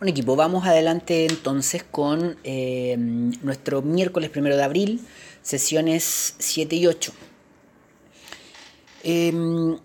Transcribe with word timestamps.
Bueno 0.00 0.12
equipo, 0.12 0.34
vamos 0.34 0.64
adelante 0.64 1.26
entonces 1.26 1.84
con 1.84 2.38
eh, 2.42 2.96
nuestro 2.96 3.82
miércoles 3.82 4.30
primero 4.30 4.56
de 4.56 4.62
abril, 4.62 5.02
sesiones 5.42 6.36
7 6.38 6.74
y 6.74 6.86
8. 6.86 7.12
Em, 9.02 9.76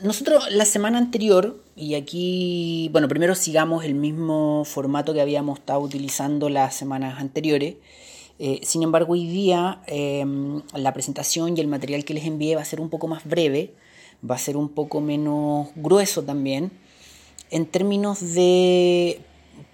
nosotros 0.00 0.48
la 0.52 0.64
semana 0.64 0.98
anterior, 0.98 1.60
y 1.74 1.96
aquí, 1.96 2.88
bueno, 2.92 3.08
primero 3.08 3.34
sigamos 3.34 3.84
el 3.84 3.96
mismo 3.96 4.64
formato 4.64 5.12
que 5.12 5.20
habíamos 5.20 5.58
estado 5.58 5.80
utilizando 5.80 6.48
las 6.48 6.76
semanas 6.76 7.18
anteriores. 7.18 7.74
Eh, 8.38 8.60
sin 8.62 8.84
embargo, 8.84 9.14
hoy 9.14 9.26
día 9.26 9.82
em, 9.88 10.62
la 10.72 10.92
presentación 10.92 11.56
y 11.56 11.60
el 11.60 11.66
material 11.66 12.04
que 12.04 12.14
les 12.14 12.26
envié 12.26 12.54
va 12.54 12.62
a 12.62 12.64
ser 12.64 12.80
un 12.80 12.90
poco 12.90 13.08
más 13.08 13.24
breve, 13.24 13.74
va 14.24 14.36
a 14.36 14.38
ser 14.38 14.56
un 14.56 14.68
poco 14.68 15.00
menos 15.00 15.70
grueso 15.74 16.22
también, 16.22 16.70
en 17.50 17.66
términos 17.66 18.34
de 18.34 19.20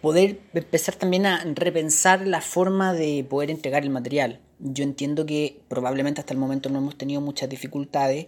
poder 0.00 0.40
empezar 0.54 0.94
también 0.94 1.26
a 1.26 1.44
repensar 1.54 2.26
la 2.26 2.40
forma 2.40 2.92
de 2.92 3.24
poder 3.28 3.50
entregar 3.50 3.82
el 3.82 3.90
material. 3.90 4.40
Yo 4.58 4.82
entiendo 4.82 5.24
que 5.24 5.60
probablemente 5.68 6.20
hasta 6.20 6.34
el 6.34 6.40
momento 6.40 6.68
no 6.68 6.78
hemos 6.78 6.96
tenido 6.96 7.20
muchas 7.20 7.48
dificultades, 7.48 8.26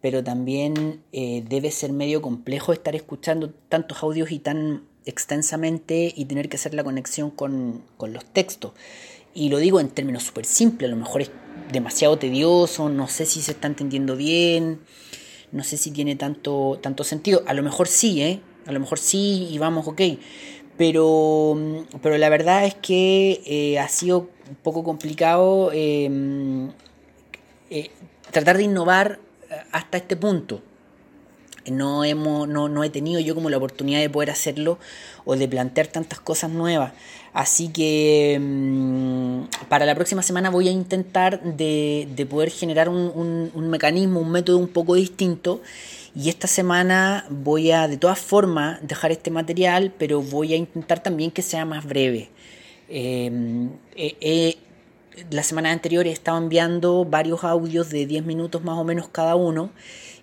pero 0.00 0.24
también 0.24 1.02
eh, 1.12 1.44
debe 1.48 1.70
ser 1.70 1.92
medio 1.92 2.22
complejo 2.22 2.72
estar 2.72 2.94
escuchando 2.94 3.50
tantos 3.68 4.02
audios 4.02 4.30
y 4.30 4.38
tan 4.38 4.84
extensamente 5.04 6.12
y 6.14 6.24
tener 6.24 6.48
que 6.48 6.56
hacer 6.56 6.74
la 6.74 6.84
conexión 6.84 7.30
con, 7.30 7.82
con 7.96 8.12
los 8.12 8.24
textos. 8.24 8.72
Y 9.34 9.50
lo 9.50 9.58
digo 9.58 9.80
en 9.80 9.88
términos 9.88 10.22
súper 10.22 10.46
simples, 10.46 10.88
a 10.88 10.94
lo 10.94 10.98
mejor 10.98 11.22
es 11.22 11.30
demasiado 11.70 12.18
tedioso, 12.18 12.88
no 12.88 13.06
sé 13.06 13.26
si 13.26 13.42
se 13.42 13.52
está 13.52 13.68
entendiendo 13.68 14.16
bien, 14.16 14.80
no 15.52 15.62
sé 15.62 15.76
si 15.76 15.90
tiene 15.90 16.16
tanto, 16.16 16.78
tanto 16.82 17.04
sentido. 17.04 17.42
A 17.46 17.52
lo 17.52 17.62
mejor 17.62 17.86
sí, 17.86 18.22
¿eh? 18.22 18.40
A 18.66 18.72
lo 18.72 18.80
mejor 18.80 18.98
sí 18.98 19.48
y 19.50 19.58
vamos, 19.58 19.86
ok 19.86 20.00
pero, 20.76 21.56
pero 22.02 22.18
la 22.18 22.28
verdad 22.28 22.64
es 22.64 22.74
que 22.74 23.42
eh, 23.46 23.78
ha 23.78 23.88
sido 23.88 24.28
un 24.48 24.56
poco 24.62 24.84
complicado 24.84 25.70
em, 25.72 26.70
eh, 27.70 27.90
tratar 28.30 28.56
de 28.56 28.64
innovar 28.64 29.18
hasta 29.72 29.98
este 29.98 30.16
punto. 30.16 30.62
No, 31.70 32.04
hemos, 32.04 32.46
no, 32.46 32.68
no, 32.68 32.84
he 32.84 32.90
tenido 32.90 33.18
yo 33.18 33.34
como 33.34 33.50
la 33.50 33.56
oportunidad 33.56 33.98
de 34.00 34.08
poder 34.08 34.30
hacerlo 34.30 34.78
o 35.24 35.34
de 35.34 35.48
plantear 35.48 35.88
tantas 35.88 36.20
cosas 36.20 36.50
nuevas. 36.50 36.92
Así 37.32 37.68
que 37.68 38.34
em, 38.34 39.46
para 39.68 39.84
la 39.84 39.94
próxima 39.94 40.22
semana 40.22 40.50
voy 40.50 40.68
a 40.68 40.70
intentar 40.70 41.42
de, 41.42 42.08
de 42.14 42.26
poder 42.26 42.50
generar 42.50 42.88
un, 42.88 43.50
un 43.52 43.68
mecanismo, 43.68 44.20
un 44.20 44.30
método 44.30 44.58
un 44.58 44.68
poco 44.68 44.94
distinto 44.94 45.60
y 46.16 46.30
esta 46.30 46.46
semana 46.46 47.26
voy 47.28 47.72
a, 47.72 47.88
de 47.88 47.98
todas 47.98 48.18
formas, 48.18 48.78
dejar 48.80 49.12
este 49.12 49.30
material, 49.30 49.92
pero 49.98 50.22
voy 50.22 50.54
a 50.54 50.56
intentar 50.56 51.02
también 51.02 51.30
que 51.30 51.42
sea 51.42 51.66
más 51.66 51.84
breve. 51.84 52.30
Eh, 52.88 53.68
eh, 53.94 54.16
eh, 54.22 54.56
la 55.30 55.42
semana 55.42 55.70
anterior 55.72 56.06
he 56.06 56.12
estado 56.12 56.38
enviando 56.38 57.04
varios 57.04 57.44
audios 57.44 57.90
de 57.90 58.06
10 58.06 58.24
minutos 58.24 58.64
más 58.64 58.78
o 58.78 58.84
menos 58.84 59.08
cada 59.08 59.36
uno 59.36 59.70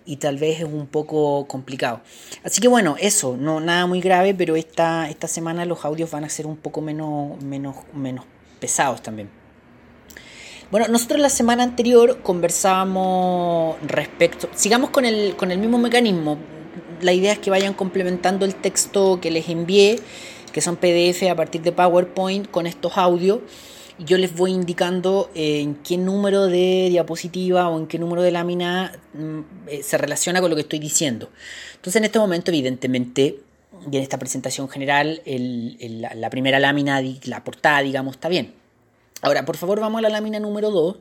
y 0.04 0.16
tal 0.16 0.36
vez 0.36 0.58
es 0.58 0.64
un 0.64 0.88
poco 0.88 1.46
complicado. 1.46 2.00
Así 2.42 2.60
que 2.60 2.66
bueno, 2.66 2.96
eso, 2.98 3.36
no 3.36 3.60
nada 3.60 3.86
muy 3.86 4.00
grave, 4.00 4.34
pero 4.34 4.56
esta, 4.56 5.08
esta 5.08 5.28
semana 5.28 5.64
los 5.64 5.84
audios 5.84 6.10
van 6.10 6.24
a 6.24 6.28
ser 6.28 6.48
un 6.48 6.56
poco 6.56 6.80
menos, 6.80 7.40
menos, 7.40 7.76
menos 7.92 8.24
pesados 8.58 9.00
también. 9.00 9.43
Bueno, 10.70 10.88
nosotros 10.88 11.20
la 11.20 11.28
semana 11.28 11.62
anterior 11.62 12.20
conversábamos 12.22 13.76
respecto, 13.86 14.48
sigamos 14.54 14.90
con 14.90 15.04
el, 15.04 15.36
con 15.36 15.52
el 15.52 15.58
mismo 15.58 15.78
mecanismo, 15.78 16.38
la 17.00 17.12
idea 17.12 17.32
es 17.32 17.38
que 17.38 17.50
vayan 17.50 17.74
complementando 17.74 18.44
el 18.44 18.54
texto 18.54 19.20
que 19.20 19.30
les 19.30 19.48
envié, 19.48 20.00
que 20.52 20.60
son 20.60 20.76
PDF 20.76 21.22
a 21.30 21.36
partir 21.36 21.62
de 21.62 21.72
PowerPoint 21.72 22.50
con 22.50 22.66
estos 22.66 22.96
audios. 22.96 23.40
Yo 23.98 24.18
les 24.18 24.34
voy 24.34 24.50
indicando 24.50 25.30
eh, 25.34 25.60
en 25.60 25.76
qué 25.76 25.96
número 25.96 26.46
de 26.46 26.88
diapositiva 26.90 27.68
o 27.68 27.78
en 27.78 27.86
qué 27.86 27.98
número 27.98 28.22
de 28.22 28.32
lámina 28.32 28.92
mm, 29.12 29.40
eh, 29.68 29.82
se 29.82 29.98
relaciona 29.98 30.40
con 30.40 30.50
lo 30.50 30.56
que 30.56 30.62
estoy 30.62 30.80
diciendo. 30.80 31.30
Entonces 31.76 31.96
en 31.96 32.04
este 32.04 32.18
momento 32.18 32.50
evidentemente 32.50 33.38
y 33.90 33.96
en 33.96 34.02
esta 34.02 34.18
presentación 34.18 34.68
general 34.68 35.20
la 35.26 36.30
primera 36.30 36.58
lámina, 36.58 37.02
la 37.24 37.44
portada 37.44 37.82
digamos, 37.82 38.14
está 38.14 38.28
bien. 38.28 38.63
Ahora, 39.24 39.46
por 39.46 39.56
favor, 39.56 39.80
vamos 39.80 40.00
a 40.00 40.02
la 40.02 40.10
lámina 40.10 40.38
número 40.38 40.70
2, 40.70 40.98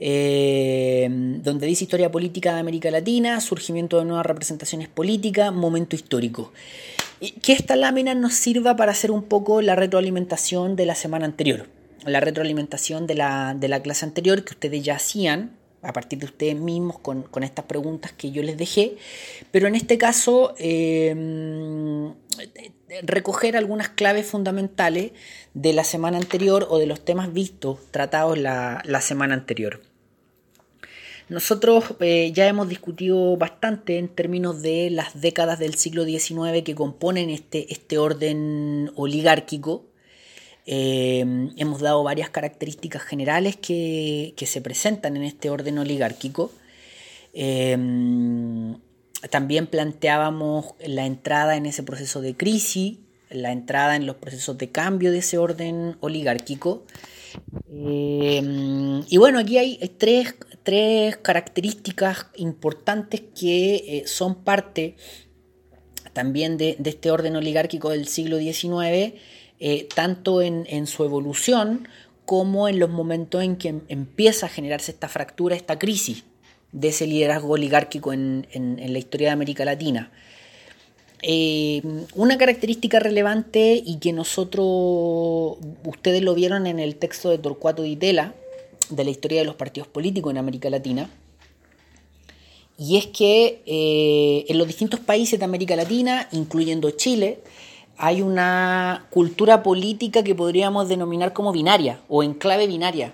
eh, 0.00 1.08
donde 1.44 1.68
dice 1.68 1.84
Historia 1.84 2.10
Política 2.10 2.54
de 2.54 2.58
América 2.58 2.90
Latina, 2.90 3.40
surgimiento 3.40 4.00
de 4.00 4.04
nuevas 4.04 4.26
representaciones 4.26 4.88
políticas, 4.88 5.52
momento 5.52 5.94
histórico. 5.94 6.52
Que 7.40 7.52
esta 7.52 7.76
lámina 7.76 8.16
nos 8.16 8.34
sirva 8.34 8.74
para 8.74 8.90
hacer 8.90 9.12
un 9.12 9.22
poco 9.22 9.62
la 9.62 9.76
retroalimentación 9.76 10.74
de 10.74 10.86
la 10.86 10.96
semana 10.96 11.24
anterior, 11.24 11.68
la 12.04 12.18
retroalimentación 12.18 13.06
de 13.06 13.14
la, 13.14 13.54
de 13.56 13.68
la 13.68 13.80
clase 13.80 14.06
anterior 14.06 14.42
que 14.44 14.54
ustedes 14.54 14.82
ya 14.82 14.96
hacían, 14.96 15.52
a 15.82 15.92
partir 15.92 16.18
de 16.18 16.26
ustedes 16.26 16.56
mismos 16.56 16.98
con, 16.98 17.28
estas 17.42 17.66
preguntas 17.66 18.10
que 18.10 18.32
yo 18.32 18.42
les 18.42 18.56
dejé, 18.56 18.96
pero 19.52 19.68
en 19.68 19.76
este 19.76 19.98
caso 19.98 20.54
eh, 20.58 21.14
recoger 23.02 23.56
algunas 23.56 23.88
claves 23.88 24.26
fundamentales 24.26 25.12
de 25.54 25.72
la 25.72 25.84
semana 25.84 26.18
anterior 26.18 26.66
o 26.68 26.78
de 26.78 26.86
los 26.86 27.04
temas 27.04 27.32
vistos, 27.32 27.78
tratados 27.90 28.38
la, 28.38 28.82
semana 29.00 29.34
anterior. 29.34 29.80
Nosotros 31.28 31.94
eh, 32.00 32.30
ya 32.34 32.46
hemos 32.46 32.68
discutido 32.68 33.36
bastante 33.36 33.98
en 33.98 34.08
términos 34.08 34.60
de 34.60 34.90
las 34.90 35.20
décadas 35.20 35.58
del 35.58 35.76
siglo 35.76 36.04
XIX 36.04 36.62
que 36.64 36.74
componen 36.74 37.30
este, 37.30 37.72
este 37.72 37.96
orden 37.96 38.90
oligárquico, 38.96 39.86
eh, 40.64 41.20
hemos 41.56 41.80
dado 41.80 42.04
varias 42.04 42.30
características 42.30 43.02
generales 43.02 43.56
que, 43.56 44.34
se 44.36 44.60
presentan 44.60 45.16
en 45.16 45.24
este 45.24 45.50
orden 45.50 45.78
oligárquico. 45.78 46.52
Eh, 47.34 47.76
también 49.30 49.66
planteábamos 49.66 50.74
la 50.84 51.06
entrada 51.06 51.56
en 51.56 51.66
ese 51.66 51.82
proceso 51.82 52.20
de 52.20 52.36
crisis, 52.36 52.98
la 53.30 53.52
entrada 53.52 53.96
en 53.96 54.06
los 54.06 54.16
procesos 54.16 54.58
de 54.58 54.70
cambio 54.70 55.10
de 55.12 55.18
ese 55.18 55.38
orden 55.38 55.96
oligárquico. 56.00 56.84
Eh, 57.70 58.42
y 59.08 59.16
bueno, 59.16 59.38
aquí 59.38 59.58
hay 59.58 59.78
tres, 59.96 60.34
características 61.22 62.26
importantes 62.36 63.22
que 63.38 64.04
son 64.06 64.44
parte 64.44 64.96
también 66.12 66.58
de, 66.58 66.76
este 66.84 67.10
orden 67.10 67.36
oligárquico 67.36 67.90
del 67.90 68.06
siglo 68.06 68.38
XIX 68.38 69.14
eh, 69.64 69.88
tanto 69.94 70.42
en, 70.42 70.86
su 70.88 71.04
evolución 71.04 71.86
como 72.24 72.68
en 72.68 72.80
los 72.80 72.90
momentos 72.90 73.44
en 73.44 73.54
que 73.54 73.80
empieza 73.86 74.46
a 74.46 74.48
generarse 74.48 74.90
esta 74.90 75.08
fractura, 75.08 75.54
esta 75.54 75.78
crisis 75.78 76.24
de 76.72 76.88
ese 76.88 77.06
liderazgo 77.06 77.52
oligárquico 77.52 78.12
en, 78.12 78.46
la 78.52 78.98
historia 78.98 79.28
de 79.28 79.32
América 79.32 79.64
Latina. 79.64 80.10
Eh, 81.22 81.82
una 82.16 82.36
característica 82.36 82.98
relevante 82.98 83.80
y 83.84 83.98
que 83.98 84.12
nosotros, 84.12 85.58
ustedes 85.84 86.22
lo 86.22 86.34
vieron 86.34 86.66
en 86.66 86.80
el 86.80 86.96
texto 86.96 87.30
de 87.30 87.38
Torcuato 87.38 87.82
Di 87.82 87.96
Tella, 87.96 88.34
de 88.90 89.04
la 89.04 89.10
historia 89.10 89.40
de 89.40 89.46
los 89.46 89.54
partidos 89.54 89.88
políticos 89.88 90.32
en 90.32 90.38
América 90.38 90.68
Latina, 90.68 91.08
y 92.78 92.96
es 92.96 93.06
que 93.06 93.62
eh, 93.66 94.44
en 94.48 94.58
los 94.58 94.66
distintos 94.66 94.98
países 94.98 95.38
de 95.38 95.44
América 95.44 95.76
Latina, 95.76 96.28
incluyendo 96.32 96.90
Chile, 96.90 97.38
hay 97.96 98.22
una 98.22 99.06
cultura 99.10 99.62
política 99.62 100.24
que 100.24 100.34
podríamos 100.34 100.88
denominar 100.88 101.32
como 101.32 101.52
binaria 101.52 102.00
o 102.08 102.24
en 102.24 102.34
clave 102.34 102.66
binaria 102.66 103.12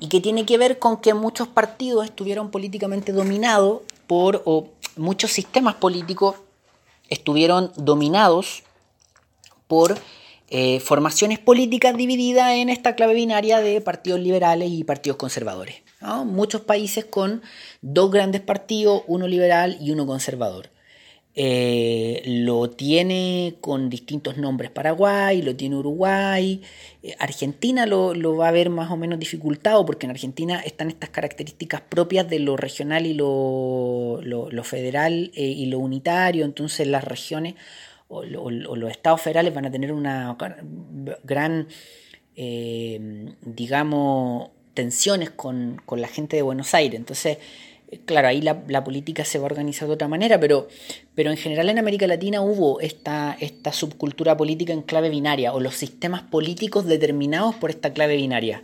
y 0.00 0.08
que 0.08 0.20
tiene 0.20 0.46
que 0.46 0.58
ver 0.58 0.78
con 0.78 1.00
que 1.00 1.14
muchos 1.14 1.48
partidos 1.48 2.04
estuvieron 2.04 2.50
políticamente 2.50 3.12
dominados 3.12 3.82
por, 4.06 4.42
o 4.44 4.68
muchos 4.96 5.32
sistemas 5.32 5.76
políticos 5.76 6.36
estuvieron 7.08 7.72
dominados 7.76 8.62
por 9.66 9.98
eh, 10.50 10.80
formaciones 10.80 11.38
políticas 11.38 11.96
divididas 11.96 12.52
en 12.52 12.70
esta 12.70 12.94
clave 12.94 13.14
binaria 13.14 13.60
de 13.60 13.80
partidos 13.80 14.20
liberales 14.20 14.70
y 14.70 14.84
partidos 14.84 15.18
conservadores. 15.18 15.76
Muchos 16.24 16.60
países 16.62 17.04
con 17.04 17.42
dos 17.82 18.10
grandes 18.10 18.40
partidos, 18.40 19.02
uno 19.08 19.26
liberal 19.26 19.76
y 19.80 19.90
uno 19.90 20.06
conservador. 20.06 20.70
Eh, 21.40 22.20
lo 22.26 22.68
tiene 22.68 23.58
con 23.60 23.88
distintos 23.90 24.38
nombres. 24.38 24.72
Paraguay, 24.72 25.40
lo 25.40 25.54
tiene 25.54 25.76
Uruguay, 25.76 26.60
eh, 27.04 27.14
Argentina 27.20 27.86
lo, 27.86 28.36
va 28.36 28.48
a 28.48 28.50
ver 28.50 28.70
más 28.70 28.90
o 28.90 28.96
menos 28.96 29.20
dificultado 29.20 29.86
porque 29.86 30.06
en 30.06 30.10
Argentina 30.10 30.58
están 30.58 30.88
estas 30.88 31.10
características 31.10 31.80
propias 31.82 32.28
de 32.28 32.40
lo 32.40 32.56
regional 32.56 33.06
y 33.06 33.14
lo, 33.14 34.20
federal 34.64 35.30
eh, 35.36 35.42
y 35.42 35.66
lo 35.66 35.78
unitario, 35.78 36.44
entonces 36.44 36.88
las 36.88 37.04
regiones 37.04 37.54
o, 38.08 38.24
los 38.24 38.90
estados 38.90 39.20
federales 39.20 39.54
van 39.54 39.66
a 39.66 39.70
tener 39.70 39.92
una 39.92 40.36
gran, 41.22 41.68
digamos, 43.42 44.50
tensiones 44.74 45.30
con, 45.30 45.80
con 45.86 46.00
la 46.00 46.08
gente 46.08 46.34
de 46.34 46.42
Buenos 46.42 46.74
Aires, 46.74 46.98
entonces 46.98 47.38
Claro, 48.04 48.28
ahí 48.28 48.42
la, 48.42 48.84
política 48.84 49.24
se 49.24 49.38
va 49.38 49.44
a 49.44 49.46
organizar 49.46 49.88
de 49.88 49.94
otra 49.94 50.08
manera, 50.08 50.38
pero, 50.38 50.68
pero 51.14 51.30
en 51.30 51.38
general 51.38 51.70
en 51.70 51.78
América 51.78 52.06
Latina 52.06 52.42
hubo 52.42 52.80
esta, 52.80 53.34
esta 53.40 53.72
subcultura 53.72 54.36
política 54.36 54.74
en 54.74 54.82
clave 54.82 55.08
binaria 55.08 55.54
o 55.54 55.60
los 55.60 55.74
sistemas 55.74 56.20
políticos 56.20 56.84
determinados 56.84 57.54
por 57.54 57.70
esta 57.70 57.94
clave 57.94 58.16
binaria. 58.16 58.62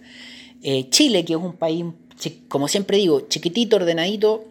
Eh, 0.63 0.91
Chile, 0.91 1.25
que 1.25 1.33
es 1.33 1.39
un 1.39 1.55
país, 1.55 1.87
como 2.49 2.69
siempre 2.69 2.99
digo, 2.99 3.23
chiquitito, 3.29 3.77
ordenadito, 3.77 4.45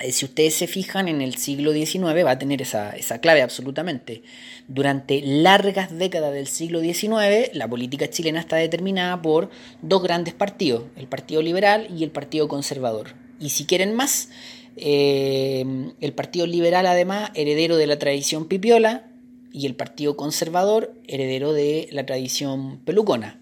eh, 0.00 0.12
si 0.12 0.24
ustedes 0.24 0.54
se 0.54 0.68
fijan, 0.68 1.08
en 1.08 1.20
el 1.20 1.34
siglo 1.34 1.72
XIX 1.72 2.24
va 2.24 2.32
a 2.32 2.38
tener 2.38 2.62
esa, 2.62 2.90
esa, 2.90 3.18
clave 3.18 3.42
absolutamente. 3.42 4.22
Durante 4.68 5.20
largas 5.20 5.96
décadas 5.96 6.32
del 6.32 6.46
siglo 6.46 6.80
XIX, 6.80 7.50
la 7.54 7.66
política 7.66 8.08
chilena 8.08 8.38
está 8.38 8.54
determinada 8.54 9.20
por 9.20 9.50
dos 9.82 10.00
grandes 10.00 10.32
partidos, 10.32 10.84
el 10.96 11.08
Partido 11.08 11.42
Liberal 11.42 11.88
y 11.96 12.04
el 12.04 12.12
Partido 12.12 12.46
Conservador. 12.46 13.23
Y 13.40 13.50
si 13.50 13.66
quieren 13.66 13.94
más, 13.94 14.30
eh, 14.76 15.92
el 16.00 16.12
Partido 16.12 16.46
Liberal 16.46 16.86
además, 16.86 17.30
heredero 17.34 17.76
de 17.76 17.86
la 17.86 17.98
tradición 17.98 18.46
pipiola, 18.46 19.10
y 19.54 19.66
el 19.66 19.76
Partido 19.76 20.16
Conservador, 20.16 20.92
heredero 21.06 21.52
de 21.52 21.88
la 21.92 22.04
tradición 22.04 22.80
pelucona. 22.84 23.40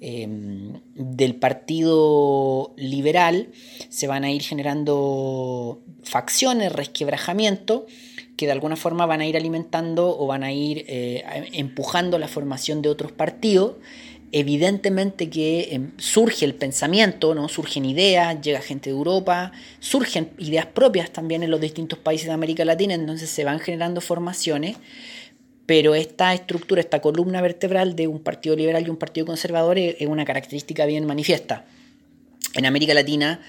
Em, 0.00 0.80
del 0.94 1.36
Partido 1.36 2.74
Liberal 2.76 3.48
se 3.88 4.08
van 4.08 4.24
a 4.24 4.30
ir 4.30 4.42
generando 4.42 5.80
facciones, 6.02 6.72
resquebrajamiento, 6.72 7.86
que 8.36 8.46
de 8.46 8.52
alguna 8.52 8.76
forma 8.76 9.06
van 9.06 9.20
a 9.20 9.26
ir 9.26 9.36
alimentando 9.36 10.18
o 10.18 10.26
van 10.26 10.42
a 10.42 10.52
ir 10.52 10.84
eh, 10.88 11.24
empujando 11.52 12.18
la 12.18 12.28
formación 12.28 12.82
de 12.82 12.90
otros 12.90 13.12
partidos. 13.12 13.76
Evidentemente 14.38 15.30
que 15.30 15.68
em, 15.72 15.92
surge 15.96 16.44
el 16.44 16.54
pensamiento, 16.54 17.34
¿no? 17.34 17.48
surgen 17.48 17.86
ideas, 17.86 18.38
llega 18.42 18.60
gente 18.60 18.90
de 18.90 18.96
Europa, 18.96 19.50
surgen 19.80 20.28
ideas 20.36 20.66
propias 20.66 21.10
también 21.10 21.42
en 21.42 21.50
los 21.50 21.58
distintos 21.58 21.98
países 21.98 22.26
de 22.26 22.34
América 22.34 22.62
Latina, 22.66 22.92
entonces 22.92 23.30
se 23.30 23.44
van 23.44 23.60
generando 23.60 24.02
formaciones 24.02 24.76
pero 25.64 25.94
esta 25.94 26.34
estructura, 26.34 26.82
esta 26.82 27.00
columna 27.00 27.40
vertebral 27.40 27.96
de 27.96 28.08
un 28.08 28.20
partido 28.20 28.54
liberal 28.54 28.86
y 28.86 28.90
un 28.90 28.98
partido 28.98 29.24
conservador 29.24 29.78
es, 29.78 29.96
una 30.06 30.26
característica 30.26 30.84
bien 30.84 31.06
manifiesta. 31.06 31.64
En 32.54 32.66
América 32.66 32.92
Latina 32.92 33.40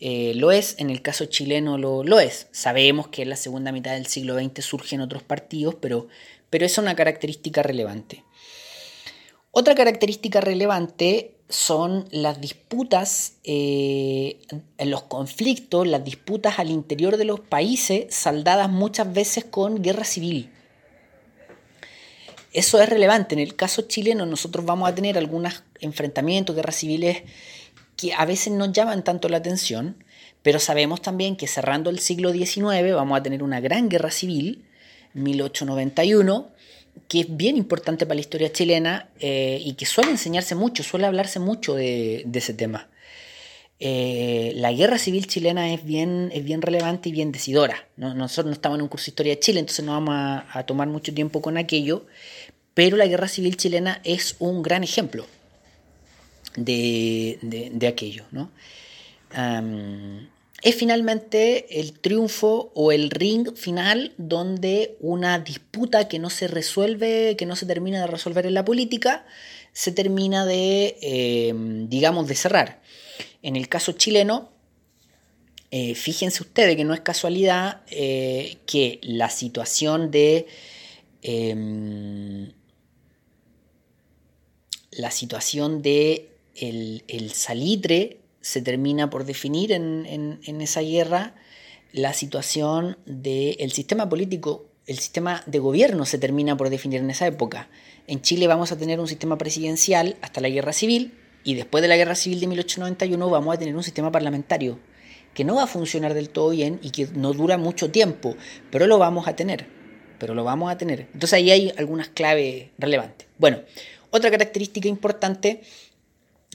eh, 0.00 0.32
lo 0.34 0.50
es, 0.50 0.74
en 0.78 0.90
el 0.90 1.02
caso 1.02 1.26
chileno 1.26 1.78
lo, 1.78 2.02
lo, 2.02 2.18
es. 2.18 2.48
Sabemos 2.50 3.06
que 3.06 3.22
en 3.22 3.28
la 3.28 3.36
segunda 3.36 3.70
mitad 3.70 3.92
del 3.92 4.06
siglo 4.06 4.34
XX 4.34 4.64
surgen 4.64 5.00
otros 5.02 5.22
partidos, 5.22 5.76
pero, 5.76 6.08
pero 6.50 6.66
es 6.66 6.76
una 6.78 6.96
característica 6.96 7.62
relevante. 7.62 8.24
Otra 9.54 9.74
característica 9.74 10.40
relevante 10.40 11.34
son 11.50 12.08
las 12.10 12.40
disputas, 12.40 13.34
eh, 13.44 14.40
los 14.78 15.02
conflictos, 15.02 15.86
las 15.86 16.02
disputas 16.02 16.58
al 16.58 16.70
interior 16.70 17.18
de 17.18 17.26
los 17.26 17.40
países, 17.40 18.14
saldadas 18.14 18.70
muchas 18.70 19.12
veces 19.12 19.44
con 19.44 19.82
guerra 19.82 20.04
civil. 20.04 20.50
Eso 22.54 22.80
es 22.80 22.88
relevante. 22.88 23.34
En 23.34 23.40
el 23.40 23.54
caso 23.54 23.82
chileno 23.82 24.24
nosotros 24.24 24.64
vamos 24.64 24.88
a 24.88 24.94
tener 24.94 25.18
algunos 25.18 25.62
enfrentamientos, 25.80 26.56
guerras 26.56 26.76
civiles 26.76 27.22
que 27.98 28.14
a 28.14 28.24
veces 28.24 28.54
no 28.54 28.72
llaman 28.72 29.04
tanto 29.04 29.28
la 29.28 29.36
atención, 29.36 30.02
pero 30.42 30.60
sabemos 30.60 31.02
también 31.02 31.36
que 31.36 31.46
cerrando 31.46 31.90
el 31.90 31.98
siglo 31.98 32.32
XIX 32.32 32.94
vamos 32.94 33.18
a 33.18 33.22
tener 33.22 33.42
una 33.42 33.60
gran 33.60 33.90
guerra 33.90 34.10
civil, 34.10 34.64
1891, 35.12 36.51
que 37.08 37.20
es 37.20 37.36
bien 37.36 37.56
importante 37.56 38.06
para 38.06 38.16
la 38.16 38.20
historia 38.20 38.52
chilena 38.52 39.08
eh, 39.20 39.60
y 39.64 39.74
que 39.74 39.86
suele 39.86 40.10
enseñarse 40.10 40.54
mucho, 40.54 40.82
suele 40.82 41.06
hablarse 41.06 41.38
mucho 41.38 41.74
de, 41.74 42.26
ese 42.32 42.54
tema. 42.54 42.88
Eh, 43.80 44.52
la 44.56 44.72
guerra 44.72 44.98
civil 44.98 45.26
chilena 45.26 45.72
es 45.72 45.84
bien, 45.84 46.30
es 46.32 46.44
bien 46.44 46.62
relevante 46.62 47.08
y 47.08 47.12
bien 47.12 47.32
decidora. 47.32 47.88
Nosotros 47.96 48.46
no 48.46 48.52
estamos 48.52 48.78
en 48.78 48.82
un 48.82 48.88
curso 48.88 49.06
de 49.06 49.10
historia 49.10 49.34
de 49.34 49.40
Chile, 49.40 49.60
entonces 49.60 49.84
no 49.84 49.92
vamos 49.92 50.14
a 50.50 50.64
tomar 50.64 50.88
mucho 50.88 51.12
tiempo 51.12 51.42
con 51.42 51.58
aquello, 51.58 52.06
pero 52.74 52.96
la 52.96 53.06
guerra 53.06 53.28
civil 53.28 53.56
chilena 53.56 54.00
es 54.04 54.36
un 54.38 54.62
gran 54.62 54.84
ejemplo 54.84 55.26
de, 56.56 57.88
aquello. 57.88 58.24
¿no? 58.30 58.50
Es 60.62 60.76
finalmente 60.76 61.80
el 61.80 61.98
triunfo 61.98 62.70
o 62.74 62.92
el 62.92 63.10
ring 63.10 63.56
final 63.56 64.12
donde 64.16 64.96
una 65.00 65.40
disputa 65.40 66.06
que 66.06 66.20
no 66.20 66.30
se 66.30 66.46
resuelve, 66.46 67.36
que 67.36 67.46
no 67.46 67.56
se 67.56 67.66
termina 67.66 68.00
de 68.00 68.06
resolver 68.06 68.46
en 68.46 68.54
la 68.54 68.64
política, 68.64 69.26
se 69.72 69.90
termina 69.90 70.46
de, 70.46 70.96
em, 71.02 71.88
digamos, 71.88 72.28
de 72.28 72.36
cerrar. 72.36 72.80
En 73.42 73.56
el 73.56 73.68
caso 73.68 73.92
chileno, 73.92 74.50
eh, 75.72 75.94
fíjense 75.96 76.42
ustedes 76.42 76.76
que 76.76 76.84
no 76.84 76.94
es 76.94 77.00
casualidad 77.00 77.80
eh, 77.90 78.58
que 78.66 79.00
la 79.02 79.30
situación 79.30 80.10
de 80.10 80.46
em, 81.22 82.52
la 84.92 85.10
situación 85.10 85.82
de 85.82 86.28
el, 86.54 87.32
salitre 87.32 88.18
se 88.42 88.60
termina 88.60 89.08
por 89.08 89.24
definir 89.24 89.72
en, 89.72 90.38
esa 90.60 90.82
guerra, 90.82 91.34
la 91.92 92.12
situación 92.12 92.98
del 93.06 93.72
sistema 93.72 94.08
político, 94.08 94.66
el 94.86 94.98
sistema 94.98 95.42
de 95.46 95.60
gobierno 95.60 96.04
se 96.04 96.18
termina 96.18 96.56
por 96.56 96.68
definir 96.68 97.00
en 97.00 97.10
esa 97.10 97.26
época. 97.26 97.68
En 98.06 98.20
Chile 98.20 98.48
vamos 98.48 98.72
a 98.72 98.76
tener 98.76 99.00
un 99.00 99.08
sistema 99.08 99.38
presidencial 99.38 100.16
hasta 100.20 100.40
la 100.40 100.48
guerra 100.48 100.72
civil 100.72 101.14
y 101.44 101.54
después 101.54 101.82
de 101.82 101.88
la 101.88 101.96
guerra 101.96 102.16
civil 102.16 102.40
de 102.40 102.48
1891 102.48 103.30
vamos 103.30 103.54
a 103.54 103.58
tener 103.58 103.76
un 103.76 103.82
sistema 103.82 104.10
parlamentario 104.10 104.78
que 105.34 105.44
no 105.44 105.54
va 105.54 105.64
a 105.64 105.66
funcionar 105.66 106.14
del 106.14 106.28
todo 106.28 106.50
bien 106.50 106.78
y 106.82 106.90
que 106.90 107.06
no 107.14 107.32
dura 107.32 107.56
mucho 107.56 107.90
tiempo, 107.90 108.36
pero 108.70 108.86
lo 108.86 108.98
vamos 108.98 109.28
a 109.28 109.36
tener, 109.36 109.66
pero 110.18 110.34
lo 110.34 110.44
vamos 110.44 110.70
a 110.70 110.76
tener. 110.76 111.08
Entonces 111.14 111.34
ahí 111.34 111.50
hay 111.50 111.72
algunas 111.76 112.08
claves 112.08 112.70
relevantes. 112.78 113.28
Bueno, 113.38 113.60
otra 114.10 114.30
característica 114.30 114.88
importante 114.88 115.62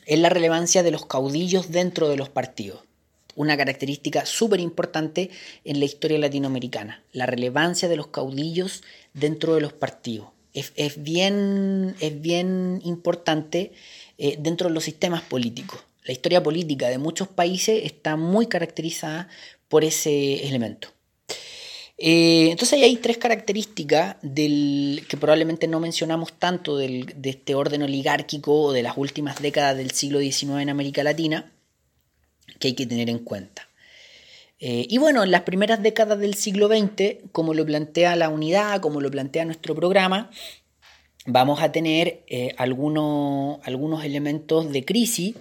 es 0.08 0.18
la 0.20 0.30
relevancia 0.30 0.84
de 0.84 0.92
los 0.92 1.06
caudillos 1.06 1.70
dentro 1.70 2.08
de 2.08 2.16
los 2.16 2.30
partidos. 2.30 2.80
Una 3.36 3.58
característica 3.58 4.26
súper 4.26 4.62
importante 4.62 5.30
en 5.66 5.80
la 5.80 5.86
historia 5.86 6.18
latinoamericana, 6.18 7.04
la 7.12 7.26
relevancia 7.26 7.90
de 7.90 7.98
los 7.98 8.08
caudillos 8.08 8.84
dentro 9.14 9.54
de 9.54 9.62
los 9.62 9.74
partidos. 9.74 10.30
Es, 10.54 11.04
bien, 11.04 11.96
es 12.00 12.20
bien, 12.20 12.82
importante 12.84 13.74
eh, 14.18 14.38
dentro 14.40 14.70
de 14.70 14.74
los 14.74 14.86
sistemas 14.86 15.22
políticos. 15.22 15.82
La 16.04 16.14
historia 16.14 16.42
política 16.42 16.88
de 16.88 16.98
muchos 16.98 17.28
países 17.28 17.84
está 17.84 18.16
muy 18.16 18.48
caracterizada 18.48 19.28
por 19.68 19.84
ese 19.84 20.48
elemento. 20.48 20.97
Eh, 21.98 22.50
entonces 22.52 22.82
hay 22.82 22.96
tres 22.98 23.18
características 23.18 24.18
del, 24.22 25.06
que 25.10 25.18
probablemente 25.18 25.68
no 25.68 25.80
mencionamos 25.80 26.34
tanto 26.34 26.78
de 26.78 27.06
este 27.24 27.56
orden 27.56 27.82
oligárquico 27.82 28.72
de 28.72 28.84
las 28.84 28.98
últimas 28.98 29.42
décadas 29.42 29.78
del 29.78 29.92
siglo 29.92 30.20
XIX 30.20 30.62
en 30.62 30.70
América 30.70 31.04
Latina 31.04 31.52
que 32.60 32.70
hay 32.70 32.74
que 32.74 32.86
tener 32.86 33.10
en 33.10 33.20
cuenta. 33.20 33.68
Eh, 34.60 34.88
y 34.90 34.98
bueno, 34.98 35.24
en 35.24 35.32
las 35.32 35.42
primeras 35.42 35.84
décadas 35.84 36.18
del 36.20 36.34
siglo 36.34 36.68
XX, 36.68 37.30
como 37.32 37.54
lo 37.54 37.66
plantea 37.66 38.16
la 38.16 38.30
unidad, 38.30 38.82
como 38.82 39.02
lo 39.02 39.12
plantea 39.12 39.46
nuestro 39.46 39.76
programa, 39.76 40.32
vamos 41.26 41.62
a 41.62 41.72
tener 41.72 42.24
eh, 42.28 42.56
algunos, 42.58 43.60
algunos 43.64 44.04
elementos 44.04 44.72
de 44.72 44.84
crisis 44.86 45.36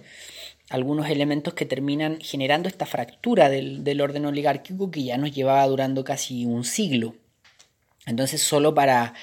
algunos 0.69 1.09
elementos 1.09 1.55
que 1.55 1.67
terminan 1.67 2.19
generando 2.21 2.69
esta 2.69 2.87
fractura 2.87 3.49
del, 3.49 4.01
orden 4.01 4.27
oligárquico 4.27 4.91
que 4.91 5.05
ya 5.05 5.17
nos 5.17 5.33
llevaba 5.33 5.67
durando 5.67 6.05
casi 6.05 6.45
un 6.45 6.65
siglo. 6.65 7.15
Entonces, 8.07 8.43
solo 8.43 8.75
para, 8.75 9.15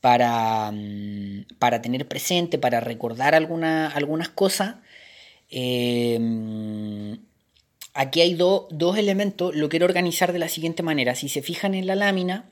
para, 0.00 0.70
mm, 0.72 1.46
para 1.58 1.82
tener 1.82 2.08
presente, 2.08 2.58
para 2.58 2.80
recordar 2.80 3.34
algunas 3.34 4.28
cosas, 4.30 4.76
eh, 5.50 6.18
aquí 7.94 8.20
hay 8.20 8.34
dos 8.34 8.98
elementos, 8.98 9.54
lo 9.54 9.68
quiero 9.68 9.86
organizar 9.86 10.32
de 10.32 10.38
la 10.38 10.48
siguiente 10.48 10.82
manera. 10.82 11.14
Si 11.14 11.28
se 11.28 11.42
fijan 11.42 11.74
en 11.74 11.86
la 11.86 11.96
lámina, 11.96 12.50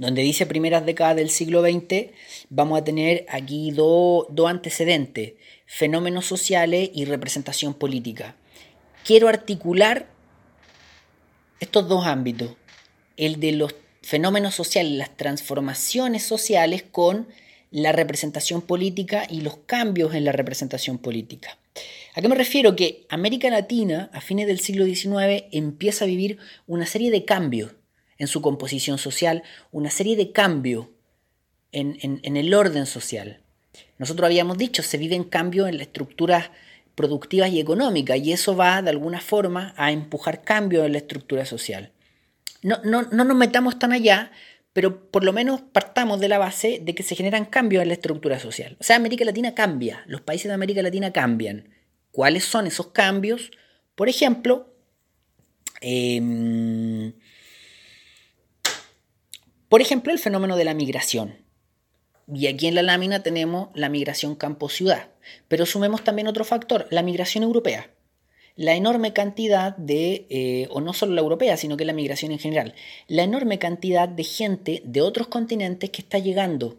donde 0.00 0.22
dice 0.22 0.46
primeras 0.46 0.86
décadas 0.86 1.14
del 1.14 1.28
siglo 1.28 1.60
XX, 1.60 2.06
vamos 2.48 2.80
a 2.80 2.84
tener 2.84 3.26
aquí 3.28 3.70
dos 3.70 4.26
antecedentes 4.48 5.34
fenómenos 5.66 6.24
sociales 6.24 6.90
y 6.94 7.04
representación 7.04 7.74
política. 7.74 8.34
Quiero 9.04 9.28
articular 9.28 10.08
estos 11.60 11.86
dos 11.86 12.06
ámbitos, 12.06 12.52
el 13.18 13.40
de 13.40 13.52
los 13.52 13.74
fenómenos 14.00 14.54
sociales, 14.54 14.92
las 14.92 15.14
transformaciones 15.18 16.22
sociales 16.22 16.82
con 16.90 17.28
la 17.70 17.92
representación 17.92 18.62
política 18.62 19.26
y 19.28 19.42
los 19.42 19.58
cambios 19.66 20.14
en 20.14 20.24
la 20.24 20.32
representación 20.32 20.96
política. 20.96 21.58
¿A 22.14 22.22
qué 22.22 22.28
me 22.30 22.36
refiero? 22.36 22.74
Que 22.74 23.04
América 23.10 23.50
Latina, 23.50 24.08
a 24.14 24.22
fines 24.22 24.46
del 24.46 24.60
siglo 24.60 24.86
XIX, 24.86 25.44
empieza 25.52 26.06
a 26.06 26.08
vivir 26.08 26.38
una 26.66 26.86
serie 26.86 27.10
de 27.10 27.26
cambios 27.26 27.72
en 28.20 28.28
su 28.28 28.40
composición 28.40 28.98
social, 28.98 29.42
una 29.72 29.90
serie 29.90 30.14
de 30.14 30.30
cambios 30.30 30.86
en, 31.72 31.98
en 32.02 32.36
el 32.36 32.54
orden 32.54 32.86
social. 32.86 33.40
Nosotros 33.98 34.26
habíamos 34.26 34.56
dicho, 34.56 34.82
se 34.82 34.98
vive 34.98 35.16
en 35.16 35.24
cambio 35.24 35.66
en 35.66 35.76
la 35.76 35.82
estructura 35.82 36.52
productivas 36.94 37.50
y 37.50 37.60
económicas, 37.60 38.18
y 38.18 38.32
eso 38.32 38.54
va 38.54 38.82
de 38.82 38.90
alguna 38.90 39.20
forma 39.20 39.74
a 39.76 39.90
empujar 39.90 40.42
cambios 40.42 40.84
en 40.86 40.92
la 40.92 40.98
estructura 40.98 41.46
social. 41.46 41.92
No, 42.62 42.78
no, 42.84 43.02
no 43.02 43.24
nos 43.24 43.36
metamos 43.36 43.78
tan 43.78 43.92
allá, 43.92 44.30
pero 44.72 45.10
por 45.10 45.24
lo 45.24 45.32
menos 45.32 45.62
partamos 45.62 46.20
de 46.20 46.28
la 46.28 46.38
base 46.38 46.80
de 46.82 46.94
que 46.94 47.02
se 47.02 47.16
generan 47.16 47.46
cambios 47.46 47.82
en 47.82 47.88
la 47.88 47.94
estructura 47.94 48.38
social. 48.38 48.76
O 48.80 48.84
sea, 48.84 48.96
América 48.96 49.24
Latina 49.24 49.54
cambia, 49.54 50.04
los 50.06 50.20
países 50.20 50.48
de 50.48 50.54
América 50.54 50.82
Latina 50.82 51.12
cambian. 51.12 51.68
¿Cuáles 52.12 52.44
son 52.44 52.66
esos 52.66 52.88
cambios? 52.88 53.50
Por 53.94 54.08
ejemplo, 54.08 54.74
em, 55.80 57.12
por 59.70 59.80
ejemplo, 59.80 60.12
el 60.12 60.18
fenómeno 60.18 60.58
de 60.58 60.64
la 60.64 60.74
migración. 60.74 61.38
Y 62.32 62.46
aquí 62.46 62.66
en 62.66 62.74
la 62.74 62.82
lámina 62.82 63.22
tenemos 63.22 63.70
la 63.74 63.88
migración 63.88 64.34
campo-ciudad. 64.34 65.08
Pero 65.48 65.64
sumemos 65.64 66.04
también 66.04 66.28
otro 66.28 66.44
factor, 66.44 66.86
la 66.90 67.02
migración 67.02 67.42
europea 67.42 67.88
la 68.56 68.74
enorme 68.74 69.14
cantidad 69.14 69.74
de, 69.78 70.26
eh, 70.28 70.68
o 70.70 70.82
no 70.82 70.92
solo 70.92 71.14
la 71.14 71.22
europea, 71.22 71.56
sino 71.56 71.78
que 71.78 71.86
la 71.86 71.94
migración 71.94 72.30
en 72.30 72.38
general, 72.38 72.74
la 73.08 73.22
enorme 73.22 73.58
cantidad 73.58 74.06
de 74.06 74.22
gente 74.22 74.82
de 74.84 75.00
otros 75.00 75.28
continentes 75.28 75.88
que 75.88 76.02
está 76.02 76.18
llegando 76.18 76.78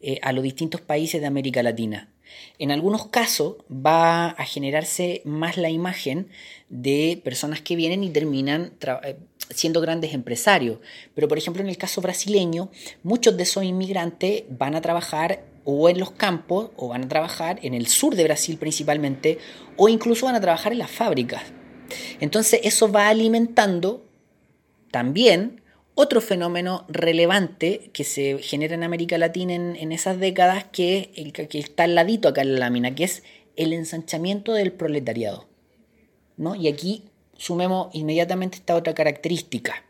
eh, 0.00 0.18
a 0.22 0.32
los 0.32 0.42
distintos 0.42 0.80
países 0.80 1.20
de 1.20 1.28
América 1.28 1.62
Latina. 1.62 2.11
En 2.58 2.70
algunos 2.70 3.08
casos 3.08 3.56
va 3.70 4.28
a 4.28 4.44
generarse 4.44 5.22
más 5.24 5.56
la 5.56 5.70
imagen 5.70 6.28
de 6.68 7.20
personas 7.24 7.60
que 7.60 7.76
vienen 7.76 8.04
y 8.04 8.10
terminan 8.10 8.72
eh, 9.04 9.16
siendo 9.50 9.80
grandes 9.80 10.14
empresarios. 10.14 10.78
Pero 11.14 11.28
por 11.28 11.38
ejemplo 11.38 11.62
en 11.62 11.68
el 11.68 11.76
caso 11.76 12.00
brasileño, 12.00 12.70
muchos 13.02 13.36
de 13.36 13.42
esos 13.44 13.64
inmigrantes 13.64 14.44
van 14.48 14.74
a 14.74 14.80
trabajar 14.80 15.44
o 15.64 15.88
en 15.88 15.98
los 15.98 16.10
campos 16.10 16.70
o 16.76 16.88
van 16.88 17.04
a 17.04 17.08
trabajar 17.08 17.58
en 17.62 17.74
el 17.74 17.86
sur 17.86 18.14
de 18.16 18.24
Brasil 18.24 18.58
principalmente 18.58 19.38
o 19.76 19.88
incluso 19.88 20.26
van 20.26 20.34
a 20.34 20.40
trabajar 20.40 20.72
en 20.72 20.78
las 20.78 20.90
fábricas. 20.90 21.42
Entonces 22.20 22.60
eso 22.64 22.90
va 22.90 23.08
alimentando 23.08 24.04
también 24.90 25.61
otro 25.94 26.20
fenómeno 26.20 26.86
relevante 26.88 27.90
que 27.92 28.04
se 28.04 28.38
genera 28.38 28.74
en 28.74 28.82
América 28.82 29.18
Latina 29.18 29.54
en, 29.54 29.92
esas 29.92 30.18
décadas 30.18 30.64
que, 30.72 31.32
que, 31.34 31.58
está 31.58 31.84
al 31.84 31.94
ladito 31.94 32.28
acá 32.28 32.42
en 32.42 32.54
la 32.54 32.60
lámina, 32.60 32.94
que 32.94 33.04
es 33.04 33.22
el 33.56 33.72
ensanchamiento 33.72 34.54
del 34.54 34.72
proletariado. 34.72 35.46
¿no? 36.36 36.54
Y 36.54 36.68
aquí 36.68 37.04
sumemos 37.36 37.94
inmediatamente 37.94 38.56
esta 38.56 38.74
otra 38.74 38.94
característica. 38.94 39.84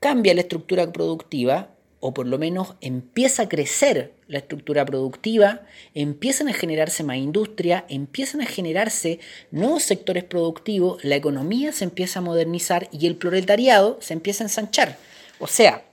Cambia 0.00 0.34
la 0.34 0.40
estructura 0.40 0.90
productiva 0.92 1.71
o 2.04 2.12
por 2.12 2.26
lo 2.26 2.36
menos 2.36 2.74
empieza 2.80 3.44
a 3.44 3.48
crecer 3.48 4.12
la 4.26 4.38
estructura 4.38 4.84
productiva, 4.84 5.60
empiezan 5.94 6.48
a 6.48 6.52
generarse 6.52 7.04
más 7.04 7.16
industria, 7.16 7.84
empiezan 7.88 8.40
a 8.40 8.46
generarse 8.46 9.20
nuevos 9.52 9.84
sectores 9.84 10.24
productivos, 10.24 11.04
la 11.04 11.14
economía 11.14 11.70
se 11.70 11.84
empieza 11.84 12.18
a 12.18 12.22
modernizar 12.22 12.88
y 12.90 13.06
el 13.06 13.14
proletariado 13.14 13.98
se 14.00 14.14
empieza 14.14 14.42
a 14.42 14.46
ensanchar. 14.46 14.98
O 15.38 15.46
sea, 15.46 15.84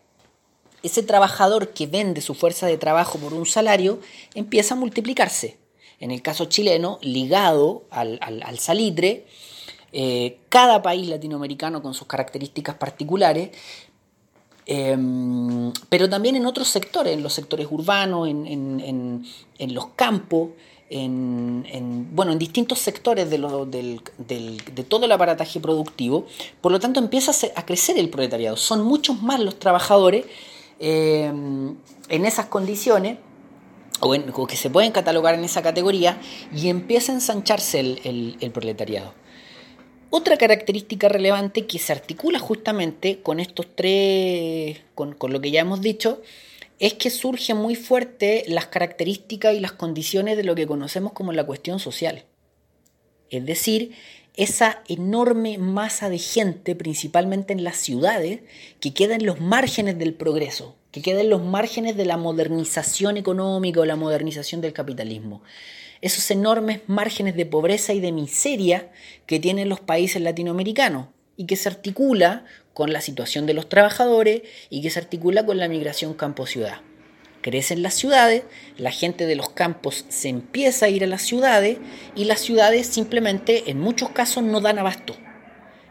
ese 0.82 1.04
trabajador 1.04 1.74
que 1.74 1.86
vende 1.86 2.22
su 2.22 2.34
fuerza 2.34 2.66
de 2.66 2.80
trabajo 2.80 3.20
por 3.20 3.36
un 3.36 3.46
salario 3.46 4.00
empieza 4.34 4.74
a 4.74 4.78
multiplicarse. 4.78 5.58
En 6.00 6.10
el 6.10 6.24
caso 6.24 6.46
chileno, 6.46 6.98
ligado 7.04 7.86
al, 7.92 8.58
salitre, 8.58 9.28
eh, 9.92 10.40
cada 10.50 10.82
país 10.82 11.08
latinoamericano 11.08 11.84
con 11.84 11.94
sus 11.94 12.08
características 12.08 12.78
particulares 12.78 13.52
Em, 14.72 15.74
pero 15.90 16.08
también 16.08 16.36
en 16.36 16.46
otros 16.46 16.68
sectores, 16.68 17.14
en 17.14 17.24
los 17.24 17.34
sectores 17.34 17.68
urbanos, 17.72 18.28
en, 18.28 19.26
los 19.74 19.88
campos, 19.96 20.50
en, 20.92 22.08
bueno, 22.12 22.34
en 22.34 22.38
distintos 22.38 22.78
sectores 22.78 23.32
de, 23.32 24.84
todo 24.88 25.06
el 25.06 25.12
aparataje 25.12 25.60
productivo. 25.60 26.28
Por 26.62 26.72
lo 26.72 26.80
tanto, 26.80 27.00
empieza 27.00 27.32
a 27.56 27.66
crecer 27.66 27.98
el 27.98 28.12
proletariado. 28.12 28.58
Son 28.58 28.84
muchos 28.84 29.24
más 29.24 29.40
los 29.40 29.58
trabajadores 29.58 30.28
em, 30.78 31.76
en 32.08 32.26
esas 32.26 32.46
condiciones 32.46 33.18
o, 34.02 34.46
que 34.46 34.56
se 34.56 34.70
pueden 34.70 34.92
catalogar 34.92 35.34
en 35.34 35.44
esa 35.46 35.64
categoría 35.64 36.22
y 36.56 36.70
empieza 36.70 37.12
a 37.12 37.16
ensancharse 37.16 37.80
el 37.80 38.52
proletariado. 38.54 39.14
Otra 40.12 40.38
característica 40.38 41.08
relevante 41.08 41.68
que 41.68 41.78
se 41.78 41.94
articula 41.94 42.40
justamente 42.40 43.22
con 43.22 43.40
estos 43.40 43.68
tres, 43.76 44.82
con, 44.96 45.16
lo 45.22 45.40
que 45.40 45.52
ya 45.52 45.62
hemos 45.62 45.82
dicho, 45.82 46.22
es 46.80 46.96
que 46.96 47.12
surgen 47.12 47.58
muy 47.58 47.76
fuerte 47.76 48.44
las 48.48 48.68
características 48.68 49.54
y 49.54 49.60
las 49.60 49.74
condiciones 49.74 50.36
de 50.36 50.44
lo 50.44 50.56
que 50.56 50.66
conocemos 50.66 51.14
como 51.14 51.32
la 51.32 51.46
cuestión 51.46 51.80
social. 51.80 52.26
Es 53.30 53.46
decir, 53.46 53.92
esa 54.36 54.82
enorme 54.88 55.60
masa 55.60 56.10
de 56.10 56.18
gente, 56.18 56.76
principalmente 56.76 57.54
en 57.54 57.64
las 57.64 57.78
ciudades, 57.78 58.40
que 58.80 58.94
queda 58.96 59.14
en 59.14 59.28
los 59.28 59.40
márgenes 59.40 60.00
del 60.00 60.16
progreso, 60.16 60.76
que 60.92 61.04
queda 61.04 61.22
en 61.22 61.30
los 61.30 61.44
márgenes 61.44 61.96
de 61.96 62.06
la 62.06 62.18
modernización 62.18 63.18
económica 63.18 63.82
o 63.82 63.86
la 63.86 63.96
modernización 63.96 64.62
del 64.62 64.74
capitalismo 64.74 65.44
esos 66.02 66.30
enormes 66.32 66.82
márgenes 66.88 67.36
de 67.36 67.46
pobreza 67.46 67.94
y 67.94 68.00
de 68.00 68.12
miseria 68.12 68.92
que 69.26 69.40
tienen 69.40 69.70
los 69.70 69.80
países 69.80 70.22
latinoamericanos 70.22 71.08
y 71.36 71.46
que 71.46 71.56
se 71.56 71.70
articula 71.70 72.46
con 72.74 72.94
la 72.94 73.02
situación 73.02 73.46
de 73.46 73.54
los 73.54 73.70
trabajadores 73.70 74.42
y 74.70 74.82
que 74.82 74.90
se 74.90 75.00
articula 75.00 75.46
con 75.46 75.58
la 75.58 75.68
migración 75.68 76.14
campo-ciudad. 76.14 76.82
Crecen 77.42 77.82
las 77.82 77.94
ciudades, 77.94 78.44
la 78.78 78.92
gente 78.92 79.26
de 79.26 79.36
los 79.36 79.50
campos 79.50 80.06
se 80.10 80.28
empieza 80.28 80.86
a 80.86 80.90
ir 80.90 81.04
a 81.04 81.08
las 81.08 81.22
ciudades 81.22 81.78
y 82.16 82.26
las 82.26 82.42
ciudades 82.42 82.88
simplemente 82.88 83.70
en 83.72 83.80
muchos 83.80 84.10
casos 84.10 84.44
no 84.44 84.60
dan 84.60 84.80
abasto. 84.80 85.16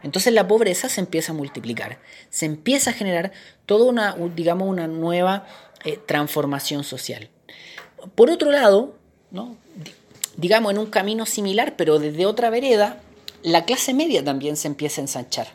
Entonces 0.03 0.33
la 0.33 0.47
pobreza 0.47 0.89
se 0.89 1.01
empieza 1.01 1.31
a 1.31 1.35
multiplicar, 1.35 1.99
se 2.29 2.45
empieza 2.45 2.91
a 2.91 2.93
generar 2.93 3.31
toda 3.65 3.85
una, 3.85 4.15
digamos, 4.35 4.67
una 4.67 4.87
nueva 4.87 5.45
eh, 5.83 5.99
transformación 6.05 6.83
social. 6.83 7.29
Por 8.15 8.29
otro 8.29 8.51
lado, 8.51 8.97
¿no? 9.31 9.57
Digamos, 10.39 10.71
en 10.71 10.77
un 10.77 10.85
camino 10.85 11.25
similar, 11.25 11.75
pero 11.75 11.99
desde 11.99 12.25
otra 12.25 12.49
vereda, 12.49 13.01
la 13.43 13.65
clase 13.65 13.93
media 13.93 14.23
también 14.23 14.55
se 14.55 14.67
empieza 14.67 15.01
a 15.01 15.03
ensanchar. 15.03 15.47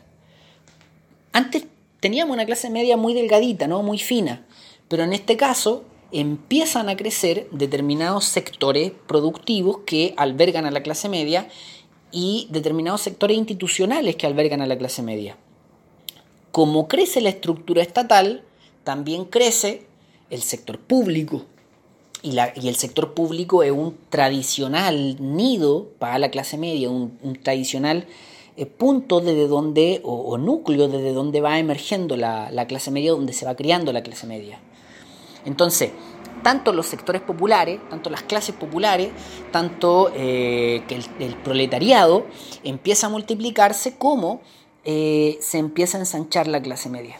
Antes 1.33 1.65
teníamos 1.99 2.33
una 2.33 2.45
clase 2.45 2.69
media 2.69 2.95
muy 2.95 3.13
delgadita, 3.13 3.67
¿no? 3.67 3.81
muy 3.81 3.97
fina, 3.97 4.45
pero 4.87 5.03
en 5.03 5.13
este 5.13 5.37
caso 5.37 5.85
empiezan 6.11 6.87
a 6.87 6.95
crecer 6.95 7.47
determinados 7.51 8.25
sectores 8.25 8.91
productivos 9.07 9.79
que 9.85 10.13
albergan 10.17 10.65
a 10.65 10.71
la 10.71 10.83
clase 10.83 11.09
media 11.09 11.49
y 12.11 12.47
determinados 12.51 13.01
sectores 13.01 13.37
institucionales 13.37 14.15
que 14.15 14.27
albergan 14.27 14.61
a 14.61 14.67
la 14.67 14.77
clase 14.77 15.01
media. 15.01 15.35
Como 16.51 16.87
crece 16.87 17.21
la 17.21 17.29
estructura 17.29 17.81
estatal, 17.81 18.43
también 18.83 19.25
crece 19.25 19.87
el 20.29 20.41
sector 20.41 20.79
público, 20.79 21.45
y, 22.25 22.67
el 22.67 22.75
sector 22.75 23.13
público 23.13 23.63
es 23.63 23.71
un 23.71 23.97
tradicional 24.09 25.17
nido 25.19 25.87
para 25.99 26.17
la 26.17 26.31
clase 26.31 26.57
media, 26.57 26.89
un, 26.89 27.39
tradicional 27.43 28.07
eh, 28.57 28.65
punto 28.65 29.21
desde 29.21 29.47
donde, 29.47 30.01
o, 30.03 30.37
núcleo 30.37 30.87
desde 30.87 31.13
donde 31.13 31.41
va 31.41 31.59
emergiendo 31.59 32.17
la, 32.17 32.65
clase 32.67 32.89
media, 32.89 33.11
donde 33.11 33.33
se 33.33 33.45
va 33.45 33.55
criando 33.55 33.93
la 33.93 34.01
clase 34.01 34.25
media. 34.25 34.59
Entonces, 35.45 35.91
tanto 36.43 36.73
los 36.73 36.87
sectores 36.87 37.21
populares, 37.21 37.79
tanto 37.89 38.09
las 38.09 38.23
clases 38.23 38.55
populares, 38.55 39.09
tanto 39.51 40.11
eh, 40.15 40.83
que 40.87 40.95
el, 41.23 41.35
proletariado 41.37 42.25
empieza 42.63 43.07
a 43.07 43.09
multiplicarse 43.09 43.97
como 43.97 44.41
eh, 44.83 45.37
se 45.41 45.59
empieza 45.59 45.97
a 45.97 46.01
ensanchar 46.01 46.47
la 46.47 46.61
clase 46.61 46.89
media. 46.89 47.17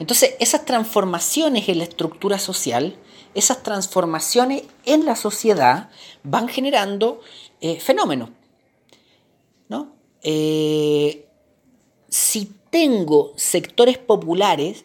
Entonces, 0.00 0.34
esas 0.40 0.64
transformaciones 0.64 1.68
en 1.68 1.78
la 1.78 1.84
estructura 1.84 2.38
social 2.38 2.96
esas 3.34 3.62
transformaciones 3.62 4.62
en 4.84 5.04
la 5.04 5.16
sociedad 5.16 5.90
van 6.22 6.48
generando 6.48 7.20
eh, 7.60 7.80
fenómenos. 7.80 8.30
¿no? 9.68 9.92
Eh, 10.22 11.26
si 12.08 12.52
tengo 12.70 13.32
sectores 13.36 13.98
populares, 13.98 14.84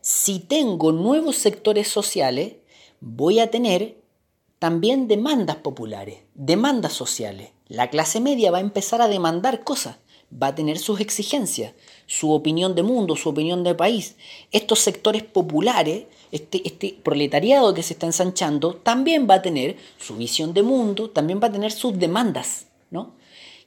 si 0.00 0.38
tengo 0.38 0.92
nuevos 0.92 1.36
sectores 1.36 1.88
sociales, 1.88 2.54
voy 3.00 3.40
a 3.40 3.50
tener 3.50 3.96
también 4.58 5.08
demandas 5.08 5.56
populares, 5.56 6.20
demandas 6.34 6.92
sociales. 6.92 7.50
La 7.68 7.90
clase 7.90 8.20
media 8.20 8.50
va 8.50 8.58
a 8.58 8.62
empezar 8.62 9.00
a 9.02 9.08
demandar 9.08 9.64
cosas, 9.64 9.96
va 10.30 10.48
a 10.48 10.54
tener 10.54 10.78
sus 10.78 11.00
exigencias, 11.00 11.74
su 12.06 12.32
opinión 12.32 12.74
de 12.74 12.82
mundo, 12.82 13.16
su 13.16 13.28
opinión 13.28 13.64
de 13.64 13.74
país. 13.74 14.16
Estos 14.52 14.80
sectores 14.80 15.22
populares 15.22 16.04
este, 16.32 16.62
este, 16.66 16.98
proletariado 17.02 17.74
que 17.74 17.82
se 17.82 17.92
está 17.92 18.06
ensanchando 18.06 18.74
también 18.74 19.28
va 19.30 19.34
a 19.34 19.42
tener 19.42 19.76
su 19.98 20.16
visión 20.16 20.52
de 20.52 20.62
mundo, 20.62 21.08
también 21.08 21.40
va 21.42 21.46
a 21.46 21.52
tener 21.52 21.70
sus 21.70 21.98
demandas, 21.98 22.66
¿no? 22.90 23.12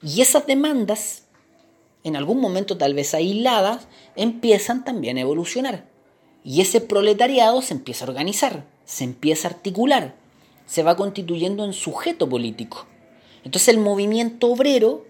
Y 0.04 0.22
esas 0.22 0.46
demandas, 0.46 1.24
en 2.04 2.16
algún 2.16 2.42
momento 2.42 2.78
tal 2.78 2.94
vez 2.94 3.14
aisladas, 3.14 3.88
empiezan 4.16 4.84
también 4.84 5.18
a 5.18 5.22
evolucionar. 5.22 5.86
Y 6.44 6.62
ese 6.62 6.82
proletariado 6.82 7.62
se 7.62 7.74
empieza 7.74 8.06
a 8.06 8.10
organizar, 8.10 8.66
se 8.86 9.04
empieza 9.06 9.48
a 9.48 9.52
articular, 9.52 10.16
se 10.66 10.84
va 10.84 10.98
constituyendo 10.98 11.66
en 11.66 11.74
sujeto 11.74 12.28
político. 12.30 12.86
Entonces 13.44 13.70
el 13.70 13.80
movimiento 13.80 14.48
obrero, 14.52 15.06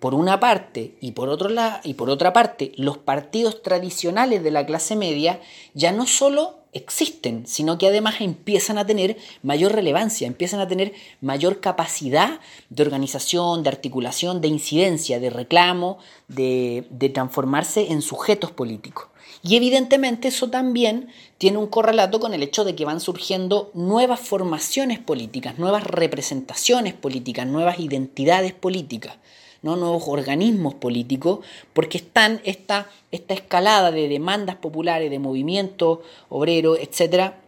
por 0.00 0.14
una 0.14 0.40
parte, 0.40 0.94
y 1.00 1.12
por, 1.12 1.28
otro 1.28 1.50
y 1.84 1.94
por 1.94 2.10
otra 2.10 2.32
parte, 2.32 2.72
los 2.76 2.98
partidos 2.98 3.62
tradicionales 3.62 4.42
de 4.42 4.50
la 4.50 4.66
clase 4.66 4.96
media, 4.96 5.40
ya 5.74 5.92
no 5.92 6.06
solo 6.06 6.58
existen, 6.72 7.46
sino 7.46 7.78
que 7.78 7.88
además 7.88 8.20
empiezan 8.20 8.78
a 8.78 8.86
tener 8.86 9.16
mayor 9.42 9.72
relevancia, 9.72 10.26
empiezan 10.26 10.60
a 10.60 10.68
tener 10.68 10.92
mayor 11.20 11.60
capacidad 11.60 12.40
de 12.70 12.82
organización, 12.82 13.62
de 13.62 13.70
articulación, 13.70 14.40
de 14.40 14.48
incidencia, 14.48 15.18
de 15.18 15.30
reclamo, 15.30 15.98
de, 16.28 16.86
de 16.90 17.08
transformarse 17.08 17.90
en 17.90 18.02
sujetos 18.02 18.52
políticos. 18.52 19.08
Y 19.42 19.56
evidentemente 19.56 20.28
eso 20.28 20.50
también 20.50 21.08
tiene 21.38 21.58
un 21.58 21.68
correlato 21.68 22.18
con 22.18 22.34
el 22.34 22.42
hecho 22.42 22.64
de 22.64 22.74
que 22.74 22.84
van 22.84 23.00
surgiendo 23.00 23.70
nuevas 23.72 24.20
formaciones 24.20 24.98
políticas, 24.98 25.58
nuevas 25.58 25.84
representaciones 25.84 26.94
políticas, 26.94 27.46
nuevas 27.46 27.78
identidades 27.78 28.52
políticas. 28.52 29.16
¿No? 29.62 29.76
nuevos 29.76 30.04
organismos 30.06 30.74
políticos, 30.74 31.40
porque 31.72 31.98
están 31.98 32.40
esta, 32.44 32.88
esta 33.10 33.34
escalada 33.34 33.90
de 33.90 34.08
demandas 34.08 34.56
populares, 34.56 35.10
de 35.10 35.18
movimientos 35.18 36.00
obreros, 36.28 36.78
etcétera, 36.80 37.40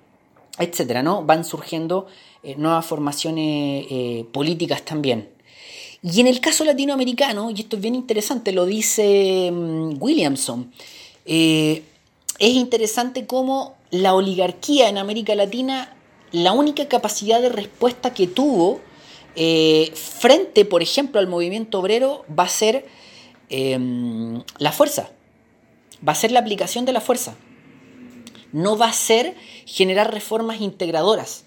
etcétera, 0.59 1.03
¿no? 1.03 1.25
Van 1.25 1.45
surgiendo 1.45 2.07
eh, 2.43 2.55
nuevas 2.57 2.85
formaciones 2.87 3.87
eh, 3.91 4.25
políticas 4.33 4.83
también. 4.83 5.29
Y 6.03 6.21
en 6.21 6.27
el 6.27 6.41
caso 6.41 6.65
latinoamericano, 6.65 7.51
y 7.51 7.61
esto 7.61 7.77
es 7.77 7.83
bien 7.83 7.95
interesante, 7.95 8.53
lo 8.53 8.65
dice 8.65 9.51
mm, 9.53 10.03
Williamson, 10.03 10.73
eh, 11.27 11.83
es 12.39 12.55
interesante 12.55 13.27
cómo 13.27 13.75
la 13.91 14.15
oligarquía 14.15 14.89
en 14.89 14.97
América 14.97 15.35
Latina, 15.35 15.95
la 16.33 16.53
única 16.53 16.89
capacidad 16.89 17.43
de 17.43 17.51
respuesta 17.51 18.15
que 18.15 18.27
tuvo 18.27 18.81
eh, 19.37 19.93
frente, 19.95 20.65
por 20.65 20.83
ejemplo, 20.83 21.21
al 21.21 21.29
movimiento 21.29 21.79
obrero 21.79 22.25
va 22.37 22.45
a 22.45 22.49
ser 22.49 22.87
em, 23.49 24.43
la 24.59 24.73
fuerza, 24.73 25.11
va 26.07 26.13
a 26.13 26.17
ser 26.17 26.33
la 26.33 26.41
aplicación 26.41 26.85
de 26.85 26.93
la 26.93 27.01
fuerza. 27.01 27.37
No 28.53 28.77
va 28.77 28.89
a 28.89 28.93
ser 28.93 29.37
generar 29.65 30.13
reformas 30.13 30.61
integradoras, 30.61 31.45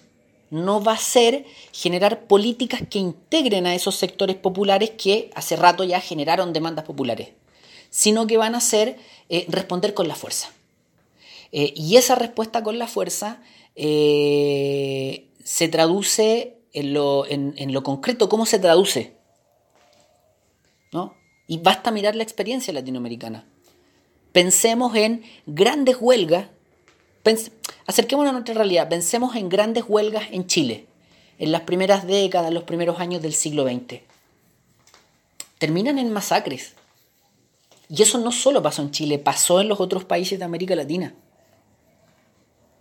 no 0.50 0.82
va 0.82 0.92
a 0.92 0.98
ser 0.98 1.44
generar 1.72 2.26
políticas 2.26 2.82
que 2.88 2.98
integren 2.98 3.66
a 3.66 3.74
esos 3.74 3.96
sectores 3.96 4.36
populares 4.36 4.92
que 4.96 5.30
hace 5.34 5.56
rato 5.56 5.84
ya 5.84 6.00
generaron 6.00 6.54
demandas 6.54 6.86
populares, 6.86 7.30
sino 7.90 8.26
que 8.26 8.38
van 8.38 8.54
a 8.54 8.60
ser 8.60 8.96
eh, 9.28 9.44
responder 9.48 9.92
con 9.92 10.08
la 10.08 10.14
fuerza. 10.14 10.50
Eh, 11.52 11.74
y 11.76 11.96
esa 11.96 12.14
respuesta 12.14 12.62
con 12.62 12.78
la 12.78 12.88
fuerza 12.88 13.42
se 13.76 15.68
traduce 15.68 16.54
en 16.74 16.92
lo, 16.92 17.24
en, 17.26 17.72
lo 17.72 17.82
concreto 17.82 18.28
cómo 18.28 18.44
se 18.44 18.58
traduce. 18.58 19.16
¿no? 20.92 21.14
Y 21.46 21.58
basta 21.58 21.90
mirar 21.90 22.14
la 22.16 22.22
experiencia 22.22 22.72
latinoamericana. 22.74 23.46
Pensemos 24.32 24.94
en 24.96 25.22
grandes 25.46 25.96
huelgas. 26.00 26.48
acerquémonos 27.86 28.30
a 28.30 28.32
nuestra 28.32 28.54
realidad. 28.54 28.88
Pensemos 28.88 29.36
en 29.36 29.48
grandes 29.48 29.84
huelgas 29.86 30.24
en 30.32 30.46
Chile, 30.46 30.86
en 31.38 31.52
las 31.52 31.62
primeras 31.62 32.06
décadas, 32.06 32.52
los 32.52 32.64
primeros 32.64 32.98
años 32.98 33.22
del 33.22 33.34
siglo 33.34 33.64
XX. 33.64 34.00
Terminan 35.58 35.98
en 35.98 36.12
masacres. 36.12 36.74
Y 37.88 38.02
eso 38.02 38.18
no 38.18 38.32
solo 38.32 38.62
pasó 38.62 38.82
en 38.82 38.90
Chile, 38.90 39.18
pasó 39.18 39.60
en 39.60 39.68
los 39.68 39.80
otros 39.80 40.04
países 40.04 40.38
de 40.38 40.44
América 40.44 40.74
Latina. 40.74 41.14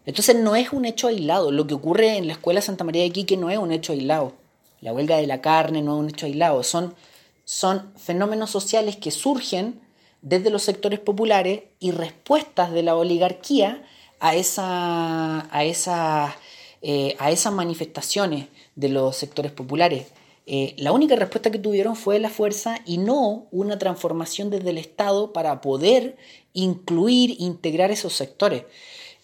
Entonces 0.05 0.35
no 0.35 0.55
es 0.55 0.71
un 0.71 0.85
hecho 0.85 1.07
aislado. 1.07 1.51
Lo 1.51 1.67
que 1.67 1.73
ocurre 1.73 2.17
en 2.17 2.27
la 2.27 2.33
Escuela 2.33 2.61
Santa 2.61 2.83
María 2.83 3.03
de 3.03 3.11
Quique 3.11 3.37
no 3.37 3.49
es 3.49 3.57
un 3.57 3.71
hecho 3.71 3.93
aislado. 3.93 4.33
La 4.81 4.93
huelga 4.93 5.17
de 5.17 5.27
la 5.27 5.41
carne 5.41 5.81
no 5.81 5.95
es 5.95 5.99
un 6.01 6.09
hecho 6.09 6.25
aislado. 6.25 6.63
Son, 6.63 6.93
son 7.45 7.93
fenómenos 7.97 8.49
sociales 8.49 8.97
que 8.97 9.11
surgen 9.11 9.79
desde 10.21 10.49
los 10.49 10.63
sectores 10.63 10.99
populares 10.99 11.63
y 11.79 11.91
respuestas 11.91 12.71
de 12.71 12.83
la 12.83 12.95
oligarquía 12.95 13.83
a, 14.19 14.35
esa, 14.35 15.47
a, 15.55 15.63
esa, 15.65 16.35
eh, 16.81 17.15
a 17.19 17.31
esas 17.31 17.53
manifestaciones 17.53 18.47
de 18.75 18.89
los 18.89 19.15
sectores 19.15 19.51
populares. 19.51 20.07
Eh, 20.45 20.75
la 20.77 20.91
única 20.91 21.15
respuesta 21.15 21.51
que 21.51 21.59
tuvieron 21.59 21.95
fue 21.95 22.19
la 22.19 22.29
fuerza 22.29 22.79
y 22.85 22.97
no 22.97 23.47
una 23.51 23.79
transformación 23.79 24.49
desde 24.49 24.71
el 24.71 24.77
Estado 24.77 25.31
para 25.31 25.61
poder 25.61 26.17
incluir, 26.53 27.35
integrar 27.39 27.91
esos 27.91 28.13
sectores. 28.13 28.63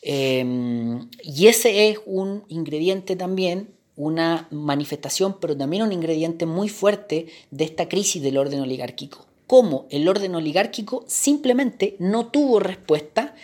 Em, 0.02 1.10
y 1.24 1.48
ese 1.48 1.90
es 1.90 2.00
un 2.06 2.44
ingrediente 2.48 3.16
también, 3.16 3.70
una 3.96 4.48
manifestación, 4.50 5.38
pero 5.42 5.58
también 5.58 5.84
un 5.84 5.92
ingrediente 5.92 6.46
muy 6.46 6.70
fuerte 6.70 7.28
de 7.52 7.66
esta 7.66 7.90
crisis 7.90 8.22
del 8.22 8.38
orden 8.38 8.62
oligárquico. 8.62 9.26
Cómo 9.46 9.88
el 9.90 10.08
orden 10.08 10.36
oligárquico 10.36 11.04
simplemente 11.08 11.96
no 12.00 12.28
tuvo 12.28 12.60
respuesta 12.60 13.36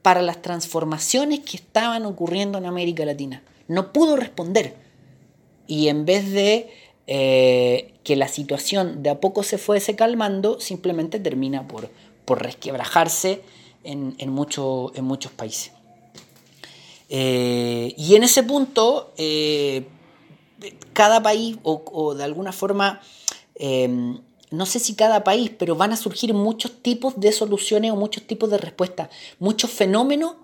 para 0.00 0.22
las 0.22 0.42
transformaciones 0.42 1.40
que 1.40 1.56
estaban 1.56 2.04
ocurriendo 2.06 2.58
en 2.58 2.66
América 2.66 3.04
Latina. 3.04 3.44
No 3.68 3.92
pudo 3.92 4.16
responder. 4.16 4.74
Y 5.68 5.86
en 5.88 6.04
vez 6.04 6.32
de 6.32 6.70
eh, 7.06 7.94
que 8.02 8.16
la 8.16 8.26
situación 8.26 9.04
de 9.04 9.10
a 9.10 9.20
poco 9.20 9.44
se 9.44 9.58
fuese 9.58 9.94
calmando, 9.94 10.58
simplemente 10.58 11.20
termina 11.20 11.68
por, 11.68 11.88
por 12.24 12.42
resquebrajarse 12.42 13.42
en, 13.84 14.16
en 14.18 14.30
muchos 14.32 15.32
países. 15.36 15.72
Eh, 17.14 17.94
y 17.98 18.16
en 18.16 18.24
ese 18.24 18.42
punto, 18.42 19.12
eh, 19.18 19.86
cada 20.94 21.22
país, 21.22 21.58
o, 21.62 22.14
de 22.14 22.24
alguna 22.24 22.52
forma, 22.52 23.02
em, 23.54 24.18
no 24.50 24.64
sé 24.64 24.78
si 24.78 24.94
cada 24.94 25.22
país, 25.22 25.50
pero 25.58 25.76
van 25.76 25.92
a 25.92 25.98
surgir 25.98 26.32
muchos 26.32 26.82
tipos 26.82 27.20
de 27.20 27.30
soluciones 27.32 27.92
o 27.92 27.96
muchos 27.96 28.26
tipos 28.26 28.48
de 28.48 28.56
respuestas, 28.56 29.10
muchos 29.38 29.70
fenómenos 29.70 30.36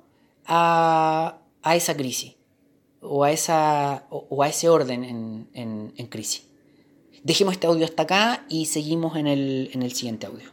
a, 0.45 1.39
esa 1.75 1.97
crisis 1.97 2.35
o 3.01 3.25
a, 3.25 3.33
esa, 3.33 4.05
o, 4.11 4.43
a 4.43 4.49
ese 4.51 4.69
orden 4.69 5.49
en, 5.55 6.07
crisis. 6.11 6.45
Dejemos 7.23 7.55
este 7.55 7.67
audio 7.67 7.87
hasta 7.87 8.03
acá 8.03 8.45
y 8.51 8.67
seguimos 8.67 9.17
en 9.17 9.27
el, 9.27 9.71
en 9.73 9.83
el 9.83 9.93
siguiente 9.95 10.27
audio. 10.27 10.51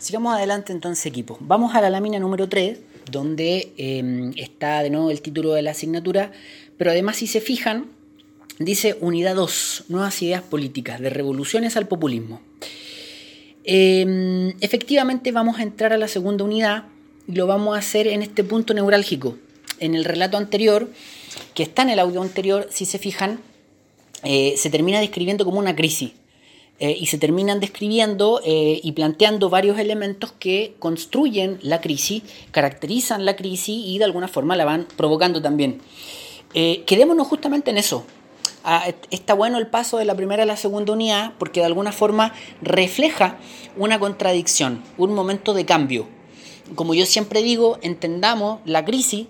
Sigamos 0.00 0.34
adelante 0.34 0.72
entonces 0.72 1.06
equipo. 1.06 1.36
Vamos 1.40 1.76
a 1.76 1.80
la 1.80 1.90
lámina 1.90 2.18
número 2.18 2.48
3 2.48 2.95
donde 3.10 3.72
em, 3.76 4.32
está 4.36 4.82
de 4.82 4.90
nuevo 4.90 5.10
el 5.10 5.22
título 5.22 5.52
de 5.52 5.62
la 5.62 5.72
asignatura, 5.72 6.32
pero 6.76 6.90
además 6.90 7.16
si 7.16 7.26
se 7.26 7.40
fijan, 7.40 7.86
dice 8.58 8.96
Unidad 9.00 9.36
2, 9.36 9.84
Nuevas 9.88 10.20
Ideas 10.22 10.42
Políticas, 10.42 11.00
de 11.00 11.10
Revoluciones 11.10 11.76
al 11.76 11.88
Populismo. 11.88 12.40
Em, 13.64 14.54
efectivamente 14.60 15.32
vamos 15.32 15.58
a 15.58 15.62
entrar 15.62 15.92
a 15.92 15.98
la 15.98 16.08
segunda 16.08 16.44
unidad 16.44 16.84
y 17.26 17.32
lo 17.32 17.46
vamos 17.46 17.74
a 17.74 17.80
hacer 17.80 18.06
en 18.06 18.22
este 18.22 18.44
punto 18.44 18.74
neurálgico. 18.74 19.36
En 19.80 19.94
el 19.94 20.04
relato 20.04 20.36
anterior, 20.36 20.88
que 21.54 21.64
está 21.64 21.82
en 21.82 21.90
el 21.90 21.98
audio 21.98 22.22
anterior, 22.22 22.68
si 22.70 22.86
se 22.86 22.98
fijan, 22.98 23.40
eh, 24.22 24.54
se 24.56 24.70
termina 24.70 25.00
describiendo 25.00 25.44
como 25.44 25.58
una 25.58 25.76
crisis. 25.76 26.12
Eh, 26.78 26.94
y 27.00 27.06
se 27.06 27.16
terminan 27.16 27.58
describiendo 27.58 28.42
eh, 28.44 28.80
y 28.82 28.92
planteando 28.92 29.48
varios 29.48 29.78
elementos 29.78 30.32
que 30.32 30.74
construyen 30.78 31.58
la 31.62 31.80
crisis, 31.80 32.22
caracterizan 32.50 33.24
la 33.24 33.34
crisis 33.34 33.82
y 33.86 33.96
de 33.98 34.04
alguna 34.04 34.28
forma 34.28 34.56
la 34.56 34.66
van 34.66 34.86
provocando 34.96 35.40
también. 35.40 35.80
Eh, 36.52 36.84
quedémonos 36.86 37.28
justamente 37.28 37.70
en 37.70 37.78
eso. 37.78 38.04
Ah, 38.62 38.84
está 39.10 39.32
bueno 39.32 39.58
el 39.58 39.68
paso 39.68 39.96
de 39.96 40.04
la 40.04 40.16
primera 40.16 40.42
a 40.42 40.46
la 40.46 40.56
segunda 40.56 40.92
unidad 40.92 41.32
porque 41.38 41.60
de 41.60 41.66
alguna 41.66 41.92
forma 41.92 42.34
refleja 42.60 43.38
una 43.76 43.98
contradicción, 43.98 44.82
un 44.98 45.14
momento 45.14 45.54
de 45.54 45.64
cambio. 45.64 46.06
Como 46.74 46.92
yo 46.92 47.06
siempre 47.06 47.42
digo, 47.42 47.78
entendamos 47.80 48.60
la 48.66 48.84
crisis 48.84 49.28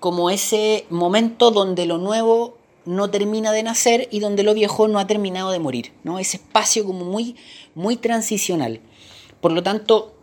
como 0.00 0.28
ese 0.28 0.84
momento 0.90 1.50
donde 1.50 1.86
lo 1.86 1.96
nuevo 1.96 2.58
no 2.86 3.10
termina 3.10 3.52
de 3.52 3.62
nacer 3.62 4.08
y 4.10 4.20
donde 4.20 4.42
lo 4.42 4.54
viejo 4.54 4.88
no 4.88 4.98
ha 4.98 5.06
terminado 5.06 5.50
de 5.50 5.58
morir, 5.58 5.92
¿no? 6.02 6.18
Ese 6.18 6.36
espacio 6.36 6.84
como 6.84 7.04
muy, 7.04 7.36
muy 7.74 7.96
transicional. 7.96 8.80
Por 9.40 9.52
lo 9.52 9.62
tanto, 9.62 10.14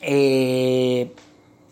eh, 0.00 1.10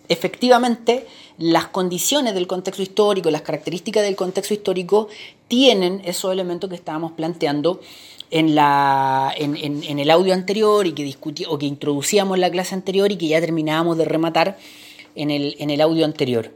efectivamente, 0.08 1.06
las 1.38 1.66
condiciones 1.66 2.34
del 2.34 2.46
contexto 2.46 2.82
histórico, 2.82 3.30
las 3.30 3.42
características 3.42 4.02
del 4.02 4.16
contexto 4.16 4.54
histórico 4.54 5.08
tienen 5.48 6.02
esos 6.04 6.32
elementos 6.32 6.70
que 6.70 6.76
estábamos 6.76 7.12
planteando 7.12 7.80
en, 8.30 8.54
la, 8.54 9.32
en, 9.36 9.98
el 9.98 10.10
audio 10.10 10.34
anterior 10.34 10.86
y 10.86 10.92
que 10.92 11.04
discutíamos 11.04 11.54
o 11.54 11.58
que 11.58 11.66
introducíamos 11.66 12.36
en 12.36 12.40
la 12.40 12.50
clase 12.50 12.74
anterior 12.74 13.12
y 13.12 13.16
que 13.16 13.28
ya 13.28 13.40
terminábamos 13.40 13.98
de 13.98 14.04
rematar 14.04 14.58
en 15.14 15.30
el, 15.30 15.56
en 15.58 15.70
el 15.70 15.80
audio 15.80 16.04
anterior. 16.04 16.50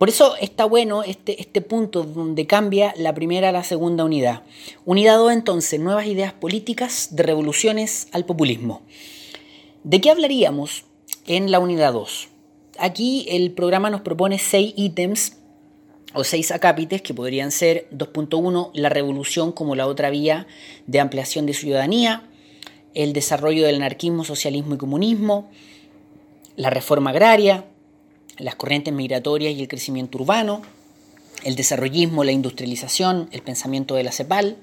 Por 0.00 0.08
eso 0.08 0.34
está 0.40 0.64
bueno 0.64 1.02
este, 1.02 1.42
este 1.42 1.60
punto 1.60 2.04
donde 2.04 2.46
cambia 2.46 2.94
la 2.96 3.12
primera 3.12 3.50
a 3.50 3.52
la 3.52 3.64
segunda 3.64 4.02
unidad. 4.02 4.44
Unidad 4.86 5.18
2 5.18 5.32
entonces, 5.32 5.78
nuevas 5.78 6.06
ideas 6.06 6.32
políticas 6.32 7.14
de 7.14 7.22
revoluciones 7.22 8.08
al 8.12 8.24
populismo. 8.24 8.80
¿De 9.84 10.00
qué 10.00 10.10
hablaríamos 10.10 10.86
en 11.26 11.50
la 11.50 11.58
unidad 11.58 11.92
2? 11.92 12.28
Aquí 12.78 13.26
el 13.28 13.52
programa 13.52 13.90
nos 13.90 14.00
propone 14.00 14.38
seis 14.38 14.72
ítems 14.74 15.36
o 16.14 16.24
seis 16.24 16.50
acápites 16.50 17.02
que 17.02 17.12
podrían 17.12 17.50
ser 17.50 17.86
2.1, 17.92 18.70
la 18.72 18.88
revolución 18.88 19.52
como 19.52 19.74
la 19.74 19.86
otra 19.86 20.08
vía 20.08 20.46
de 20.86 20.98
ampliación 20.98 21.44
de 21.44 21.52
ciudadanía, 21.52 22.26
el 22.94 23.12
desarrollo 23.12 23.66
del 23.66 23.76
anarquismo, 23.76 24.24
socialismo 24.24 24.76
y 24.76 24.78
comunismo, 24.78 25.50
la 26.56 26.70
reforma 26.70 27.10
agraria, 27.10 27.66
las 28.40 28.54
corrientes 28.54 28.92
migratorias 28.92 29.54
y 29.54 29.62
el 29.62 29.68
crecimiento 29.68 30.18
urbano, 30.18 30.62
el 31.44 31.56
desarrollismo, 31.56 32.24
la 32.24 32.32
industrialización, 32.32 33.28
el 33.32 33.42
pensamiento 33.42 33.94
de 33.94 34.04
la 34.04 34.12
CEPAL, 34.12 34.56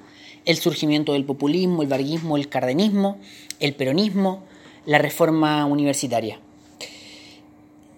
el 0.46 0.58
surgimiento 0.58 1.14
del 1.14 1.26
populismo, 1.26 1.82
el 1.82 1.90
varguismo, 1.90 2.38
el 2.38 2.50
cardenismo, 2.50 3.18
el 3.60 3.76
peronismo, 3.76 4.44
la 4.86 4.98
reforma 4.98 5.66
universitaria. 5.66 6.40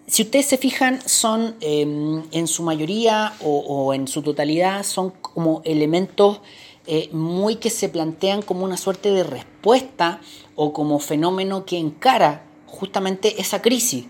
Si 0.08 0.24
ustedes 0.24 0.48
se 0.48 0.58
fijan, 0.58 1.00
son 1.08 1.56
em, 1.62 2.24
en 2.32 2.48
su 2.48 2.64
mayoría 2.64 3.34
o, 3.44 3.94
en 3.94 4.08
su 4.08 4.24
totalidad, 4.24 4.84
son 4.84 5.12
como 5.22 5.62
elementos 5.66 6.42
eh, 6.88 7.10
muy 7.12 7.58
que 7.58 7.70
se 7.70 7.90
plantean 7.90 8.42
como 8.42 8.64
una 8.64 8.78
suerte 8.78 9.12
de 9.12 9.24
respuesta 9.24 10.20
o 10.56 10.74
como 10.74 10.98
fenómeno 10.98 11.64
que 11.66 11.78
encara 11.78 12.44
justamente 12.66 13.40
esa 13.40 13.62
crisis 13.62 14.06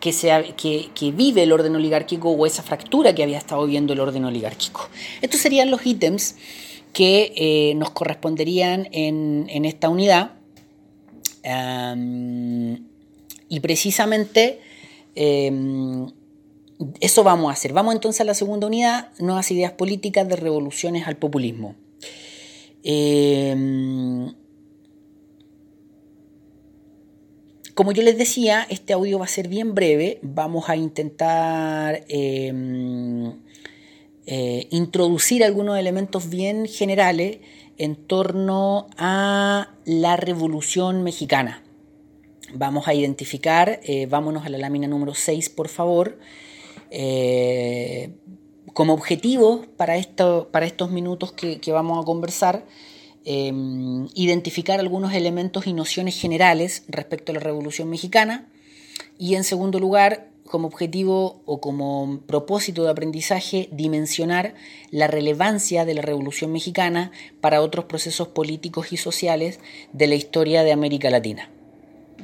que, 0.00 0.12
se, 0.12 0.54
que, 0.56 1.12
vive 1.12 1.42
el 1.42 1.52
orden 1.52 1.74
oligárquico 1.74 2.30
o 2.30 2.46
esa 2.46 2.62
fractura 2.62 3.14
que 3.14 3.22
había 3.22 3.38
estado 3.38 3.66
viendo 3.66 3.92
el 3.92 4.00
orden 4.00 4.24
oligárquico. 4.24 4.88
Estos 5.22 5.40
serían 5.40 5.70
los 5.70 5.84
ítems 5.84 6.36
que 6.92 7.32
eh, 7.36 7.74
nos 7.74 7.90
corresponderían 7.90 8.88
en, 8.92 9.64
esta 9.64 9.88
unidad. 9.88 10.32
y 13.48 13.60
precisamente 13.60 14.60
em, 15.14 16.06
eso 17.00 17.24
vamos 17.24 17.50
a 17.50 17.52
hacer. 17.52 17.72
Vamos 17.72 17.94
entonces 17.94 18.20
a 18.20 18.24
la 18.24 18.34
segunda 18.34 18.66
unidad, 18.66 19.10
nuevas 19.18 19.50
ideas 19.50 19.72
políticas 19.72 20.28
de 20.28 20.36
revoluciones 20.36 21.06
al 21.06 21.16
populismo. 21.16 21.74
Em, 22.84 24.32
como 27.78 27.92
yo 27.92 28.02
les 28.02 28.18
decía, 28.18 28.66
este 28.70 28.92
audio 28.92 29.20
va 29.20 29.26
a 29.26 29.28
ser 29.28 29.46
bien 29.46 29.72
breve. 29.72 30.18
Vamos 30.22 30.68
a 30.68 30.74
intentar 30.74 32.02
em, 32.08 33.34
eh, 34.26 34.66
introducir 34.70 35.44
algunos 35.44 35.78
elementos 35.78 36.28
bien 36.28 36.66
generales 36.66 37.38
en 37.76 37.94
torno 37.94 38.88
a 38.96 39.76
la 39.84 40.16
Revolución 40.16 41.04
Mexicana. 41.04 41.62
Vamos 42.52 42.88
a 42.88 42.94
identificar, 42.94 43.78
eh, 43.84 44.06
vámonos 44.06 44.44
a 44.44 44.48
la 44.48 44.58
lámina 44.58 44.88
número 44.88 45.14
6, 45.14 45.48
por 45.48 45.68
favor, 45.68 46.18
eh, 46.90 48.10
como 48.74 48.92
objetivo 48.92 49.66
para, 49.76 49.98
esto, 49.98 50.48
para 50.50 50.66
estos 50.66 50.90
minutos 50.90 51.30
que, 51.30 51.60
vamos 51.70 52.02
a 52.02 52.04
conversar, 52.04 52.64
identificar 54.14 54.80
algunos 54.80 55.12
elementos 55.12 55.66
y 55.66 55.74
nociones 55.74 56.18
generales 56.18 56.84
respecto 56.88 57.32
a 57.32 57.34
la 57.34 57.40
Revolución 57.40 57.90
Mexicana 57.90 58.48
y 59.18 59.34
en 59.34 59.44
segundo 59.44 59.78
lugar 59.78 60.28
como 60.48 60.68
objetivo 60.68 61.42
o 61.44 61.60
como 61.60 62.20
propósito 62.26 62.84
de 62.84 62.90
aprendizaje 62.90 63.68
dimensionar 63.70 64.54
la 64.90 65.06
relevancia 65.06 65.84
de 65.84 65.94
la 65.94 66.02
Revolución 66.02 66.52
Mexicana 66.52 67.12
para 67.40 67.60
otros 67.60 67.84
procesos 67.84 68.28
políticos 68.28 68.92
y 68.92 68.96
sociales 68.96 69.60
de 69.92 70.06
la 70.06 70.14
historia 70.14 70.64
de 70.64 70.72
América 70.72 71.10
Latina. 71.10 71.50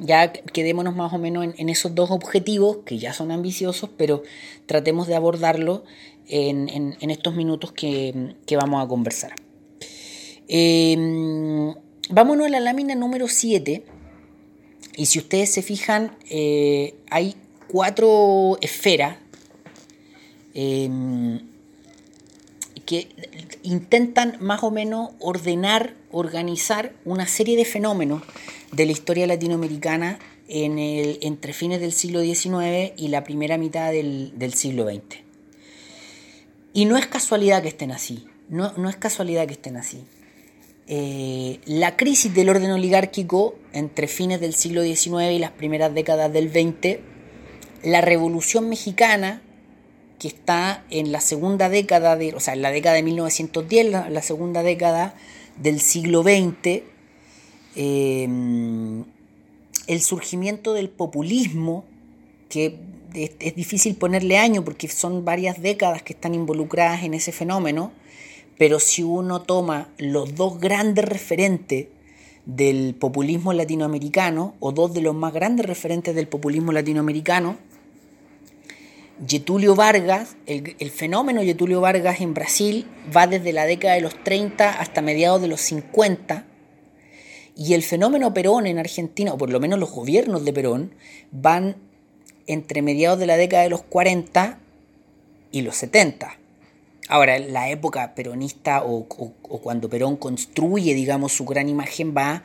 Ya 0.00 0.32
quedémonos 0.32 0.96
más 0.96 1.12
o 1.12 1.18
menos 1.18 1.46
en, 1.56 1.68
esos 1.68 1.94
dos 1.94 2.10
objetivos, 2.10 2.78
que 2.84 2.98
ya 2.98 3.12
son 3.12 3.30
ambiciosos, 3.30 3.90
pero 3.96 4.24
tratemos 4.66 5.06
de 5.06 5.14
abordarlo 5.14 5.84
en, 6.26 6.96
estos 7.10 7.36
minutos 7.36 7.70
que, 7.70 8.34
vamos 8.56 8.84
a 8.84 8.88
conversar. 8.88 9.43
Em, 10.48 11.74
vámonos 12.10 12.46
a 12.46 12.50
la 12.50 12.60
lámina 12.60 12.94
número 12.94 13.28
7. 13.28 13.84
Y 14.96 15.06
si 15.06 15.18
ustedes 15.18 15.50
se 15.50 15.62
fijan, 15.62 16.16
eh, 16.30 16.94
hay 17.10 17.34
cuatro 17.68 18.58
esferas 18.60 19.16
em, 20.54 21.40
que 22.86 23.08
intentan 23.62 24.36
más 24.40 24.62
o 24.62 24.70
menos 24.70 25.10
ordenar, 25.18 25.94
organizar 26.12 26.94
una 27.04 27.26
serie 27.26 27.56
de 27.56 27.64
fenómenos 27.64 28.22
de 28.70 28.86
la 28.86 28.92
historia 28.92 29.26
latinoamericana 29.26 30.18
en 30.48 30.78
el, 30.78 31.18
entre 31.22 31.52
fines 31.52 31.80
del 31.80 31.92
siglo 31.92 32.20
XIX 32.20 32.92
y 32.96 33.08
la 33.08 33.24
primera 33.24 33.56
mitad 33.58 33.90
del, 33.90 34.54
siglo 34.54 34.86
XX. 34.86 35.22
Y 36.72 36.84
no 36.84 36.96
es 36.96 37.06
casualidad 37.06 37.62
que 37.62 37.68
estén 37.68 37.90
así, 37.90 38.26
no, 38.48 38.72
no 38.76 38.88
es 38.88 38.96
casualidad 38.96 39.46
que 39.46 39.54
estén 39.54 39.76
así. 39.76 40.04
Eh, 40.86 41.60
la 41.64 41.96
crisis 41.96 42.34
del 42.34 42.50
orden 42.50 42.70
oligárquico 42.70 43.54
entre 43.72 44.06
fines 44.06 44.40
del 44.40 44.54
siglo 44.54 44.82
XIX 44.82 45.32
y 45.32 45.38
las 45.38 45.52
primeras 45.52 45.94
décadas 45.94 46.32
del 46.32 46.50
XX 46.50 46.98
la 47.84 48.00
Revolución 48.00 48.68
Mexicana, 48.68 49.42
que 50.18 50.28
está 50.28 50.84
en 50.90 51.12
la 51.12 51.20
segunda 51.20 51.68
década, 51.68 52.16
de, 52.16 52.34
o 52.34 52.40
sea, 52.40 52.54
en 52.54 52.62
la 52.62 52.70
década 52.70 52.96
de 52.96 53.02
1910, 53.02 53.90
la, 54.10 54.22
segunda 54.22 54.62
década 54.62 55.14
del 55.58 55.80
siglo 55.80 56.22
XX, 56.22 56.82
eh, 57.76 58.28
el 59.86 60.00
surgimiento 60.00 60.72
del 60.72 60.88
populismo, 60.88 61.84
que 62.48 62.78
es, 63.14 63.54
difícil 63.54 63.96
ponerle 63.96 64.38
año 64.38 64.64
porque 64.64 64.88
son 64.88 65.24
varias 65.24 65.60
décadas 65.60 66.02
que 66.02 66.14
están 66.14 66.34
involucradas 66.34 67.04
en 67.04 67.14
ese 67.14 67.32
fenómeno, 67.32 67.92
pero 68.58 68.78
si 68.80 69.02
uno 69.02 69.42
toma 69.42 69.88
los 69.98 70.34
dos 70.34 70.60
grandes 70.60 71.04
referentes 71.04 71.88
del 72.46 72.94
populismo 72.94 73.52
latinoamericano, 73.52 74.54
o 74.60 74.72
dos 74.72 74.92
de 74.92 75.00
los 75.00 75.14
más 75.14 75.32
grandes 75.32 75.66
referentes 75.66 76.14
del 76.14 76.28
populismo 76.28 76.72
latinoamericano, 76.72 77.56
Getulio 79.26 79.74
Vargas, 79.74 80.36
el, 80.46 80.90
fenómeno 80.90 81.42
Getulio 81.42 81.80
Vargas 81.80 82.20
en 82.20 82.34
Brasil 82.34 82.86
va 83.16 83.26
desde 83.26 83.52
la 83.52 83.64
década 83.64 83.94
de 83.94 84.00
los 84.00 84.22
30 84.24 84.80
hasta 84.80 85.02
mediados 85.02 85.40
de 85.40 85.48
los 85.48 85.60
50, 85.60 86.46
y 87.56 87.74
el 87.74 87.82
fenómeno 87.82 88.34
Perón 88.34 88.66
en 88.66 88.78
Argentina, 88.78 89.32
o 89.32 89.38
por 89.38 89.50
lo 89.50 89.60
menos 89.60 89.78
los 89.78 89.92
gobiernos 89.92 90.44
de 90.44 90.52
Perón, 90.52 90.94
van 91.30 91.76
entre 92.46 92.82
mediados 92.82 93.18
de 93.18 93.26
la 93.26 93.36
década 93.36 93.62
de 93.62 93.70
los 93.70 93.82
40 93.82 94.58
y 95.52 95.62
los 95.62 95.76
70. 95.76 96.36
Ahora, 97.08 97.38
la 97.38 97.68
época 97.68 98.14
peronista 98.14 98.82
o, 98.82 99.06
cuando 99.06 99.90
Perón 99.90 100.16
construye, 100.16 100.94
digamos, 100.94 101.32
su 101.32 101.44
gran 101.44 101.68
imagen 101.68 102.14
va 102.16 102.42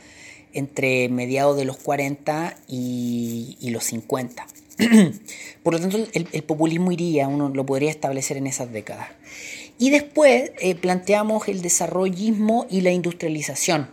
entre 0.51 1.07
mediados 1.09 1.55
de 1.57 1.65
los 1.65 1.77
40 1.77 2.57
y, 2.67 3.57
los 3.71 3.85
50. 3.85 4.45
Por 5.63 5.73
lo 5.73 5.79
tanto, 5.79 5.97
el, 6.11 6.43
populismo 6.43 6.91
iría, 6.91 7.27
uno 7.27 7.49
lo 7.49 7.65
podría 7.65 7.89
establecer 7.89 8.37
en 8.37 8.47
esas 8.47 8.71
décadas. 8.71 9.07
Y 9.77 9.91
después 9.91 10.51
eh, 10.59 10.75
planteamos 10.75 11.47
el 11.47 11.61
desarrollismo 11.61 12.67
y 12.69 12.81
la 12.81 12.91
industrialización. 12.91 13.89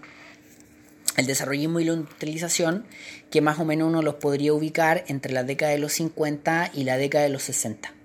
El 1.17 1.27
desarrollismo 1.27 1.79
y 1.79 1.85
la 1.85 1.93
industrialización, 1.93 2.87
que 3.31 3.41
más 3.41 3.61
o 3.61 3.65
menos 3.65 3.89
uno 3.89 4.03
los 4.03 4.17
podría 4.17 4.53
ubicar 4.53 5.05
entre 5.07 5.33
la 5.33 5.45
década 5.45 5.73
de 5.73 5.79
los 5.79 5.93
50 5.93 6.73
y 6.75 6.85
la 6.85 6.97
década 6.99 7.25
de 7.25 7.31
los 7.31 7.45
60. 7.45 7.96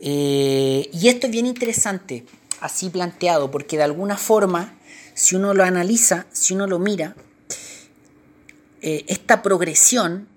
Eh, 0.00 0.88
y 0.92 1.08
esto 1.08 1.26
es 1.26 1.32
bien 1.32 1.46
interesante, 1.46 2.24
así 2.60 2.90
planteado, 2.90 3.50
porque 3.50 3.76
de 3.76 3.84
alguna 3.84 4.16
forma, 4.16 4.74
si 5.14 5.36
uno 5.36 5.54
lo 5.54 5.64
analiza, 5.64 6.26
si 6.32 6.54
uno 6.54 6.66
lo 6.66 6.78
mira, 6.78 7.16
eh, 8.82 9.04
esta 9.08 9.42
progresión 9.42 10.28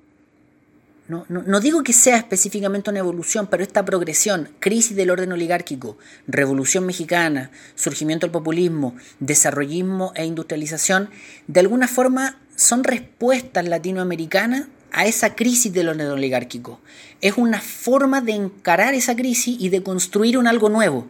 no, 1.10 1.60
digo 1.60 1.82
que 1.82 1.92
sea 1.92 2.18
específicamente 2.18 2.92
una 2.92 3.00
evolución, 3.00 3.48
pero 3.48 3.64
esta 3.64 3.84
progresión, 3.84 4.50
crisis 4.60 4.96
del 4.96 5.10
orden 5.10 5.32
oligárquico, 5.32 5.98
revolución 6.28 6.86
mexicana, 6.86 7.50
surgimiento 7.74 8.28
del 8.28 8.32
populismo, 8.32 8.96
desarrollismo 9.20 10.12
e 10.14 10.26
industrialización, 10.26 11.10
de 11.48 11.62
alguna 11.62 11.88
forma 11.88 12.38
son 12.56 12.84
respuestas 12.84 13.68
latinoamericanas 13.68 14.68
a 14.92 15.06
esa 15.06 15.36
crisis 15.36 15.72
del 15.74 15.90
orden 15.90 16.08
oligárquico. 16.08 16.80
Es 17.22 17.38
una 17.38 17.62
forma 17.62 18.22
de 18.22 18.34
encarar 18.34 18.94
esa 18.94 19.16
crisis 19.16 19.56
y 19.60 19.70
de 19.70 19.84
construir 19.84 20.38
un 20.38 20.48
algo 20.48 20.70
nuevo. 20.70 21.08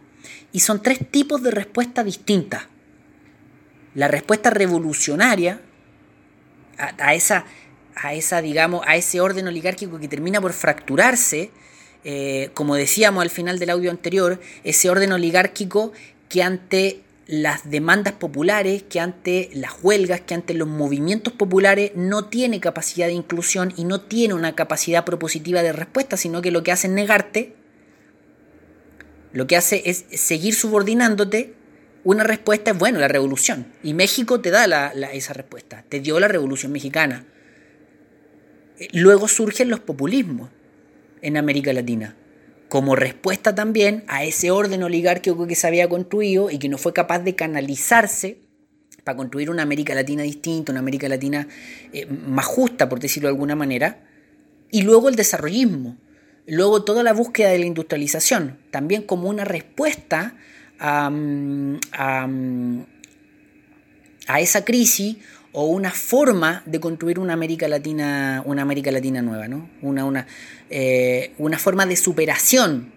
Y 0.52 0.60
son 0.60 0.82
tres 0.82 0.98
tipos 1.10 1.42
de 1.42 1.50
respuesta 1.50 2.04
distintas. 2.04 2.64
La 3.94 4.08
respuesta 4.08 4.50
revolucionaria 4.50 5.60
a 6.76 7.14
esa 7.14 7.44
a 8.02 8.14
esa, 8.14 8.40
digamos, 8.40 8.82
a 8.86 8.96
ese 8.96 9.20
orden 9.20 9.46
oligárquico 9.46 9.98
que 9.98 10.08
termina 10.08 10.40
por 10.40 10.52
fracturarse, 10.52 11.50
eh, 12.04 12.50
como 12.54 12.76
decíamos 12.76 13.22
al 13.22 13.30
final 13.30 13.58
del 13.58 13.70
audio 13.70 13.90
anterior, 13.90 14.40
ese 14.64 14.88
orden 14.88 15.12
oligárquico 15.12 15.92
que 16.28 16.42
ante 16.42 17.02
las 17.30 17.70
demandas 17.70 18.14
populares, 18.14 18.82
que 18.82 18.98
ante 18.98 19.50
las 19.52 19.74
huelgas, 19.84 20.20
que 20.20 20.34
ante 20.34 20.52
los 20.52 20.66
movimientos 20.66 21.32
populares 21.32 21.92
no 21.94 22.24
tiene 22.24 22.58
capacidad 22.58 23.06
de 23.06 23.12
inclusión 23.12 23.72
y 23.76 23.84
no 23.84 24.00
tiene 24.00 24.34
una 24.34 24.56
capacidad 24.56 25.04
propositiva 25.04 25.62
de 25.62 25.72
respuesta, 25.72 26.16
sino 26.16 26.42
que 26.42 26.50
lo 26.50 26.64
que 26.64 26.72
hace 26.72 26.88
es 26.88 26.92
negarte, 26.92 27.54
Lo 29.32 29.46
que 29.46 29.56
hace 29.56 29.82
es 29.88 30.06
seguir 30.10 30.56
subordinándote 30.56 31.54
una 32.02 32.24
respuesta 32.24 32.72
es, 32.72 32.78
bueno, 32.78 32.98
la 32.98 33.06
revolución. 33.06 33.66
Y 33.84 33.94
México 33.94 34.40
te 34.40 34.50
da 34.50 34.90
esa 35.12 35.32
respuesta, 35.32 35.84
te 35.88 36.00
dio 36.00 36.18
la 36.18 36.26
revolución 36.26 36.72
mexicana. 36.72 37.26
Luego 38.92 39.28
surgen 39.28 39.70
los 39.70 39.78
populismos 39.78 40.50
en 41.22 41.36
América 41.36 41.72
Latina, 41.72 42.16
como 42.70 42.94
respuesta 42.94 43.52
también 43.54 44.04
a 44.06 44.22
ese 44.22 44.52
orden 44.52 44.84
oligárquico 44.84 45.48
que 45.48 45.56
se 45.56 45.66
había 45.66 45.88
construido 45.88 46.50
y 46.50 46.58
que 46.58 46.68
no 46.68 46.78
fue 46.78 46.92
capaz 46.92 47.18
de 47.18 47.34
canalizarse 47.34 48.38
para 49.02 49.16
construir 49.16 49.50
una 49.50 49.64
América 49.64 49.92
Latina 49.92 50.22
distinta, 50.22 50.70
una 50.70 50.78
América 50.78 51.08
Latina 51.08 51.48
eh, 51.92 52.06
más 52.06 52.46
justa, 52.46 52.88
por 52.88 53.00
decirlo 53.00 53.28
de 53.28 53.34
alguna 53.34 53.56
manera. 53.56 54.04
Y 54.70 54.82
luego 54.82 55.08
el 55.08 55.16
desarrollismo, 55.16 55.96
luego 56.46 56.84
toda 56.84 57.02
la 57.02 57.12
búsqueda 57.12 57.48
de 57.48 57.58
la 57.58 57.66
industrialización, 57.66 58.58
también 58.70 59.02
como 59.02 59.28
una 59.28 59.44
respuesta 59.44 60.36
a, 60.78 61.10
a, 64.28 64.40
esa 64.40 64.64
crisis 64.64 65.16
o 65.52 65.66
una 65.66 65.90
forma 65.90 66.62
de 66.66 66.80
construir 66.80 67.18
una 67.18 67.32
América 67.32 67.66
Latina, 67.68 68.42
una 68.44 68.62
América 68.62 68.90
Latina 68.90 69.20
nueva, 69.22 69.48
¿no? 69.48 69.68
una, 69.82 70.04
una, 70.04 70.26
eh, 70.70 71.32
una 71.38 71.58
forma 71.58 71.86
de 71.86 71.96
superación 71.96 72.92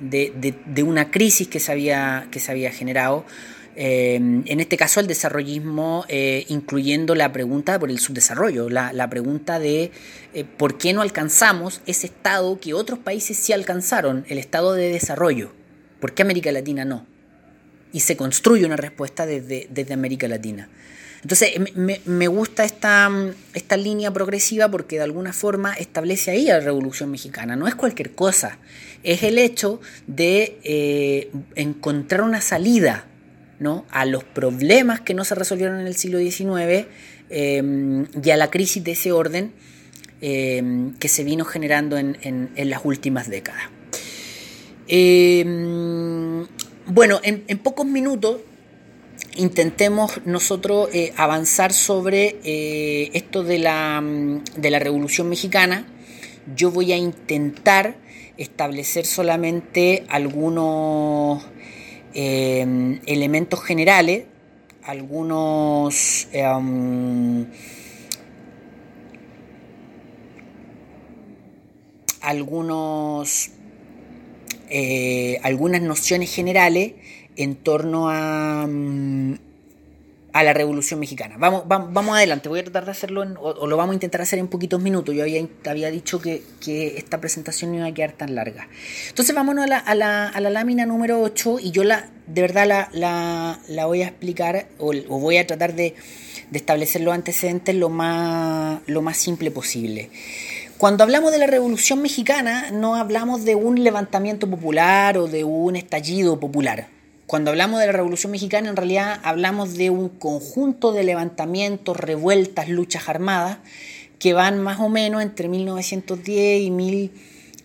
de, 0.00 0.54
de, 0.66 0.82
una 0.82 1.10
crisis 1.10 1.48
que 1.48 1.60
se 1.60 1.70
había, 1.70 2.26
que 2.30 2.40
se 2.40 2.50
había 2.50 2.72
generado. 2.72 3.24
Eh, 3.76 4.16
en 4.16 4.60
este 4.60 4.76
caso 4.76 5.00
el 5.00 5.06
desarrollismo, 5.06 6.04
eh, 6.08 6.44
incluyendo 6.48 7.14
la 7.14 7.32
pregunta 7.32 7.78
por 7.78 7.90
el 7.90 7.98
subdesarrollo, 7.98 8.68
la, 8.68 8.92
la 8.92 9.08
pregunta 9.08 9.58
de 9.58 9.92
por 10.56 10.78
qué 10.78 10.92
no 10.92 11.02
alcanzamos 11.02 11.82
ese 11.86 12.06
estado 12.06 12.58
que 12.58 12.74
otros 12.74 12.98
países 12.98 13.36
sí 13.36 13.52
alcanzaron, 13.52 14.24
el 14.28 14.38
estado 14.38 14.72
de 14.72 14.88
desarrollo. 14.88 15.52
¿Por 16.00 16.14
qué 16.14 16.22
América 16.22 16.50
Latina 16.52 16.84
no? 16.84 17.06
y 17.92 18.00
se 18.00 18.16
construye 18.16 18.64
una 18.64 18.76
respuesta 18.76 19.26
desde, 19.26 19.68
desde 19.70 19.94
América 19.94 20.26
Latina. 20.26 20.68
Entonces, 21.22 21.50
me, 22.04 22.26
gusta 22.26 22.64
esta, 22.64 23.08
esta, 23.54 23.76
línea 23.76 24.10
progresiva 24.10 24.68
porque 24.68 24.96
de 24.96 25.02
alguna 25.02 25.32
forma 25.32 25.72
establece 25.74 26.32
ahí 26.32 26.46
la 26.46 26.60
Revolución 26.60 27.10
Mexicana. 27.10 27.54
No 27.54 27.68
es 27.68 27.76
cualquier 27.76 28.12
cosa, 28.12 28.58
es 29.04 29.22
el 29.22 29.38
hecho 29.38 29.80
de 30.08 30.58
eh, 30.64 31.30
encontrar 31.54 32.22
una 32.22 32.40
salida 32.40 33.06
¿no? 33.60 33.86
a 33.90 34.04
los 34.04 34.24
problemas 34.24 35.00
que 35.00 35.14
no 35.14 35.24
se 35.24 35.36
resolvieron 35.36 35.80
en 35.80 35.86
el 35.86 35.94
siglo 35.94 36.18
XIX 36.18 36.86
eh, 37.30 38.04
y 38.22 38.30
a 38.30 38.36
la 38.36 38.50
crisis 38.50 38.82
de 38.82 38.92
ese 38.92 39.12
orden 39.12 39.52
eh, 40.20 40.90
que 40.98 41.08
se 41.08 41.22
vino 41.22 41.44
generando 41.44 41.98
en, 41.98 42.18
en 42.22 42.70
las 42.70 42.80
últimas 42.84 43.28
décadas. 43.28 43.62
Bueno, 46.86 47.20
en, 47.22 47.58
pocos 47.58 47.86
minutos 47.86 48.38
intentemos 49.36 50.20
nosotros 50.24 50.88
eh, 50.92 51.12
avanzar 51.16 51.72
sobre 51.72 52.36
eh, 52.44 53.10
esto 53.14 53.42
de 53.42 53.58
la, 53.58 54.00
mm, 54.00 54.44
de 54.56 54.70
la 54.70 54.78
Revolución 54.78 55.28
Mexicana. 55.28 55.86
Yo 56.54 56.70
voy 56.70 56.92
a 56.92 56.96
intentar 56.96 57.96
establecer 58.36 59.06
solamente 59.06 60.04
algunos 60.08 61.44
eh, 62.14 63.00
elementos 63.06 63.62
generales, 63.62 64.24
algunos... 64.82 66.28
algunos 72.22 73.50
eh, 74.74 75.38
algunas 75.42 75.82
nociones 75.82 76.34
generales 76.34 76.94
en 77.36 77.56
torno 77.56 78.08
a, 78.10 78.66
mm, 78.68 79.34
a 80.32 80.42
la 80.42 80.54
Revolución 80.54 80.98
Mexicana. 80.98 81.36
Vamos, 81.38 81.64
vamos, 81.66 82.16
adelante, 82.16 82.48
voy 82.48 82.60
a 82.60 82.64
tratar 82.64 82.86
de 82.86 82.90
hacerlo, 82.90 83.22
o, 83.40 83.66
lo 83.66 83.76
vamos 83.76 83.92
a 83.92 83.94
intentar 83.94 84.22
hacer 84.22 84.38
en 84.38 84.48
poquitos 84.48 84.80
minutos. 84.80 85.14
Yo 85.14 85.22
había, 85.22 85.46
había 85.66 85.90
dicho 85.90 86.20
que, 86.20 86.42
esta 86.96 87.20
presentación 87.20 87.72
no 87.72 87.78
iba 87.78 87.86
a 87.86 87.92
quedar 87.94 88.12
tan 88.12 88.34
larga. 88.34 88.68
Entonces 89.08 89.34
vámonos 89.34 89.64
a 89.64 89.68
la, 89.68 89.78
a 89.78 89.94
la, 89.94 90.28
a 90.28 90.40
la 90.40 90.50
lámina 90.50 90.86
número 90.86 91.20
8 91.20 91.58
y 91.60 91.70
yo 91.70 91.84
la, 91.84 92.08
de 92.26 92.40
verdad 92.40 92.66
la, 92.92 93.60
la, 93.68 93.86
voy 93.86 94.02
a 94.02 94.08
explicar 94.08 94.68
o, 94.78 94.92
voy 95.18 95.36
a 95.36 95.46
tratar 95.46 95.74
de, 95.74 95.94
de, 96.50 96.58
establecer 96.58 97.02
los 97.02 97.12
antecedentes 97.12 97.74
lo 97.74 97.90
más, 97.90 98.80
lo 98.86 99.02
más 99.02 99.18
simple 99.18 99.50
posible. 99.50 100.10
Cuando 100.78 101.04
hablamos 101.04 101.30
de 101.30 101.38
la 101.38 101.46
Revolución 101.46 102.00
Mexicana, 102.00 102.70
no 102.72 102.96
hablamos 102.96 103.44
de 103.44 103.54
un 103.54 103.84
levantamiento 103.84 104.48
popular 104.48 105.18
o 105.18 105.28
de 105.28 105.44
un 105.44 105.76
estallido 105.76 106.40
popular. 106.40 106.88
Cuando 107.32 107.50
hablamos 107.50 107.80
de 107.80 107.86
la 107.86 107.92
Revolución 107.92 108.30
Mexicana, 108.30 108.68
en 108.68 108.76
realidad 108.76 109.18
hablamos 109.22 109.78
de 109.78 109.88
un 109.88 110.10
conjunto 110.10 110.92
de 110.92 111.02
levantamientos, 111.02 111.96
revueltas, 111.96 112.68
luchas 112.68 113.08
armadas 113.08 113.56
que 114.18 114.34
van 114.34 114.62
más 114.62 114.80
o 114.80 114.90
menos 114.90 115.22
entre 115.22 115.48
1910 115.48 116.60
y 116.60 116.70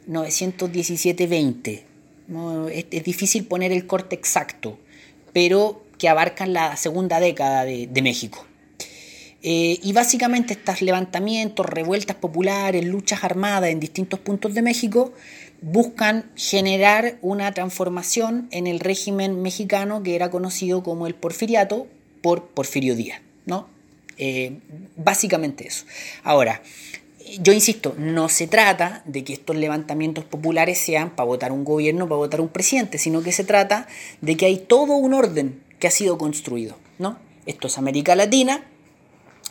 1917-20. 0.08 1.82
Es, 2.72 3.04
difícil 3.04 3.44
poner 3.44 3.74
el 3.74 3.86
corte 3.86 4.16
exacto, 4.16 4.80
pero 5.34 5.84
que 5.98 6.08
abarcan 6.08 6.54
la 6.54 6.78
segunda 6.78 7.20
década 7.20 7.66
de 7.66 8.02
México. 8.02 8.48
Eh, 9.44 9.80
y 9.84 9.94
básicamente 9.94 10.54
estos 10.54 10.82
levantamientos, 10.82 11.66
revueltas 11.66 12.16
populares, 12.16 12.84
luchas 12.86 13.24
armadas 13.24 13.70
en 13.70 13.80
distintos 13.80 14.20
puntos 14.20 14.54
de 14.56 14.62
México 14.64 15.14
buscan 15.62 16.30
generar 16.36 17.18
una 17.22 17.52
transformación 17.54 18.48
en 18.52 18.68
el 18.68 18.80
régimen 18.80 19.42
mexicano 19.42 20.04
que 20.04 20.16
era 20.16 20.30
conocido 20.30 20.84
como 20.84 21.08
el 21.08 21.16
porfiriato 21.16 21.88
por 22.22 22.48
Porfirio 22.48 22.96
Díaz. 22.96 23.22
¿no? 23.46 23.68
Eh, 24.18 24.60
básicamente 24.96 25.68
eso. 25.68 25.86
Ahora, 26.24 26.62
yo 27.42 27.54
insisto, 27.54 27.96
no 27.98 28.30
se 28.30 28.48
trata 28.48 29.02
de 29.06 29.24
que 29.24 29.34
estos 29.34 29.56
levantamientos 29.56 30.24
populares 30.24 30.78
sean 30.78 31.12
para 31.12 31.28
votar 31.28 31.52
un 31.52 31.64
gobierno, 31.64 32.08
para 32.08 32.18
votar 32.18 32.42
un 32.42 32.50
presidente, 32.50 32.98
sino 32.98 33.22
que 33.22 33.32
se 33.32 33.44
trata 33.44 33.88
de 34.22 34.38
que 34.38 34.46
hay 34.46 34.58
todo 34.58 34.96
un 34.96 35.14
orden 35.14 35.62
que 35.80 35.88
ha 35.88 35.92
sido 35.92 36.18
construido. 36.18 36.78
¿no? 37.00 37.18
Esto 37.46 37.68
es 37.68 37.78
América 37.78 38.16
Latina, 38.16 38.64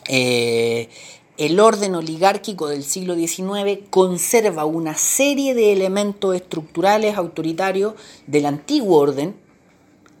eh, 0.07 0.89
el 1.37 1.59
orden 1.59 1.93
oligárquico 1.95 2.67
del 2.67 2.83
siglo 2.83 3.15
XIX 3.15 3.85
conserva 3.89 4.65
una 4.65 4.95
serie 4.95 5.53
de 5.53 5.71
elementos 5.71 6.35
estructurales 6.35 7.15
autoritarios 7.15 7.93
del 8.25 8.47
antiguo 8.47 8.97
orden. 8.97 9.35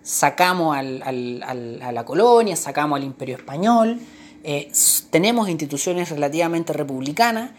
Sacamos 0.03 0.77
a 0.77 0.83
la 0.83 2.05
colonia, 2.05 2.55
sacamos 2.55 2.97
al 2.97 3.03
imperio 3.03 3.35
español, 3.35 3.99
eh, 4.43 4.71
tenemos 5.09 5.49
instituciones 5.49 6.09
relativamente 6.09 6.71
republicanas, 6.71 7.51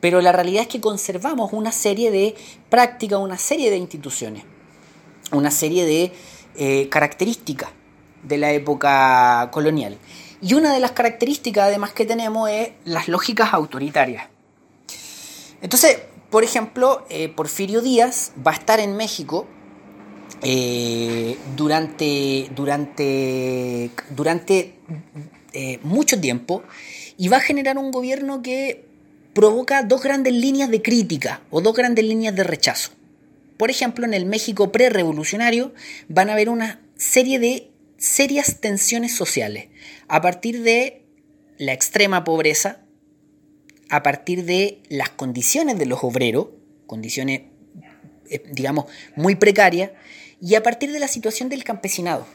pero 0.00 0.22
la 0.22 0.32
realidad 0.32 0.62
es 0.62 0.68
que 0.68 0.80
conservamos 0.80 1.52
una 1.52 1.72
serie 1.72 2.10
de 2.10 2.34
prácticas, 2.70 3.18
una 3.18 3.36
serie 3.36 3.70
de 3.70 3.76
instituciones, 3.76 4.44
una 5.32 5.50
serie 5.50 5.84
de 5.84 6.12
eh, 6.54 6.88
características 6.88 7.70
de 8.22 8.38
la 8.38 8.52
época 8.52 9.50
colonial. 9.52 9.98
Y 10.42 10.54
una 10.54 10.72
de 10.72 10.80
las 10.80 10.92
características 10.92 11.64
además 11.64 11.92
que 11.92 12.04
tenemos 12.04 12.50
es 12.50 12.70
las 12.84 13.08
lógicas 13.08 13.52
autoritarias. 13.52 14.28
Entonces, 15.62 15.98
por 16.30 16.44
ejemplo, 16.44 17.06
eh, 17.08 17.28
Porfirio 17.28 17.80
Díaz 17.80 18.32
va 18.46 18.52
a 18.52 18.54
estar 18.54 18.80
en 18.80 18.96
México 18.96 19.46
eh, 20.42 21.38
durante, 21.56 22.50
durante, 22.54 23.90
durante 24.10 24.74
eh, 25.52 25.78
mucho 25.82 26.20
tiempo 26.20 26.62
y 27.16 27.28
va 27.28 27.38
a 27.38 27.40
generar 27.40 27.78
un 27.78 27.90
gobierno 27.90 28.42
que 28.42 28.84
provoca 29.32 29.82
dos 29.82 30.02
grandes 30.02 30.34
líneas 30.34 30.70
de 30.70 30.82
crítica 30.82 31.40
o 31.50 31.60
dos 31.60 31.74
grandes 31.74 32.04
líneas 32.04 32.34
de 32.34 32.44
rechazo. 32.44 32.90
Por 33.56 33.70
ejemplo, 33.70 34.04
en 34.04 34.12
el 34.12 34.26
México 34.26 34.70
prerevolucionario 34.72 35.72
van 36.08 36.28
a 36.28 36.34
haber 36.34 36.50
una 36.50 36.82
serie 36.96 37.38
de 37.38 37.70
serias 37.96 38.60
tensiones 38.60 39.14
sociales 39.14 39.68
a 40.08 40.20
partir 40.20 40.62
de 40.62 41.06
la 41.58 41.72
extrema 41.72 42.24
pobreza, 42.24 42.80
a 43.88 44.02
partir 44.02 44.44
de 44.44 44.82
las 44.88 45.10
condiciones 45.10 45.78
de 45.78 45.86
los 45.86 46.02
obreros, 46.02 46.48
condiciones, 46.86 47.42
eh, 48.30 48.42
digamos, 48.52 48.86
muy 49.14 49.36
precarias, 49.36 49.90
y 50.40 50.54
a 50.54 50.62
partir 50.62 50.92
de 50.92 51.00
la 51.00 51.08
situación 51.08 51.48
del 51.48 51.64
campesinado. 51.64 52.26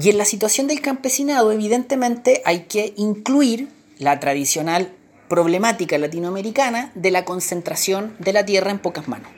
Y 0.00 0.10
en 0.10 0.18
la 0.18 0.24
situación 0.24 0.66
del 0.66 0.80
campesinado, 0.80 1.52
evidentemente, 1.52 2.42
hay 2.44 2.64
que 2.64 2.94
incluir 2.96 3.68
la 3.98 4.18
tradicional 4.18 4.92
problemática 5.28 5.98
latinoamericana 5.98 6.92
de 6.94 7.10
la 7.10 7.24
concentración 7.24 8.16
de 8.18 8.32
la 8.32 8.44
tierra 8.44 8.70
en 8.70 8.78
pocas 8.78 9.08
manos. 9.08 9.30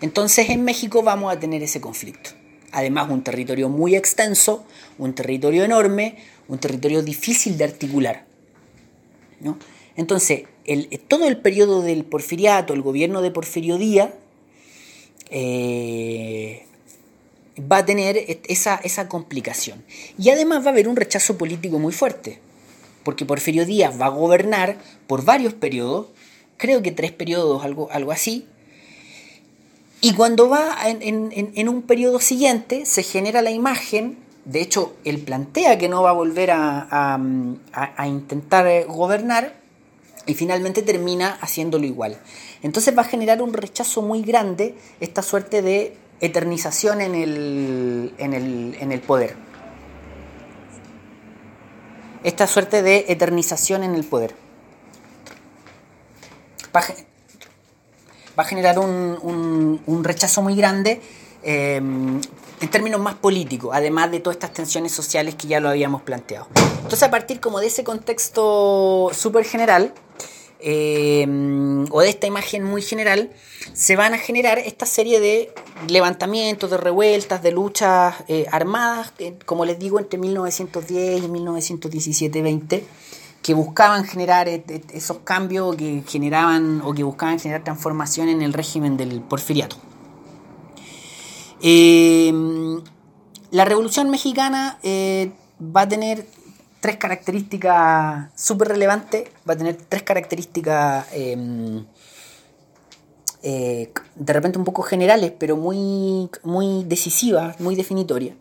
Entonces 0.00 0.50
en 0.50 0.64
México 0.64 1.02
vamos 1.02 1.32
a 1.32 1.38
tener 1.38 1.62
ese 1.62 1.80
conflicto 1.80 2.39
además 2.72 3.10
un 3.10 3.22
territorio 3.22 3.68
muy 3.68 3.96
extenso, 3.96 4.64
un 4.98 5.14
territorio 5.14 5.64
enorme, 5.64 6.16
un 6.48 6.58
territorio 6.58 7.02
difícil 7.02 7.58
de 7.58 7.64
articular. 7.64 8.26
¿no? 9.40 9.58
Entonces, 9.96 10.44
todo 11.08 11.26
el 11.26 11.38
periodo 11.38 11.82
del 11.82 12.04
porfiriato, 12.04 12.72
el 12.72 12.82
gobierno 12.82 13.22
de 13.22 13.30
Porfirio 13.30 13.78
Díaz, 13.78 14.10
eh, 15.30 16.64
va 17.60 17.78
a 17.78 17.84
tener 17.84 18.40
esa, 18.48 18.76
esa 18.82 19.08
complicación. 19.08 19.84
Y 20.18 20.30
además 20.30 20.62
va 20.64 20.68
a 20.68 20.70
haber 20.70 20.88
un 20.88 20.96
rechazo 20.96 21.36
político 21.36 21.78
muy 21.78 21.92
fuerte, 21.92 22.38
porque 23.04 23.24
Porfirio 23.24 23.66
Díaz 23.66 24.00
va 24.00 24.06
a 24.06 24.10
gobernar 24.10 24.78
por 25.06 25.24
varios 25.24 25.54
periodos, 25.54 26.06
creo 26.56 26.82
que 26.82 26.92
tres 26.92 27.12
periodos, 27.12 27.64
algo, 27.64 27.88
algo 27.90 28.12
así, 28.12 28.46
y 30.00 30.14
cuando 30.14 30.48
va 30.48 30.76
en, 30.84 31.68
un 31.68 31.82
periodo 31.82 32.20
siguiente 32.20 32.86
se 32.86 33.02
genera 33.02 33.42
la 33.42 33.50
imagen, 33.50 34.18
de 34.44 34.62
hecho 34.62 34.94
él 35.04 35.18
plantea 35.18 35.76
que 35.78 35.88
no 35.88 36.02
va 36.02 36.10
a 36.10 36.14
volver 36.14 36.50
a, 36.52 37.18
intentar 38.06 38.66
eh, 38.66 38.84
gobernar 38.84 39.54
y 40.26 40.34
finalmente 40.34 40.82
termina 40.82 41.36
haciéndolo 41.40 41.84
igual. 41.84 42.18
Entonces 42.62 42.96
va 42.96 43.02
a 43.02 43.06
generar 43.06 43.42
un 43.42 43.52
rechazo 43.52 44.00
muy 44.00 44.22
grande 44.22 44.74
esta 45.00 45.22
suerte 45.22 45.60
de 45.60 45.96
eternización 46.20 47.00
en 47.00 47.14
el 47.14 49.02
poder. 49.06 49.36
Esta 52.22 52.46
suerte 52.46 52.82
de 52.82 53.06
eternización 53.08 53.82
en 53.82 53.94
el 53.94 54.04
poder. 54.04 54.34
Va 56.74 56.82
a, 58.36 58.44
generar 58.44 58.78
un, 58.78 59.80
un, 59.86 60.04
rechazo 60.04 60.42
muy 60.42 60.54
grande 60.56 61.00
eh, 61.42 61.76
en 61.76 62.70
términos 62.70 63.00
más 63.00 63.14
políticos, 63.14 63.70
además 63.72 64.10
de 64.10 64.20
todas 64.20 64.36
estas 64.36 64.52
tensiones 64.52 64.92
sociales 64.92 65.34
que 65.34 65.48
ya 65.48 65.60
lo 65.60 65.68
habíamos 65.68 66.02
planteado. 66.02 66.46
Entonces, 66.76 67.02
a 67.02 67.10
partir 67.10 67.40
como 67.40 67.60
de 67.60 67.66
ese 67.68 67.84
contexto 67.84 69.10
súper 69.12 69.44
general, 69.44 69.94
Em, 70.62 71.86
o 71.90 72.00
de 72.02 72.10
esta 72.10 72.26
imagen 72.26 72.64
muy 72.64 72.82
general, 72.82 73.30
se 73.72 73.96
van 73.96 74.12
a 74.12 74.18
generar 74.18 74.58
esta 74.58 74.84
serie 74.84 75.18
de 75.18 75.52
levantamientos, 75.88 76.70
de 76.70 76.76
revueltas, 76.76 77.42
de 77.42 77.50
luchas 77.50 78.16
eh, 78.28 78.46
armadas, 78.52 79.12
como 79.46 79.64
les 79.64 79.78
digo, 79.78 79.98
entre 79.98 80.18
1910 80.18 81.24
y 81.24 81.28
1917-20, 81.28 82.82
que 83.42 83.54
buscaban 83.54 84.04
generar 84.04 84.48
esos 84.48 85.18
cambios, 85.18 85.76
que 85.76 86.04
generaban 86.06 86.82
o 86.82 86.92
que 86.92 87.02
buscaban 87.02 87.38
generar 87.38 87.64
transformación 87.64 88.28
en 88.28 88.42
el 88.42 88.52
régimen 88.52 88.96
del 88.96 89.20
porfiriato. 89.22 89.76
Em, 91.62 92.80
la 93.50 93.64
Revolución 93.64 94.10
Mexicana 94.10 94.78
eh, 94.82 95.32
va 95.60 95.82
a 95.82 95.88
tener 95.88 96.26
tres 96.80 96.96
características 96.96 98.30
súper 98.34 98.68
relevantes, 98.68 99.28
va 99.48 99.54
a 99.54 99.56
tener 99.56 99.76
tres 99.76 100.02
características 100.02 101.06
em, 101.12 101.84
eh, 103.42 103.90
de 104.16 104.32
repente 104.32 104.58
un 104.58 104.64
poco 104.64 104.82
generales, 104.82 105.32
pero 105.38 105.56
muy, 105.56 106.30
muy 106.42 106.84
decisivas, 106.84 107.58
muy 107.60 107.74
definitorias. 107.74 108.36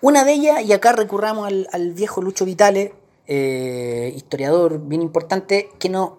Una 0.00 0.24
de 0.24 0.32
ellas, 0.34 0.62
y 0.64 0.72
acá 0.72 0.92
recurramos 0.92 1.48
al, 1.72 1.92
viejo 1.94 2.22
Lucho 2.22 2.44
Vitale, 2.44 2.94
eh, 3.26 4.12
historiador 4.16 4.80
bien 4.86 5.02
importante, 5.02 5.70
que, 5.78 5.88
no, 5.88 6.18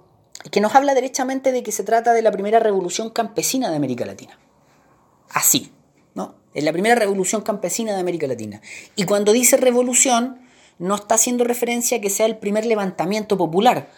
que 0.52 0.62
nos 0.62 0.76
habla 0.76 0.94
derechamente 0.94 1.52
de 1.52 1.63
que 1.63 1.72
se 1.72 1.84
trata 1.84 2.13
de 2.13 2.22
la 2.22 2.32
primera 2.32 2.60
revolución 2.60 3.10
campesina 3.10 3.70
de 3.70 3.76
América 3.76 4.06
Latina. 4.06 4.39
Así, 5.30 5.72
¿no? 6.13 6.36
Es 6.54 6.63
la 6.63 6.72
primera 6.72 6.96
revolución 6.96 7.41
campesina 7.41 7.94
de 7.94 8.00
América 8.00 8.28
Latina. 8.28 8.62
Y 8.96 9.06
cuando 9.06 9.34
dice 9.34 9.58
revolución, 9.58 10.39
no 10.80 10.96
está 10.96 11.15
haciendo 11.15 11.44
referencia 11.44 11.98
a 11.98 12.02
que 12.02 12.10
sea 12.10 12.26
el 12.26 12.38
primer 12.38 12.65
levantamiento 12.65 13.38
popular 13.38 13.89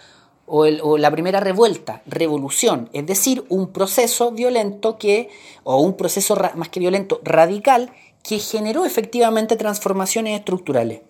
o, 0.47 0.97
la 0.97 1.11
primera 1.11 1.41
revuelta, 1.41 2.01
revolución, 2.05 2.89
es 2.93 3.05
decir, 3.05 3.45
un 3.49 3.73
proceso 3.73 4.31
violento 4.31 4.97
que, 4.97 5.29
o 5.63 5.81
un 5.81 5.97
proceso 5.97 6.37
más 6.55 6.69
que 6.69 6.79
violento, 6.79 7.19
radical, 7.23 7.91
que 8.23 8.39
generó 8.39 8.85
efectivamente 8.85 9.57
transformaciones 9.57 10.39
estructurales. 10.39 11.01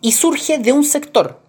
Y 0.00 0.12
surge 0.12 0.58
de 0.58 0.72
un 0.72 0.84
sector, 0.84 1.40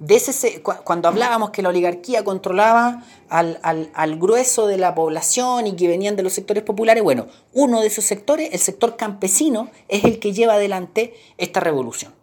de 0.00 0.16
ese, 0.16 0.62
cuando 0.62 1.08
hablábamos 1.08 1.50
que 1.50 1.60
la 1.60 1.68
oligarquía 1.68 2.24
controlaba 2.24 3.04
al, 3.28 3.60
al, 3.62 4.18
grueso 4.18 4.66
de 4.66 4.78
la 4.78 4.94
población 4.94 5.66
y 5.66 5.76
que 5.76 5.88
venían 5.88 6.16
de 6.16 6.22
los 6.22 6.32
sectores 6.32 6.62
populares, 6.62 7.02
bueno, 7.02 7.26
uno 7.52 7.82
de 7.82 7.88
esos 7.88 8.06
sectores, 8.06 8.48
el 8.52 8.60
sector 8.60 8.96
campesino, 8.96 9.70
es 9.88 10.04
el 10.04 10.18
que 10.18 10.32
lleva 10.32 10.54
adelante 10.54 11.14
esta 11.36 11.60
revolución. 11.60 12.14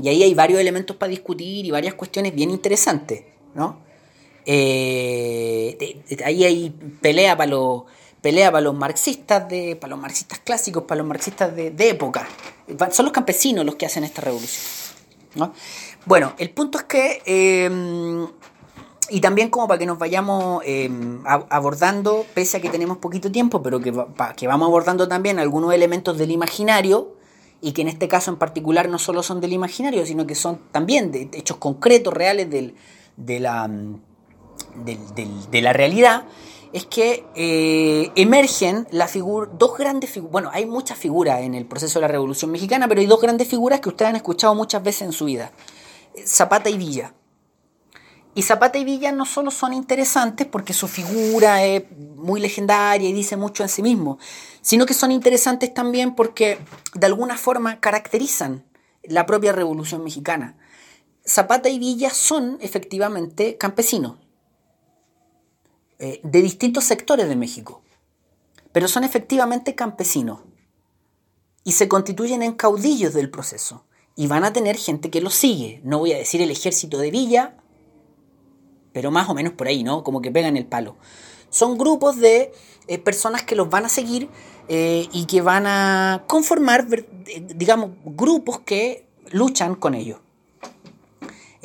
Y 0.00 0.08
ahí 0.08 0.22
hay 0.22 0.34
varios 0.34 0.60
elementos 0.60 0.96
para 0.96 1.10
discutir 1.10 1.66
y 1.66 1.70
varias 1.72 1.94
cuestiones 1.94 2.34
bien 2.34 2.50
interesantes, 2.50 3.24
¿no? 3.54 3.80
Eh, 4.44 6.00
ahí 6.24 6.44
hay 6.44 6.70
pelea 7.00 7.36
para 7.36 7.50
los 7.50 7.82
pelea 8.26 8.50
para 8.50 8.62
los 8.62 8.74
marxistas 8.74 9.48
de 9.48 9.76
para 9.76 9.92
los 9.92 10.00
marxistas 10.00 10.40
clásicos 10.40 10.82
para 10.82 10.98
los 10.98 11.06
marxistas 11.06 11.54
de, 11.54 11.72
época 11.88 12.26
son 12.90 13.04
los 13.04 13.12
campesinos 13.12 13.64
los 13.64 13.76
que 13.76 13.86
hacen 13.86 14.02
esta 14.02 14.20
revolución 14.20 14.66
¿no? 15.36 15.52
bueno 16.06 16.32
el 16.36 16.50
punto 16.50 16.78
es 16.78 16.84
que 16.86 17.22
eh, 17.24 18.26
y 19.10 19.20
también 19.20 19.48
como 19.48 19.68
para 19.68 19.78
que 19.78 19.86
nos 19.86 19.96
vayamos 19.96 20.60
eh, 20.66 20.90
abordando 21.24 22.26
pese 22.34 22.56
a 22.56 22.60
que 22.60 22.68
tenemos 22.68 22.96
poquito 22.96 23.30
tiempo 23.30 23.62
pero 23.62 23.78
que, 23.78 23.92
que 24.36 24.48
vamos 24.48 24.66
abordando 24.66 25.06
también 25.06 25.38
algunos 25.38 25.72
elementos 25.72 26.18
del 26.18 26.32
imaginario 26.32 27.14
y 27.60 27.74
que 27.74 27.82
en 27.82 27.88
este 27.88 28.08
caso 28.08 28.32
en 28.32 28.38
particular 28.38 28.88
no 28.88 28.98
solo 28.98 29.22
son 29.22 29.40
del 29.40 29.52
imaginario, 29.52 30.04
sino 30.04 30.26
que 30.26 30.34
son 30.34 30.58
también 30.72 31.10
de 31.10 31.30
hechos 31.32 31.56
concretos, 31.56 32.12
reales 32.12 32.50
de, 32.50 33.40
la, 33.40 33.70
de 34.84 35.62
la 35.62 35.72
realidad, 35.72 36.24
es 36.72 36.86
que 36.86 37.24
eh, 37.34 38.10
emergen 38.16 38.86
dos 39.52 39.78
grandes 39.78 40.10
figuras, 40.10 40.32
bueno, 40.32 40.50
hay 40.52 40.66
muchas 40.66 40.98
figuras 40.98 41.40
en 41.40 41.54
el 41.54 41.66
proceso 41.66 41.98
de 41.98 42.02
la 42.02 42.08
Revolución 42.08 42.50
Mexicana, 42.50 42.88
pero 42.88 43.00
hay 43.00 43.06
dos 43.06 43.20
grandes 43.20 43.48
figuras 43.48 43.80
que 43.80 43.88
ustedes 43.88 44.10
han 44.10 44.16
escuchado 44.16 44.54
muchas 44.54 44.82
veces 44.82 45.02
en 45.02 45.12
su 45.12 45.26
vida, 45.26 45.52
Zapata 46.24 46.70
y 46.70 46.76
Villa. 46.76 47.14
Y 48.34 48.42
Zapata 48.42 48.76
y 48.78 48.84
Villa 48.84 49.12
no 49.12 49.24
solo 49.24 49.50
son 49.50 49.72
interesantes 49.72 50.46
porque 50.46 50.74
su 50.74 50.88
figura 50.88 51.64
es 51.64 51.84
muy 52.16 52.38
legendaria 52.38 53.08
y 53.08 53.14
dice 53.14 53.36
mucho 53.38 53.62
en 53.62 53.70
sí 53.70 53.82
mismo, 53.82 54.18
sino 54.60 54.84
que 54.84 54.92
son 54.92 55.10
interesantes 55.10 55.72
también 55.72 56.14
porque 56.14 56.58
de 56.92 57.06
alguna 57.06 57.38
forma 57.38 57.80
caracterizan 57.80 58.66
la 59.04 59.24
propia 59.24 59.52
Revolución 59.52 60.04
Mexicana. 60.04 60.58
Zapata 61.26 61.70
y 61.70 61.78
Villa 61.78 62.10
son 62.10 62.58
efectivamente 62.60 63.56
campesinos 63.56 64.18
eh, 65.98 66.20
de 66.22 66.42
distintos 66.42 66.84
sectores 66.84 67.28
de 67.28 67.36
México, 67.36 67.82
pero 68.72 68.88
son 68.88 69.04
efectivamente 69.04 69.74
campesinos 69.74 70.40
y 71.64 71.72
se 71.72 71.88
constituyen 71.88 72.42
en 72.42 72.52
caudillos 72.52 73.14
del 73.14 73.30
proceso 73.30 73.84
y 74.14 74.26
van 74.26 74.44
a 74.44 74.52
tener 74.52 74.76
gente 74.76 75.10
que 75.10 75.20
los 75.20 75.34
sigue. 75.34 75.80
No 75.84 75.98
voy 75.98 76.12
a 76.12 76.18
decir 76.18 76.42
el 76.42 76.50
ejército 76.50 76.98
de 76.98 77.10
Villa, 77.10 77.56
pero 78.92 79.10
más 79.10 79.28
o 79.28 79.34
menos 79.34 79.52
por 79.52 79.68
ahí, 79.68 79.84
¿no? 79.84 80.04
Como 80.04 80.22
que 80.22 80.30
pegan 80.30 80.56
el 80.56 80.66
palo. 80.66 80.96
Son 81.50 81.78
grupos 81.78 82.16
de 82.16 82.52
eh, 82.88 82.98
personas 82.98 83.42
que 83.42 83.56
los 83.56 83.70
van 83.70 83.84
a 83.84 83.88
seguir 83.88 84.28
eh, 84.68 85.08
y 85.12 85.26
que 85.26 85.42
van 85.42 85.66
a 85.66 86.24
conformar, 86.26 86.86
digamos, 87.54 87.90
grupos 88.04 88.60
que 88.60 89.06
luchan 89.30 89.74
con 89.74 89.94
ellos. 89.94 90.20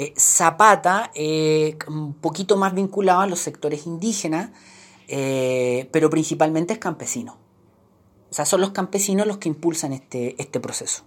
Eh, 0.02 0.14
Zapata, 0.18 1.12
un 1.88 2.16
poquito 2.16 2.58
más 2.58 2.74
vinculado 2.74 3.22
a 3.22 3.28
los 3.28 3.40
sectores 3.40 3.86
indígenas, 3.86 4.50
pero 5.08 6.10
principalmente 6.10 6.74
es 6.74 6.80
campesino. 6.80 7.38
O 8.32 8.34
sea, 8.34 8.46
son 8.46 8.62
los 8.62 8.72
campesinos 8.72 9.28
los 9.28 9.38
que 9.38 9.50
impulsan 9.50 9.94
este, 9.94 10.42
este 10.42 10.60
proceso. 10.60 11.04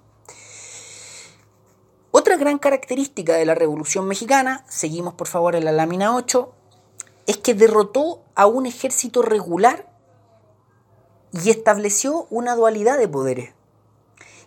Otra 2.16 2.36
gran 2.36 2.58
característica 2.58 3.34
de 3.34 3.44
la 3.44 3.56
Revolución 3.56 4.06
Mexicana, 4.06 4.64
seguimos 4.68 5.14
por 5.14 5.26
favor 5.26 5.56
en 5.56 5.64
la 5.64 5.72
lámina 5.72 6.14
8, 6.14 6.54
es 7.26 7.38
que 7.38 7.54
derrotó 7.54 8.22
a 8.36 8.46
un 8.46 8.66
ejército 8.66 9.20
regular 9.20 9.90
y 11.32 11.50
estableció 11.50 12.28
una 12.30 12.54
dualidad 12.54 12.98
de 12.98 13.08
poderes. 13.08 13.54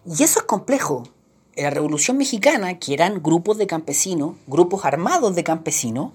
Y 0.05 0.23
eso 0.23 0.39
es 0.39 0.45
complejo. 0.45 1.03
La 1.57 1.71
Revolución 1.71 2.17
Mexicana, 2.17 2.77
que 2.77 2.93
eran 2.93 3.23
grupos 3.23 3.57
de 3.57 3.65
campesinos, 3.65 4.35
grupos 4.45 4.85
armados 4.85 5.33
de 5.33 5.43
campesinos, 5.43 6.11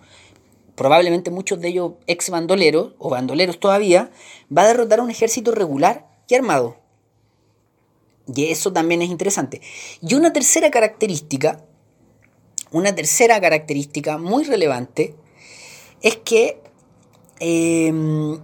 probablemente 0.76 1.32
muchos 1.32 1.60
de 1.60 1.68
ellos 1.68 1.92
ex 2.06 2.30
bandoleros 2.30 2.92
o 2.98 3.10
bandoleros 3.10 3.58
todavía, 3.58 4.12
va 4.56 4.62
a 4.62 4.68
derrotar 4.68 5.00
a 5.00 5.02
un 5.02 5.10
ejército 5.10 5.50
regular 5.50 6.06
y 6.28 6.36
armado. 6.36 6.76
Y 8.32 8.52
eso 8.52 8.72
también 8.72 9.02
es 9.02 9.10
interesante. 9.10 9.60
Y 10.00 10.14
una 10.14 10.32
tercera 10.32 10.70
característica, 10.70 11.64
una 12.70 12.94
tercera 12.94 13.40
característica 13.40 14.18
muy 14.18 14.44
relevante, 14.44 15.16
es 16.02 16.18
que 16.18 16.62
em, 17.40 18.38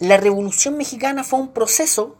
la 0.00 0.16
Revolución 0.16 0.78
Mexicana 0.78 1.24
fue 1.24 1.40
un 1.40 1.48
proceso 1.48 2.16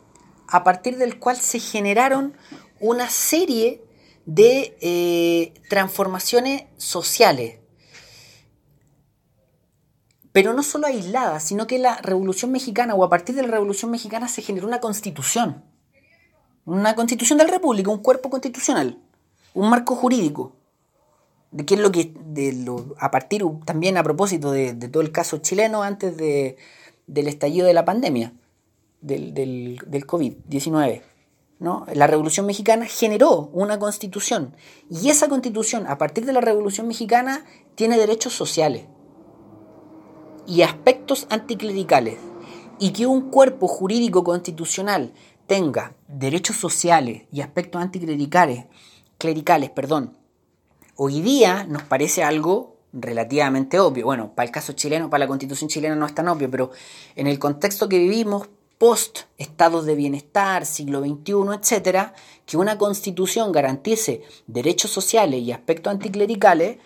a 0.48 0.64
partir 0.64 0.96
del 0.98 1.18
cual 1.18 1.36
se 1.36 1.58
generaron 1.58 2.34
una 2.80 3.08
serie 3.08 3.82
de 4.26 4.76
eh, 4.80 5.54
transformaciones 5.68 6.64
sociales. 6.76 7.58
Pero 10.32 10.52
no 10.52 10.62
solo 10.62 10.86
aislada, 10.86 11.38
sino 11.40 11.66
que 11.66 11.78
la 11.78 11.98
Revolución 11.98 12.50
Mexicana 12.50 12.94
o 12.94 13.04
a 13.04 13.08
partir 13.08 13.34
de 13.34 13.42
la 13.42 13.48
Revolución 13.48 13.90
Mexicana 13.90 14.28
se 14.28 14.42
generó 14.42 14.66
una 14.66 14.80
constitución, 14.80 15.64
una 16.64 16.94
constitución 16.94 17.38
de 17.38 17.44
la 17.44 17.52
República, 17.52 17.90
un 17.90 18.02
cuerpo 18.02 18.30
constitucional, 18.30 18.98
un 19.52 19.70
marco 19.70 19.94
jurídico, 19.94 20.56
de 21.52 21.64
qué 21.64 21.74
es 21.74 21.80
lo 21.80 21.92
que, 21.92 22.12
de 22.26 22.52
lo, 22.52 22.96
a 22.98 23.12
partir 23.12 23.44
también 23.64 23.96
a 23.96 24.02
propósito 24.02 24.50
de, 24.50 24.74
todo 24.74 25.02
el 25.02 25.12
caso 25.12 25.38
chileno 25.38 25.84
antes 25.84 26.16
de, 26.16 26.56
del 27.06 27.28
estallido 27.28 27.68
de 27.68 27.74
la 27.74 27.84
pandemia, 27.84 28.32
del, 29.04 29.34
del, 29.34 29.80
del 29.86 30.06
COVID-19. 30.06 31.02
¿no? 31.60 31.86
La 31.94 32.06
Revolución 32.06 32.46
Mexicana 32.46 32.86
generó 32.86 33.50
una 33.52 33.78
constitución 33.78 34.56
y 34.90 35.10
esa 35.10 35.28
constitución, 35.28 35.86
a 35.86 35.98
partir 35.98 36.26
de 36.26 36.32
la 36.32 36.40
Revolución 36.40 36.88
Mexicana, 36.88 37.44
tiene 37.74 37.98
derechos 37.98 38.32
sociales 38.32 38.86
y 40.46 40.62
aspectos 40.62 41.26
anticlericales. 41.30 42.18
Y 42.80 42.90
que 42.90 43.06
un 43.06 43.30
cuerpo 43.30 43.68
jurídico 43.68 44.24
constitucional 44.24 45.12
tenga 45.46 45.94
derechos 46.08 46.56
sociales 46.56 47.22
y 47.30 47.40
aspectos 47.40 47.80
anticlericales, 47.80 48.64
clericales, 49.16 49.70
perdón, 49.70 50.18
hoy 50.96 51.20
día 51.20 51.64
nos 51.64 51.84
parece 51.84 52.24
algo 52.24 52.78
relativamente 52.92 53.78
obvio. 53.78 54.06
Bueno, 54.06 54.32
para 54.34 54.46
el 54.46 54.52
caso 54.52 54.72
chileno, 54.72 55.08
para 55.08 55.24
la 55.24 55.28
constitución 55.28 55.68
chilena 55.68 55.94
no 55.94 56.06
es 56.06 56.14
tan 56.14 56.28
obvio, 56.28 56.50
pero 56.50 56.72
en 57.14 57.28
el 57.28 57.38
contexto 57.38 57.88
que 57.88 57.98
vivimos, 57.98 58.48
post 58.84 59.20
estados 59.38 59.86
de 59.86 59.94
bienestar, 59.94 60.66
siglo 60.66 61.00
XXI, 61.00 61.56
etcétera, 61.58 62.12
que 62.44 62.58
una 62.58 62.76
constitución 62.76 63.50
garantice 63.50 64.20
derechos 64.46 64.90
sociales 64.90 65.40
y 65.40 65.52
aspectos 65.52 65.90
anticlericales, 65.90 66.76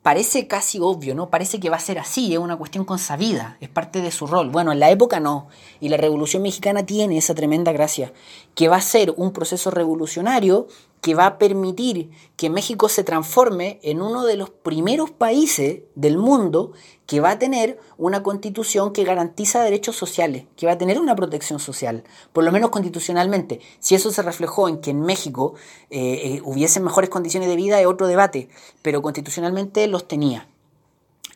parece 0.00 0.46
casi 0.46 0.78
obvio, 0.80 1.14
¿no? 1.14 1.28
Parece 1.28 1.60
que 1.60 1.68
va 1.68 1.76
a 1.76 1.80
ser 1.80 1.98
así, 1.98 2.32
es 2.32 2.38
una 2.38 2.56
cuestión 2.56 2.86
consabida, 2.86 3.58
es 3.60 3.68
parte 3.68 4.00
de 4.00 4.10
su 4.10 4.26
rol. 4.26 4.48
Bueno, 4.48 4.72
en 4.72 4.80
la 4.80 4.90
época 4.90 5.20
no, 5.20 5.48
y 5.78 5.90
la 5.90 5.98
Revolución 5.98 6.42
Mexicana 6.42 6.86
tiene 6.86 7.18
esa 7.18 7.34
tremenda 7.34 7.72
gracia, 7.72 8.14
que 8.54 8.68
va 8.68 8.76
a 8.76 8.80
ser 8.80 9.12
un 9.14 9.34
proceso 9.34 9.70
revolucionario 9.70 10.68
que 11.04 11.14
va 11.14 11.26
a 11.26 11.36
permitir 11.36 12.08
que 12.34 12.48
México 12.48 12.88
se 12.88 13.04
transforme 13.04 13.78
en 13.82 14.00
uno 14.00 14.24
de 14.24 14.38
los 14.38 14.48
primeros 14.48 15.10
países 15.10 15.82
del 15.94 16.16
mundo 16.16 16.72
que 17.06 17.20
va 17.20 17.32
a 17.32 17.38
tener 17.38 17.78
una 17.98 18.22
constitución 18.22 18.90
que 18.90 19.04
garantiza 19.04 19.62
derechos 19.62 19.96
sociales, 19.96 20.46
que 20.56 20.64
va 20.64 20.72
a 20.72 20.78
tener 20.78 20.98
una 20.98 21.14
protección 21.14 21.60
social, 21.60 22.04
por 22.32 22.42
lo 22.42 22.50
menos 22.52 22.70
constitucionalmente. 22.70 23.60
Si 23.80 23.94
eso 23.94 24.10
se 24.12 24.22
reflejó 24.22 24.66
en 24.66 24.78
que 24.78 24.92
en 24.92 25.02
México 25.02 25.52
eh, 25.90 26.20
eh, 26.24 26.40
hubiesen 26.42 26.82
mejores 26.82 27.10
condiciones 27.10 27.50
de 27.50 27.56
vida 27.56 27.78
es 27.78 27.86
otro 27.86 28.06
debate, 28.06 28.48
pero 28.80 29.02
constitucionalmente 29.02 29.86
los 29.88 30.08
tenía. 30.08 30.48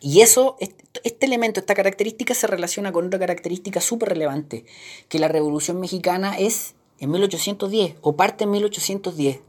Y 0.01 0.21
eso, 0.21 0.57
este 1.03 1.25
elemento, 1.27 1.59
esta 1.59 1.75
característica 1.75 2.33
se 2.33 2.47
relaciona 2.47 2.91
con 2.91 3.05
otra 3.05 3.19
característica 3.19 3.81
súper 3.81 4.09
relevante, 4.09 4.65
que 5.09 5.19
la 5.19 5.27
Revolución 5.27 5.79
Mexicana 5.79 6.39
es 6.39 6.73
en 6.97 7.11
1810 7.11 7.97
o 8.01 8.15
parte 8.15 8.45
en 8.45 8.49
1810 8.49 9.41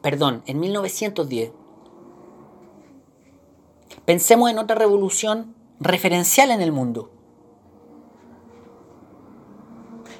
perdón, 0.00 0.42
en 0.46 0.60
1910. 0.60 1.52
Pensemos 4.04 4.50
en 4.50 4.58
otra 4.58 4.76
revolución 4.76 5.54
referencial 5.80 6.50
en 6.50 6.60
el 6.60 6.72
mundo. 6.72 7.10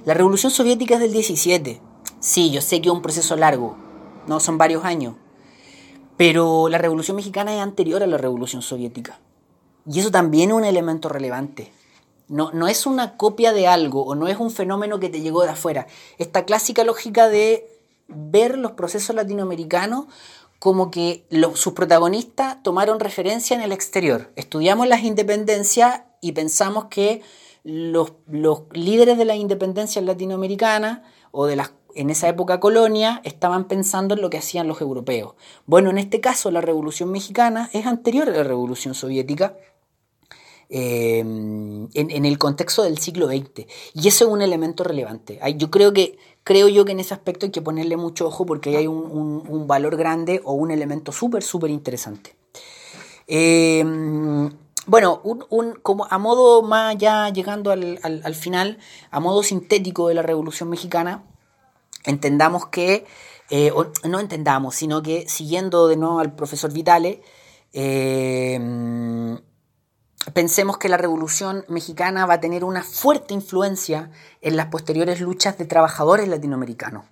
La 0.04 0.14
revolución 0.14 0.50
soviética 0.50 0.94
es 0.94 1.00
del 1.00 1.12
17. 1.12 1.80
Sí, 2.20 2.50
yo 2.50 2.60
sé 2.60 2.80
que 2.80 2.88
es 2.88 2.94
un 2.94 3.02
proceso 3.02 3.36
largo, 3.36 3.76
no 4.26 4.40
son 4.40 4.58
varios 4.58 4.84
años, 4.84 5.14
pero 6.16 6.68
la 6.68 6.78
revolución 6.78 7.16
mexicana 7.16 7.54
es 7.54 7.60
anterior 7.60 8.02
a 8.02 8.06
la 8.06 8.16
revolución 8.16 8.62
soviética. 8.62 9.20
Y 9.86 10.00
eso 10.00 10.10
también 10.10 10.50
es 10.50 10.56
un 10.56 10.64
elemento 10.64 11.08
relevante. 11.08 11.72
No, 12.28 12.50
no 12.52 12.68
es 12.68 12.86
una 12.86 13.18
copia 13.18 13.52
de 13.52 13.66
algo 13.66 14.04
o 14.04 14.14
no 14.14 14.28
es 14.28 14.38
un 14.38 14.50
fenómeno 14.50 14.98
que 14.98 15.10
te 15.10 15.20
llegó 15.20 15.42
de 15.42 15.50
afuera. 15.50 15.86
Esta 16.16 16.46
clásica 16.46 16.84
lógica 16.84 17.28
de 17.28 17.68
ver 18.08 18.58
los 18.58 18.72
procesos 18.72 19.14
latinoamericanos 19.16 20.06
como 20.58 20.90
que 20.90 21.26
sus 21.54 21.74
protagonistas 21.74 22.62
tomaron 22.62 23.00
referencia 23.00 23.54
en 23.54 23.62
el 23.62 23.72
exterior. 23.72 24.32
Estudiamos 24.34 24.88
las 24.88 25.02
independencias 25.02 26.02
y 26.20 26.32
pensamos 26.32 26.86
que 26.86 27.22
los, 27.64 28.12
líderes 28.72 29.18
de 29.18 29.24
las 29.24 29.36
independencias 29.36 30.04
latinoamericanas 30.04 31.00
o 31.32 31.46
de 31.46 31.56
las 31.56 31.72
en 31.96 32.10
esa 32.10 32.28
época 32.28 32.58
colonia 32.58 33.20
estaban 33.24 33.68
pensando 33.68 34.14
en 34.14 34.20
lo 34.20 34.28
que 34.28 34.38
hacían 34.38 34.66
los 34.66 34.80
europeos. 34.80 35.34
Bueno, 35.64 35.90
en 35.90 35.98
este 35.98 36.20
caso 36.20 36.50
la 36.50 36.60
Revolución 36.60 37.10
Mexicana 37.12 37.70
es 37.72 37.86
anterior 37.86 38.28
a 38.28 38.32
la 38.32 38.42
Revolución 38.42 38.94
Soviética 38.94 39.56
eh, 40.70 41.18
en, 41.18 42.24
el 42.24 42.38
contexto 42.38 42.82
del 42.82 42.98
siglo 42.98 43.28
XX. 43.28 43.66
Y 43.94 44.08
eso 44.08 44.24
es 44.24 44.30
un 44.30 44.42
elemento 44.42 44.84
relevante. 44.84 45.40
Yo 45.56 45.70
creo 45.70 45.92
que 45.92 46.18
creo 46.44 46.68
yo 46.68 46.84
que 46.84 46.92
en 46.92 47.00
ese 47.00 47.14
aspecto 47.14 47.46
hay 47.46 47.52
que 47.52 47.62
ponerle 47.62 47.96
mucho 47.96 48.26
ojo 48.26 48.46
porque 48.46 48.76
hay 48.76 48.86
un, 48.86 49.66
valor 49.66 49.96
grande 49.96 50.40
o 50.44 50.52
un 50.52 50.70
elemento 50.70 51.10
súper, 51.10 51.42
súper 51.42 51.70
interesante. 51.70 52.36
Em, 53.26 54.50
bueno, 54.86 55.22
como 55.82 56.06
a 56.10 56.18
modo 56.18 56.62
más 56.62 56.96
ya 56.98 57.30
llegando 57.30 57.70
al, 57.70 58.34
final, 58.34 58.78
a 59.10 59.20
modo 59.20 59.42
sintético 59.42 60.08
de 60.08 60.14
la 60.14 60.22
Revolución 60.22 60.68
Mexicana, 60.68 61.24
entendamos 62.04 62.66
que, 62.66 63.06
eh, 63.50 63.72
no 64.04 64.20
entendamos, 64.20 64.74
sino 64.74 65.02
que 65.02 65.26
siguiendo 65.28 65.88
de 65.88 65.96
nuevo 65.96 66.20
al 66.20 66.34
profesor 66.34 66.72
Vitale, 66.72 67.22
eh, 67.72 68.60
pensemos 70.32 70.78
que 70.78 70.88
la 70.88 70.96
Revolución 70.96 71.64
Mexicana 71.68 72.26
va 72.26 72.34
a 72.34 72.40
tener 72.40 72.64
una 72.64 72.82
fuerte 72.82 73.34
influencia 73.34 74.10
en 74.40 74.56
las 74.56 74.66
posteriores 74.66 75.20
luchas 75.20 75.58
de 75.58 75.66
trabajadores 75.66 76.28
latinoamericanos 76.28 77.04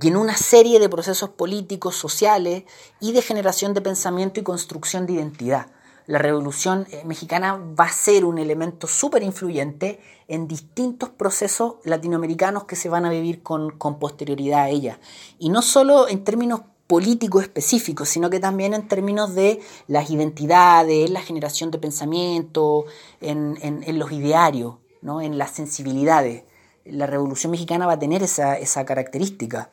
y 0.00 0.08
en 0.08 0.16
una 0.16 0.36
serie 0.36 0.80
de 0.80 0.88
procesos 0.88 1.30
políticos, 1.30 1.96
sociales 1.96 2.64
y 3.00 3.12
de 3.12 3.22
generación 3.22 3.74
de 3.74 3.80
pensamiento 3.80 4.40
y 4.40 4.42
construcción 4.42 5.06
de 5.06 5.14
identidad. 5.14 5.66
La 6.06 6.18
Revolución 6.18 6.86
eh, 6.90 7.02
Mexicana 7.04 7.56
va 7.56 7.84
a 7.84 7.92
ser 7.92 8.24
un 8.24 8.38
elemento 8.38 8.86
súper 8.86 9.22
influyente 9.22 10.00
en 10.28 10.48
distintos 10.48 11.10
procesos 11.10 11.76
latinoamericanos 11.84 12.64
que 12.64 12.76
se 12.76 12.88
van 12.88 13.06
a 13.06 13.10
vivir 13.10 13.42
con, 13.42 13.78
con 13.78 13.98
posterioridad 13.98 14.64
a 14.64 14.68
ella. 14.68 14.98
Y 15.38 15.48
no 15.48 15.62
solo 15.62 16.08
en 16.08 16.24
términos 16.24 16.62
político 16.86 17.40
específico, 17.40 18.04
sino 18.04 18.30
que 18.30 18.40
también 18.40 18.74
en 18.74 18.88
términos 18.88 19.34
de 19.34 19.60
las 19.88 20.10
identidades, 20.10 21.10
la 21.10 21.20
generación 21.20 21.70
de 21.70 21.78
pensamiento, 21.78 22.84
en, 23.20 23.98
los 23.98 24.12
idearios, 24.12 24.76
¿no? 25.00 25.20
en 25.22 25.38
las 25.38 25.50
sensibilidades. 25.52 26.44
La 26.84 27.06
Revolución 27.06 27.50
Mexicana 27.50 27.86
va 27.86 27.94
a 27.94 27.98
tener 27.98 28.22
esa, 28.22 28.84
característica. 28.84 29.70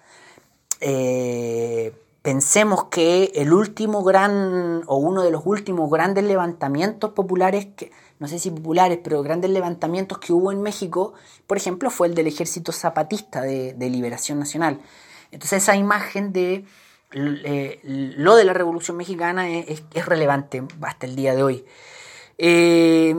Eh, 0.80 1.94
pensemos 2.22 2.86
que 2.86 3.32
el 3.36 3.52
último 3.52 4.04
gran, 4.04 4.84
o 4.88 4.96
uno 4.96 5.24
de 5.24 5.32
los 5.32 5.42
últimos 5.46 5.92
grandes 5.92 6.24
levantamientos 6.24 7.12
populares, 7.12 7.68
no 8.20 8.30
sé 8.30 8.40
si 8.40 8.52
populares, 8.52 9.00
pero 9.04 9.22
grandes 9.22 9.52
levantamientos 9.52 10.20
que 10.20 10.32
hubo 10.32 10.54
en 10.54 10.62
México, 10.62 11.14
por 11.46 11.58
ejemplo, 11.58 11.90
fue 11.90 12.08
el 12.08 12.16
del 12.16 12.28
Ejército 12.28 12.72
Zapatista 12.72 13.42
de 13.42 13.90
Liberación 13.90 14.40
Nacional. 14.40 14.80
Entonces 15.32 15.64
esa 15.64 15.76
imagen 15.76 16.34
de 16.34 16.66
eh, 17.14 17.80
lo 17.84 18.36
de 18.36 18.44
la 18.44 18.54
Revolución 18.54 18.98
Mexicana 18.98 19.50
es, 19.50 19.84
relevante 20.06 20.64
hasta 20.82 21.06
el 21.06 21.16
día 21.16 21.36
de 21.36 21.44
hoy. 21.44 21.66
Eh, 22.38 23.14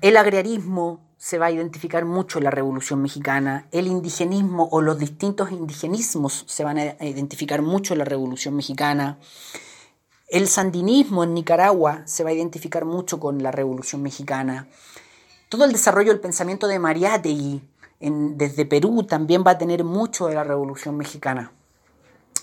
el 0.00 0.16
agrariarismo 0.16 1.00
se 1.16 1.38
va 1.38 1.46
a 1.46 1.50
identificar 1.50 2.04
mucho 2.04 2.38
en 2.38 2.44
la 2.44 2.50
Revolución 2.50 3.02
Mexicana, 3.02 3.66
el 3.72 3.86
indigenismo 3.86 4.68
o 4.70 4.80
los 4.80 4.98
distintos 4.98 5.50
indigenismos 5.50 6.44
se 6.46 6.64
van 6.64 6.78
a 6.78 7.04
identificar 7.04 7.62
mucho 7.62 7.94
en 7.94 7.98
la 7.98 8.04
Revolución 8.04 8.54
Mexicana, 8.54 9.18
el 10.28 10.46
sandinismo 10.46 11.24
en 11.24 11.34
Nicaragua 11.34 12.02
se 12.04 12.22
va 12.22 12.30
a 12.30 12.34
identificar 12.34 12.84
mucho 12.84 13.18
con 13.18 13.42
la 13.42 13.50
Revolución 13.50 14.02
Mexicana, 14.02 14.68
todo 15.48 15.64
el 15.64 15.72
desarrollo 15.72 16.12
del 16.12 16.20
pensamiento 16.20 16.68
de 16.68 16.78
Mariátegui 16.78 17.62
desde 18.00 18.64
Perú 18.64 19.02
también 19.04 19.42
va 19.44 19.52
a 19.52 19.58
tener 19.58 19.82
mucho 19.82 20.26
de 20.26 20.34
la 20.34 20.44
Revolución 20.44 20.96
Mexicana. 20.96 21.52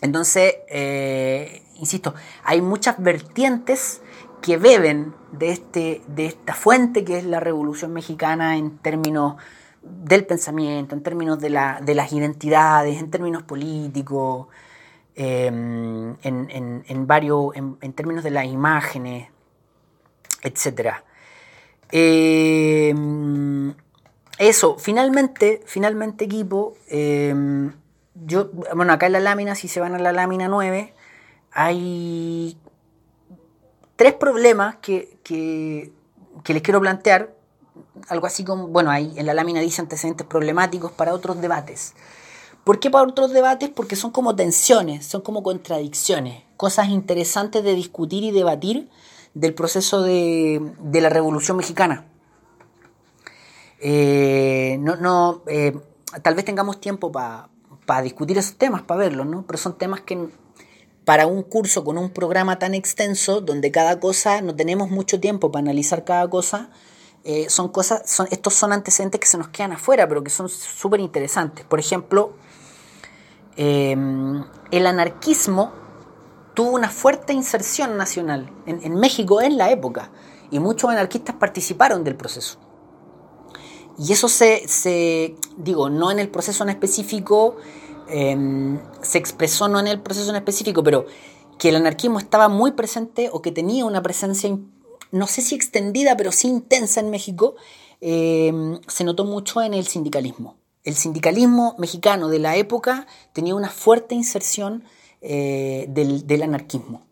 Entonces, 0.06 0.58
eh, 0.70 1.64
insisto, 1.80 2.14
hay 2.44 2.62
muchas 2.62 3.02
vertientes 3.02 4.02
que 4.40 4.58
beben 4.58 5.16
de, 5.32 5.50
este, 5.50 6.04
de 6.08 6.28
esta 6.28 6.54
fuente 6.54 7.04
que 7.04 7.18
es 7.18 7.26
la 7.26 7.40
Revolución 7.40 7.92
Mexicana 7.92 8.56
en 8.56 8.78
términos 8.78 9.38
del 9.82 10.28
pensamiento, 10.28 10.94
en 10.94 11.02
términos 11.02 11.40
de, 11.40 11.50
las 11.50 12.14
identidades, 12.14 13.00
en 13.00 13.10
términos 13.10 13.42
políticos, 13.42 14.48
em, 15.16 16.16
en, 16.22 17.08
varios, 17.08 17.56
en, 17.56 17.94
términos 17.94 18.24
de 18.24 18.30
las 18.30 18.46
imágenes, 18.46 19.30
etc. 20.44 20.98
Em, 21.92 23.74
eso, 24.38 24.78
finalmente, 24.78 25.64
finalmente 25.66 26.26
equipo, 26.26 26.76
em, 26.90 27.72
yo, 28.16 28.50
bueno, 28.74 28.94
acá 28.94 29.08
en 29.08 29.14
la 29.14 29.20
lámina, 29.20 29.56
si 29.56 29.68
se 29.68 29.80
van 29.80 29.94
a 29.94 30.00
la 30.00 30.12
lámina 30.12 30.48
9, 30.48 30.94
hay 31.52 32.58
tres 33.96 34.14
problemas 34.14 34.78
que, 34.78 35.18
que, 35.24 35.92
que 36.44 36.54
les 36.54 36.62
quiero 36.62 36.80
plantear, 36.80 37.36
algo 38.08 38.28
así 38.28 38.44
como, 38.44 38.68
bueno, 38.68 38.90
ahí 38.92 39.14
en 39.18 39.26
la 39.26 39.34
lámina 39.34 39.60
dice 39.60 39.82
antecedentes 39.82 40.26
problemáticos 40.26 40.92
para 40.92 41.14
otros 41.14 41.42
debates. 41.42 41.94
¿Por 42.64 42.80
qué 42.80 42.90
para 42.90 43.08
otros 43.08 43.32
debates? 43.32 43.70
Porque 43.70 43.96
son 43.96 44.12
como 44.12 44.36
tensiones, 44.36 45.06
son 45.06 45.22
como 45.22 45.44
contradicciones, 45.44 46.44
cosas 46.58 46.90
interesantes 46.90 47.64
de 47.64 47.76
discutir 47.76 48.24
y 48.24 48.32
debatir 48.32 48.90
del 49.34 49.54
proceso 49.54 50.02
de, 50.02 50.74
de 50.80 51.02
la 51.02 51.10
Revolución 51.10 51.58
Mexicana. 51.58 52.06
Eh, 53.80 54.78
no, 54.80 54.96
no, 54.96 55.44
eh, 55.48 55.78
tal 56.24 56.34
vez 56.34 56.46
tengamos 56.46 56.80
tiempo 56.80 57.12
para 57.12 57.50
discutir 58.02 58.38
esos 58.38 58.56
temas, 58.56 58.82
para 58.82 59.02
verlos, 59.02 59.26
¿no? 59.26 59.46
Pero 59.46 59.58
son 59.58 59.78
temas 59.78 60.02
que 60.02 60.30
para 61.06 61.28
un 61.28 61.44
curso 61.44 61.84
con 61.84 61.98
un 61.98 62.10
programa 62.10 62.58
tan 62.58 62.74
extenso, 62.74 63.42
donde 63.42 63.72
cada 63.72 64.00
cosa, 64.00 64.42
no 64.42 64.56
tenemos 64.56 64.90
mucho 64.90 65.20
tiempo 65.20 65.52
para 65.52 65.62
analizar 65.62 66.04
cada 66.04 66.28
cosa, 66.30 66.70
eh, 67.24 67.48
son 67.50 67.70
cosas, 67.70 68.10
son, 68.10 68.28
estos 68.32 68.54
son 68.54 68.72
antecedentes 68.74 69.20
que 69.20 69.28
se 69.28 69.38
nos 69.38 69.50
quedan 69.50 69.74
afuera, 69.74 70.08
pero 70.08 70.24
que 70.24 70.30
son 70.30 70.50
súper 70.50 71.00
interesantes. 71.00 71.66
Por 71.66 71.80
ejemplo, 71.80 72.34
Em, 73.58 74.44
el 74.72 74.86
anarquismo 74.86 75.72
tuvo 76.54 76.72
una 76.72 76.90
fuerte 76.90 77.32
inserción 77.32 77.96
nacional 77.96 78.50
en, 78.66 78.96
México 78.96 79.42
en 79.42 79.58
la 79.58 79.72
época 79.72 80.10
y 80.52 80.60
muchos 80.60 80.90
anarquistas 80.90 81.36
participaron 81.36 82.04
del 82.04 82.16
proceso. 82.16 82.60
Y 83.98 84.12
eso 84.12 84.28
se, 84.28 85.36
digo, 85.58 85.90
no 85.90 86.12
en 86.12 86.20
el 86.20 86.30
proceso 86.30 86.64
en 86.64 86.70
específico, 86.70 87.56
em, 88.10 88.80
se 89.02 89.18
expresó 89.18 89.68
no 89.68 89.80
en 89.80 89.88
el 89.88 90.02
proceso 90.02 90.30
en 90.30 90.36
específico, 90.36 90.84
pero 90.84 91.06
que 91.58 91.70
el 91.70 91.78
anarquismo 91.78 92.20
estaba 92.20 92.50
muy 92.50 92.72
presente 92.72 93.30
o 93.32 93.42
que 93.42 93.52
tenía 93.52 93.86
una 93.86 94.04
presencia, 94.04 94.58
no 95.12 95.28
sé 95.28 95.42
si 95.42 95.56
extendida, 95.56 96.18
pero 96.18 96.32
sí 96.32 96.48
intensa 96.50 97.00
en 97.00 97.10
México, 97.10 97.56
em, 98.02 98.80
se 98.88 99.04
notó 99.04 99.24
mucho 99.24 99.62
en 99.62 99.74
el 99.74 99.88
sindicalismo 99.88 100.58
el 100.86 100.96
sindicalismo 100.96 101.76
mexicano 101.78 102.30
de 102.30 102.40
la 102.40 102.56
época 102.56 103.08
tenía 103.34 103.56
una 103.56 103.70
fuerte 103.70 104.16
inserción 104.16 104.84
eh, 105.20 105.88
del, 105.90 106.44
anarquismo. 106.44 107.06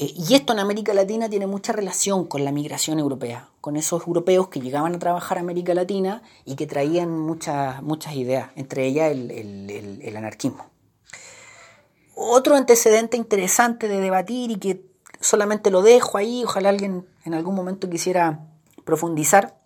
Eh, 0.00 0.14
y 0.16 0.34
esto 0.34 0.52
en 0.52 0.60
América 0.60 0.94
Latina 0.94 1.28
tiene 1.28 1.48
mucha 1.48 1.72
relación 1.72 2.24
con 2.24 2.44
la 2.44 2.52
migración 2.52 3.00
europea, 3.00 3.48
con 3.60 3.74
esos 3.76 4.06
europeos 4.06 4.46
que 4.46 4.60
llegaban 4.60 4.94
a 4.94 4.98
trabajar 5.00 5.38
a 5.38 5.40
América 5.40 5.74
Latina 5.74 6.22
y 6.44 6.54
que 6.54 6.68
traían 6.68 7.18
muchas, 7.18 7.82
muchas 7.82 8.14
ideas, 8.14 8.50
entre 8.54 8.86
ellas 8.86 9.10
el, 9.10 10.14
anarquismo. 10.16 10.70
Otro 12.14 12.54
antecedente 12.54 13.16
interesante 13.16 13.88
de 13.88 14.00
debatir 14.00 14.52
y 14.52 14.56
que 14.60 14.86
solamente 15.20 15.72
lo 15.72 15.82
dejo 15.82 16.16
ahí, 16.16 16.44
ojalá 16.44 16.68
alguien 16.68 17.04
en 17.24 17.34
algún 17.34 17.56
momento 17.56 17.90
quisiera 17.90 18.46
profundizar, 18.84 19.58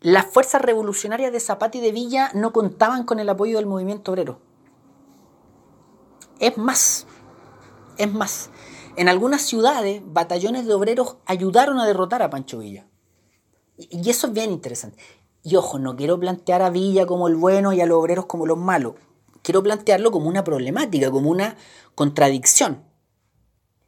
las 0.00 0.26
fuerzas 0.26 0.62
revolucionarias 0.62 1.32
de 1.32 1.40
Zapata 1.40 1.78
y 1.78 1.80
de 1.80 1.90
Villa 1.90 2.30
no 2.32 2.52
contaban 2.52 3.02
con 3.02 3.18
el 3.18 3.28
apoyo 3.28 3.56
del 3.56 3.66
movimiento 3.66 4.12
obrero. 4.12 4.38
Es 6.38 6.56
más, 6.56 7.04
es 7.98 8.12
más, 8.12 8.50
en 8.96 9.08
algunas 9.08 9.42
ciudades 9.42 10.02
batallones 10.04 10.66
de 10.66 10.74
obreros 10.74 11.16
ayudaron 11.26 11.78
a 11.78 11.86
derrotar 11.86 12.22
a 12.22 12.30
Pancho 12.30 12.58
Villa. 12.58 12.86
Y 13.76 14.08
eso 14.10 14.28
es 14.28 14.32
bien 14.32 14.50
interesante. 14.50 15.02
Y 15.42 15.56
ojo, 15.56 15.78
no 15.78 15.96
quiero 15.96 16.18
plantear 16.18 16.62
a 16.62 16.70
Villa 16.70 17.06
como 17.06 17.28
el 17.28 17.36
bueno 17.36 17.72
y 17.72 17.80
a 17.80 17.86
los 17.86 17.98
obreros 17.98 18.26
como 18.26 18.46
los 18.46 18.58
malos. 18.58 18.94
Quiero 19.42 19.62
plantearlo 19.62 20.10
como 20.10 20.28
una 20.28 20.42
problemática, 20.42 21.10
como 21.10 21.30
una 21.30 21.56
contradicción 21.94 22.88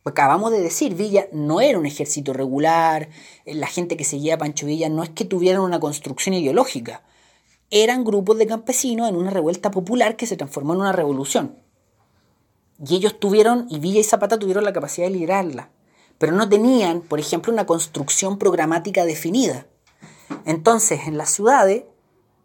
acabamos 0.05 0.51
de 0.51 0.61
decir, 0.61 0.95
Villa 0.95 1.27
no 1.33 1.61
era 1.61 1.79
un 1.79 1.87
ejército 1.87 2.33
regular, 2.33 3.09
eh, 3.45 3.55
la 3.55 3.67
gente 3.67 3.97
que 3.97 4.05
seguía 4.05 4.35
a 4.35 4.39
Pancho 4.39 4.67
Villa 4.67 4.89
no 4.89 5.03
es 5.03 5.11
que 5.11 5.25
tuvieran 5.25 5.63
una 5.63 5.81
construcción 5.81 6.35
ideológica, 6.35 7.03
eran 7.71 8.05
grupos 8.05 8.39
de 8.39 8.47
campesinos 8.47 9.09
en 9.09 9.17
una 9.17 9.31
revuelta 9.31 9.71
popular 9.71 10.17
que 10.17 10.27
se 10.27 10.37
transformó 10.37 10.75
en 10.75 10.81
una 10.81 10.93
revolución. 10.93 11.57
Y 12.85 12.97
ellos 12.97 13.19
tuvieron, 13.19 13.67
y 13.69 13.79
Villa 13.79 14.01
y 14.01 14.05
Zapata 14.05 14.39
tuvieron 14.39 14.65
la 14.65 14.73
capacidad 14.73 15.07
de 15.07 15.13
liderarla, 15.13 15.71
pero 16.19 16.33
no 16.33 16.49
tenían, 16.49 17.01
por 17.01 17.21
ejemplo, 17.21 17.53
una 17.53 17.67
construcción 17.67 18.39
programática 18.39 19.05
definida. 19.05 19.67
Entonces, 20.45 21.07
en 21.07 21.19
las 21.19 21.31
ciudades, 21.31 21.85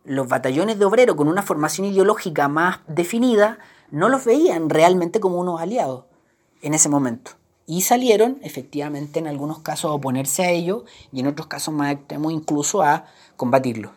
los 0.03 0.27
batallones 0.27 0.77
de 0.77 0.85
obreros 0.85 1.15
con 1.15 1.27
una 1.27 1.43
formación 1.43 1.87
ideológica 1.87 2.47
más 2.47 2.79
definida 2.87 3.59
no 3.91 4.09
los 4.09 4.25
veían 4.25 4.69
realmente 4.69 5.19
como 5.19 5.39
unos 5.39 5.61
aliados 5.61 6.05
en 6.61 6.73
ese 6.73 6.89
momento 6.89 7.31
y 7.67 7.81
salieron 7.81 8.37
efectivamente 8.41 9.19
en 9.19 9.27
algunos 9.27 9.59
casos 9.59 9.91
a 9.91 9.93
oponerse 9.93 10.43
a 10.43 10.51
ello 10.51 10.85
y 11.11 11.19
en 11.19 11.27
otros 11.27 11.47
casos 11.47 11.73
más 11.73 11.93
extremos 11.93 12.31
incluso 12.31 12.81
a 12.81 13.05
combatirlo. 13.35 13.93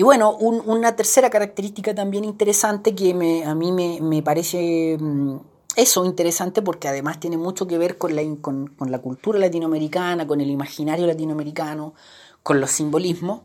Y 0.00 0.02
bueno, 0.02 0.34
una 0.34 0.96
tercera 0.96 1.28
característica 1.28 1.94
también 1.94 2.24
interesante 2.24 2.94
que 2.94 3.10
a 3.44 3.54
mí 3.54 3.70
me, 3.70 4.22
parece 4.22 4.96
mm, 4.98 5.36
eso 5.76 6.06
interesante 6.06 6.62
porque 6.62 6.88
además 6.88 7.20
tiene 7.20 7.36
mucho 7.36 7.66
que 7.66 7.76
ver 7.76 7.98
con 7.98 8.16
la, 8.16 8.98
cultura 9.00 9.38
latinoamericana, 9.38 10.26
con 10.26 10.40
el 10.40 10.48
imaginario 10.48 11.06
latinoamericano, 11.06 11.92
con 12.42 12.62
los 12.62 12.70
simbolismos, 12.70 13.42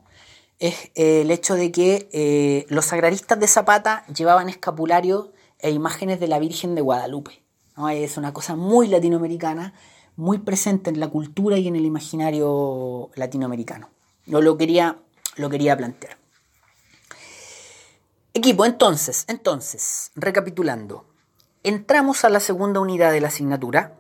es 0.58 0.92
eh, 0.96 1.24
el 1.24 1.32
hecho 1.32 1.56
de 1.56 1.74
que 1.74 2.08
eh, 2.14 2.66
los 2.70 2.94
agraristas 2.94 3.38
de 3.38 3.48
Zapata 3.50 4.06
llevaban 4.08 4.48
escapularios 4.48 5.32
e 5.60 5.72
imágenes 5.72 6.22
de 6.22 6.30
la 6.30 6.40
Virgen 6.40 6.74
de 6.74 6.80
Guadalupe. 6.80 7.44
Es 7.92 8.16
una 8.16 8.32
cosa 8.32 8.56
muy 8.56 8.88
latinoamericana, 8.88 9.74
muy 10.16 10.38
presente 10.38 10.90
en 10.90 11.02
la 11.02 11.10
cultura 11.10 11.58
y 11.58 11.68
en 11.68 11.76
el 11.76 11.86
imaginario 11.86 13.10
latinoamericano. 13.16 13.90
Yo 14.26 14.40
lo 14.40 14.56
quería, 14.56 15.00
lo 15.36 15.50
quería 15.50 15.76
plantear. 15.76 16.24
Equipo, 18.38 18.66
entonces, 18.66 19.24
entonces, 19.30 20.12
recapitulando, 20.14 21.06
entramos 21.64 22.26
a 22.26 22.30
la 22.30 22.42
segunda 22.42 22.82
unidad 22.82 23.14
de 23.14 23.22
la 23.22 23.30
asignatura. 23.30 23.94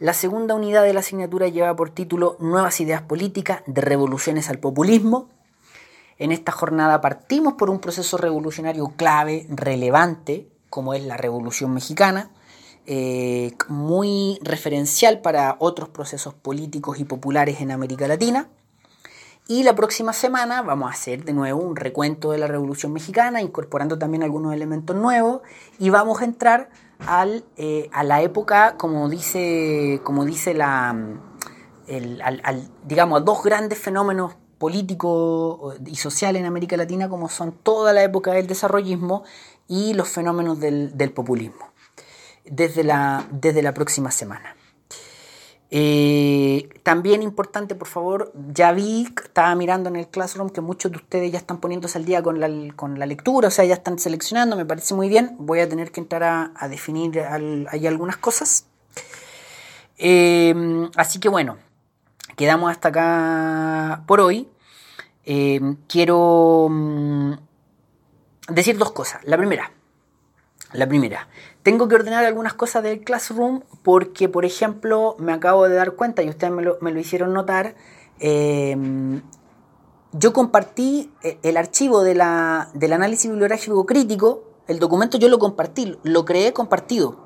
La 0.00 0.12
segunda 0.12 0.54
unidad 0.54 0.82
de 0.82 0.92
la 0.92 1.00
asignatura 1.00 1.48
lleva 1.48 1.74
por 1.74 1.88
título 1.88 2.36
Nuevas 2.40 2.78
ideas 2.82 3.00
políticas 3.00 3.62
de 3.64 3.80
revoluciones 3.80 4.50
al 4.50 4.58
populismo. 4.58 5.30
En 6.18 6.30
esta 6.30 6.52
jornada 6.52 7.00
partimos 7.00 7.54
por 7.54 7.70
un 7.70 7.78
proceso 7.78 8.18
revolucionario 8.18 8.92
clave, 8.98 9.46
relevante, 9.48 10.46
como 10.68 10.92
es 10.92 11.02
la 11.02 11.16
Revolución 11.16 11.72
Mexicana, 11.72 12.30
eh, 12.84 13.54
muy 13.68 14.38
referencial 14.42 15.22
para 15.22 15.56
otros 15.58 15.88
procesos 15.88 16.34
políticos 16.34 16.98
y 17.00 17.04
populares 17.04 17.62
en 17.62 17.70
América 17.70 18.06
Latina. 18.08 18.50
Y 19.50 19.62
la 19.62 19.74
próxima 19.74 20.12
semana 20.12 20.60
vamos 20.60 20.90
a 20.90 20.92
hacer 20.92 21.24
de 21.24 21.32
nuevo 21.32 21.62
un 21.62 21.74
recuento 21.74 22.32
de 22.32 22.38
la 22.38 22.46
Revolución 22.46 22.92
Mexicana, 22.92 23.40
incorporando 23.40 23.98
también 23.98 24.22
algunos 24.22 24.52
elementos 24.52 24.94
nuevos, 24.94 25.40
y 25.78 25.88
vamos 25.88 26.20
a 26.20 26.26
entrar 26.26 26.68
al, 27.06 27.46
eh, 27.56 27.88
a 27.94 28.04
la 28.04 28.20
época, 28.20 28.74
como 28.76 29.08
dice, 29.08 30.02
como 30.04 30.26
dice 30.26 30.52
la, 30.52 30.94
digamos, 32.84 33.22
a 33.22 33.24
dos 33.24 33.42
grandes 33.42 33.78
fenómenos 33.78 34.36
políticos 34.58 35.76
y 35.86 35.96
sociales 35.96 36.40
en 36.40 36.46
América 36.46 36.76
Latina, 36.76 37.08
como 37.08 37.30
son 37.30 37.52
toda 37.52 37.94
la 37.94 38.02
época 38.02 38.32
del 38.32 38.46
desarrollismo 38.46 39.24
y 39.66 39.94
los 39.94 40.10
fenómenos 40.10 40.60
del, 40.60 41.12
populismo, 41.14 41.70
desde 42.44 42.84
la, 42.84 43.26
desde 43.30 43.62
la 43.62 43.72
próxima 43.72 44.10
semana. 44.10 44.57
Eh, 45.70 46.70
también 46.82 47.22
importante, 47.22 47.74
por 47.74 47.88
favor, 47.88 48.32
ya 48.52 48.72
vi, 48.72 49.06
estaba 49.22 49.54
mirando 49.54 49.90
en 49.90 49.96
el 49.96 50.08
Classroom 50.08 50.48
que 50.48 50.62
muchos 50.62 50.90
de 50.90 50.96
ustedes 50.96 51.30
ya 51.30 51.38
están 51.38 51.58
poniéndose 51.58 51.98
al 51.98 52.06
día 52.06 52.22
con 52.22 52.40
la, 52.40 52.48
con 52.74 52.98
la 52.98 53.04
lectura, 53.04 53.48
o 53.48 53.50
sea, 53.50 53.66
ya 53.66 53.74
están 53.74 53.98
seleccionando, 53.98 54.56
me 54.56 54.64
parece 54.64 54.94
muy 54.94 55.08
bien. 55.08 55.36
Voy 55.38 55.60
a 55.60 55.68
tener 55.68 55.92
que 55.92 56.00
entrar 56.00 56.52
a, 56.54 56.68
definir 56.68 57.20
ahí 57.70 57.86
algunas 57.86 58.16
cosas. 58.16 58.66
Eh, 59.98 60.54
así 60.96 61.20
que 61.20 61.28
bueno, 61.28 61.58
quedamos 62.36 62.70
hasta 62.70 62.88
acá 62.88 64.04
por 64.06 64.20
hoy. 64.20 64.48
Eh, 65.26 65.60
quiero 65.88 66.68
mm, 66.70 67.32
decir 68.48 68.78
dos 68.78 68.92
cosas. 68.92 69.20
La 69.24 69.36
primera, 69.36 69.72
la 70.72 70.86
primera, 70.86 71.28
tengo 71.62 71.88
que 71.88 71.94
ordenar 71.94 72.24
algunas 72.24 72.54
cosas 72.54 72.82
del 72.82 73.00
Classroom 73.00 73.62
porque, 73.82 74.28
por 74.28 74.44
ejemplo, 74.44 75.16
me 75.18 75.32
acabo 75.32 75.68
de 75.68 75.74
dar 75.74 75.92
cuenta, 75.92 76.22
y 76.22 76.28
ustedes 76.28 76.52
me 76.52 76.62
lo, 76.92 77.00
hicieron 77.00 77.32
notar, 77.32 77.74
em, 78.18 79.22
yo 80.12 80.32
compartí 80.32 81.10
eh, 81.22 81.38
el 81.42 81.56
archivo 81.56 82.02
de 82.02 82.14
la, 82.14 82.70
del 82.74 82.92
análisis 82.92 83.30
bibliográfico 83.30 83.86
crítico, 83.86 84.44
el 84.66 84.78
documento 84.78 85.18
yo 85.18 85.28
lo 85.28 85.38
compartí, 85.38 85.98
lo 86.02 86.24
creé 86.24 86.52
compartido, 86.52 87.16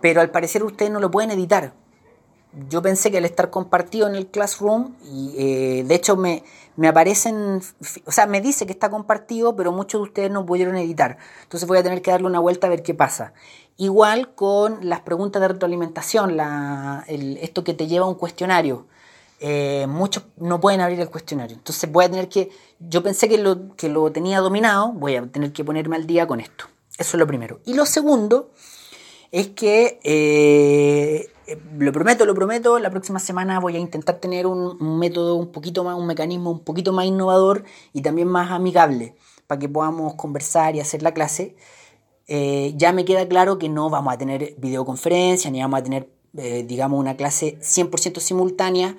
pero 0.00 0.20
al 0.20 0.30
parecer 0.30 0.64
ustedes 0.64 0.90
no 0.90 1.00
lo 1.00 1.10
pueden 1.10 1.30
editar. 1.30 1.74
Yo 2.68 2.82
pensé 2.82 3.10
que 3.10 3.18
al 3.18 3.24
estar 3.24 3.50
compartido 3.50 4.06
en 4.06 4.14
el 4.14 4.28
Classroom, 4.28 4.94
y 5.02 5.34
eh, 5.36 5.84
de 5.84 5.94
hecho 5.94 6.16
me, 6.16 6.44
me, 6.76 6.88
aparecen, 6.88 7.60
o 8.04 8.12
sea, 8.12 8.26
me 8.26 8.40
dice 8.40 8.66
que 8.66 8.72
está 8.72 8.90
compartido, 8.90 9.56
pero 9.56 9.72
muchos 9.72 10.00
de 10.00 10.02
ustedes 10.02 10.30
no 10.30 10.44
pudieron 10.44 10.76
editar. 10.76 11.18
Entonces 11.42 11.68
voy 11.68 11.78
a 11.78 11.82
tener 11.82 12.02
que 12.02 12.10
darle 12.10 12.26
una 12.26 12.40
vuelta 12.40 12.66
a 12.66 12.70
ver 12.70 12.82
qué 12.82 12.94
pasa. 12.94 13.32
Igual 13.76 14.34
con 14.34 14.88
las 14.88 15.00
preguntas 15.00 15.42
de 15.42 15.48
retroalimentación, 15.48 16.38
esto 17.08 17.64
que 17.64 17.74
te 17.74 17.86
lleva 17.86 18.06
a 18.06 18.08
un 18.08 18.14
cuestionario. 18.14 18.86
Eh, 19.40 19.86
muchos 19.88 20.24
no 20.36 20.60
pueden 20.60 20.80
abrir 20.80 21.00
el 21.00 21.10
cuestionario. 21.10 21.56
Entonces 21.56 21.90
voy 21.90 22.04
a 22.04 22.10
tener 22.10 22.28
que, 22.28 22.50
yo 22.78 23.02
pensé 23.02 23.28
que 23.28 23.38
lo, 23.38 23.74
que 23.76 23.88
lo 23.88 24.10
tenía 24.12 24.40
dominado, 24.40 24.92
voy 24.92 25.16
a 25.16 25.26
tener 25.26 25.52
que 25.52 25.64
ponerme 25.64 25.96
al 25.96 26.06
día 26.06 26.26
con 26.26 26.40
esto. 26.40 26.66
Eso 26.96 27.16
es 27.16 27.18
lo 27.18 27.26
primero. 27.26 27.60
Y 27.64 27.74
lo 27.74 27.84
segundo 27.86 28.52
es 29.32 29.48
que, 29.48 29.98
eh, 30.04 31.30
lo 31.78 31.92
prometo, 31.92 32.24
lo 32.26 32.34
prometo, 32.34 32.78
la 32.78 32.90
próxima 32.90 33.18
semana 33.18 33.60
voy 33.60 33.76
a 33.76 33.78
intentar 33.78 34.16
tener 34.16 34.46
un, 34.46 34.98
método 34.98 35.36
un 35.36 35.52
poquito 35.52 35.84
más, 35.84 35.96
un 35.96 36.06
mecanismo 36.06 36.50
un 36.50 36.60
poquito 36.60 36.92
más 36.92 37.06
innovador 37.06 37.64
y 37.92 38.02
también 38.02 38.28
más 38.28 38.50
amigable 38.50 39.16
para 39.46 39.58
que 39.58 39.68
podamos 39.68 40.14
conversar 40.14 40.76
y 40.76 40.80
hacer 40.80 41.02
la 41.02 41.12
clase. 41.12 41.56
Eh, 42.26 42.72
ya 42.76 42.92
me 42.92 43.04
queda 43.04 43.28
claro 43.28 43.58
que 43.58 43.68
no 43.68 43.90
vamos 43.90 44.14
a 44.14 44.18
tener 44.18 44.54
videoconferencia 44.58 45.50
ni 45.50 45.60
vamos 45.60 45.80
a 45.80 45.82
tener, 45.82 46.08
digamos, 46.32 46.98
una 46.98 47.16
clase 47.16 47.58
100% 47.60 48.20
simultánea 48.20 48.96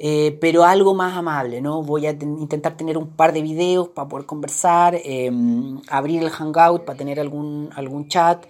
eh, 0.00 0.38
pero 0.40 0.64
algo 0.64 0.94
más 0.94 1.16
amable, 1.16 1.60
¿no? 1.60 1.82
Voy 1.82 2.06
a 2.06 2.10
intentar 2.10 2.76
tener 2.76 2.96
un 2.96 3.08
par 3.16 3.32
de 3.32 3.42
videos 3.42 3.88
para 3.88 4.08
poder 4.08 4.26
conversar, 4.26 4.96
em, 5.04 5.80
abrir 5.88 6.22
el 6.22 6.30
Hangout 6.30 6.84
para 6.84 6.96
tener 6.96 7.18
algún, 7.18 7.70
algún 7.74 8.06
chat. 8.08 8.46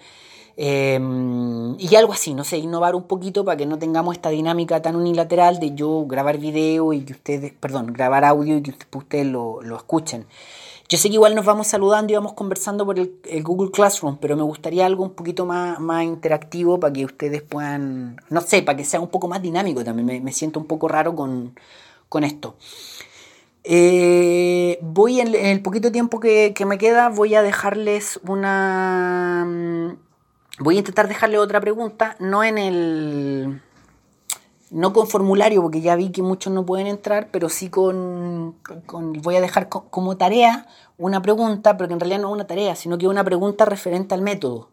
Em, 0.61 1.79
y 1.79 1.95
algo 1.95 2.11
así, 2.11 2.33
no 2.33 2.43
sé, 2.43 2.57
innovar 2.57 2.93
un 2.93 3.03
poquito 3.03 3.45
para 3.45 3.55
que 3.55 3.65
no 3.65 3.79
tengamos 3.79 4.15
esta 4.15 4.29
dinámica 4.29 4.81
tan 4.81 4.97
unilateral 4.97 5.57
de 5.57 5.73
yo 5.73 6.05
grabar 6.05 6.37
video 6.37 6.91
y 6.91 7.05
que 7.05 7.13
ustedes, 7.13 7.53
perdón, 7.53 7.93
grabar 7.93 8.25
audio 8.25 8.57
y 8.57 8.61
que 8.61 8.73
ustedes 8.97 9.25
lo, 9.25 9.61
lo 9.61 9.77
escuchen. 9.77 10.25
Yo 10.89 10.97
sé 10.97 11.07
que 11.07 11.13
igual 11.13 11.33
nos 11.33 11.45
vamos 11.45 11.67
saludando 11.67 12.11
y 12.11 12.15
vamos 12.17 12.33
conversando 12.33 12.85
por 12.85 12.99
el, 12.99 13.09
Google 13.41 13.71
Classroom, 13.71 14.17
pero 14.17 14.35
me 14.35 14.43
gustaría 14.43 14.85
algo 14.85 15.05
un 15.05 15.13
poquito 15.13 15.45
más, 15.45 15.79
más 15.79 16.03
interactivo 16.03 16.77
para 16.77 16.91
que 16.91 17.05
ustedes 17.05 17.41
puedan, 17.41 18.19
no 18.29 18.41
sé, 18.41 18.61
para 18.61 18.75
que 18.75 18.83
sea 18.83 18.99
un 18.99 19.07
poco 19.07 19.29
más 19.29 19.41
dinámico 19.41 19.85
también. 19.85 20.21
Me, 20.21 20.33
siento 20.33 20.59
un 20.59 20.65
poco 20.65 20.89
raro 20.89 21.15
con, 21.15 21.53
esto. 22.21 22.57
Eh, 23.63 24.77
voy 24.81 25.21
en, 25.21 25.35
el 25.35 25.61
poquito 25.61 25.89
tiempo 25.89 26.19
que, 26.19 26.53
que, 26.53 26.65
me 26.65 26.77
queda, 26.77 27.07
voy 27.07 27.35
a 27.35 27.43
dejarles 27.43 28.19
una... 28.27 29.97
Voy 30.59 30.75
a 30.75 30.79
intentar 30.79 31.07
dejarle 31.07 31.37
otra 31.37 31.61
pregunta, 31.61 32.17
no 32.19 32.43
en 32.43 32.57
el 32.57 33.61
no 34.71 34.93
con 34.93 35.07
formulario, 35.07 35.61
porque 35.61 35.81
ya 35.81 35.95
vi 35.95 36.09
que 36.09 36.21
muchos 36.21 36.53
no 36.53 36.65
pueden 36.65 36.87
entrar, 36.87 37.29
pero 37.31 37.49
sí 37.49 37.69
con, 37.69 38.55
voy 39.23 39.35
a 39.35 39.41
dejar 39.41 39.69
como 39.69 40.17
tarea 40.17 40.67
una 40.97 41.21
pregunta, 41.21 41.77
pero 41.77 41.87
que 41.87 41.93
en 41.93 41.99
realidad 41.99 42.19
no 42.19 42.27
es 42.27 42.33
una 42.33 42.47
tarea, 42.47 42.75
sino 42.75 42.97
que 42.97 43.05
es 43.05 43.09
una 43.09 43.23
pregunta 43.23 43.65
referente 43.65 44.13
al 44.13 44.21
método, 44.21 44.69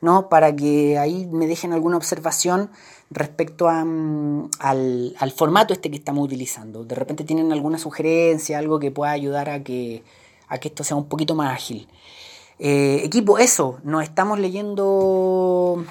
¿no? 0.00 0.28
Para 0.28 0.54
que 0.54 0.98
ahí 0.98 1.26
me 1.26 1.46
dejen 1.46 1.72
alguna 1.72 1.96
observación 1.96 2.70
respecto 3.10 3.68
a, 3.68 3.84
mm, 3.84 4.50
al, 4.60 5.32
formato 5.36 5.74
este 5.74 5.90
que 5.90 5.96
estamos 5.96 6.24
utilizando. 6.24 6.84
De 6.84 6.94
repente 6.94 7.24
tienen 7.24 7.52
alguna 7.52 7.78
sugerencia, 7.78 8.58
algo 8.58 8.78
que 8.78 8.90
pueda 8.92 9.10
ayudar 9.10 9.50
a 9.50 9.62
que, 9.64 10.04
a 10.48 10.58
que 10.58 10.68
esto 10.68 10.84
sea 10.84 10.96
un 10.96 11.08
poquito 11.08 11.34
más 11.34 11.52
ágil. 11.52 11.88
Eh, 12.58 13.00
equipo, 13.04 13.38
eso, 13.38 13.78
nos 13.82 14.02
estamos 14.02 14.38
leyendo 14.38 15.84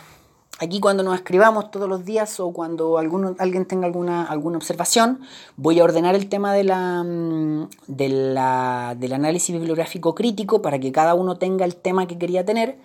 Aquí 0.60 0.80
cuando 0.80 1.04
nos 1.04 1.16
escribamos 1.16 1.72
todos 1.72 1.90
los 1.90 2.06
días 2.06 2.40
o 2.40 2.54
cuando 2.54 2.98
alguno, 2.98 3.36
alguien 3.40 3.66
tenga 3.66 3.88
alguna, 3.88 4.24
alguna 4.24 4.58
observación, 4.58 5.20
voy 5.58 5.80
a 5.80 5.84
ordenar 5.84 6.14
el 6.16 6.30
tema 6.30 6.54
de 6.54 6.64
la, 6.64 7.04
mm, 7.04 7.70
de 7.88 8.10
la, 8.10 8.96
del 8.98 9.14
análisis 9.14 9.54
bibliográfico 9.54 10.14
crítico 10.14 10.62
para 10.62 10.80
que 10.80 10.92
cada 10.92 11.16
uno 11.16 11.38
tenga 11.38 11.66
el 11.66 11.76
tema 11.76 12.08
que 12.08 12.18
quería 12.18 12.46
tener 12.46 12.78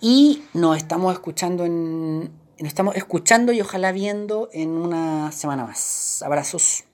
y 0.00 0.42
nos 0.54 0.78
estamos 0.78 1.12
escuchando 1.12 1.64
en, 1.64 2.22
nos 2.58 2.68
estamos 2.68 2.96
escuchando 2.96 3.52
y 3.52 3.60
ojalá 3.60 3.92
viendo 3.92 4.48
en 4.52 4.70
una 4.70 5.30
semana 5.32 5.64
más. 5.64 6.22
Abrazos. 6.22 6.85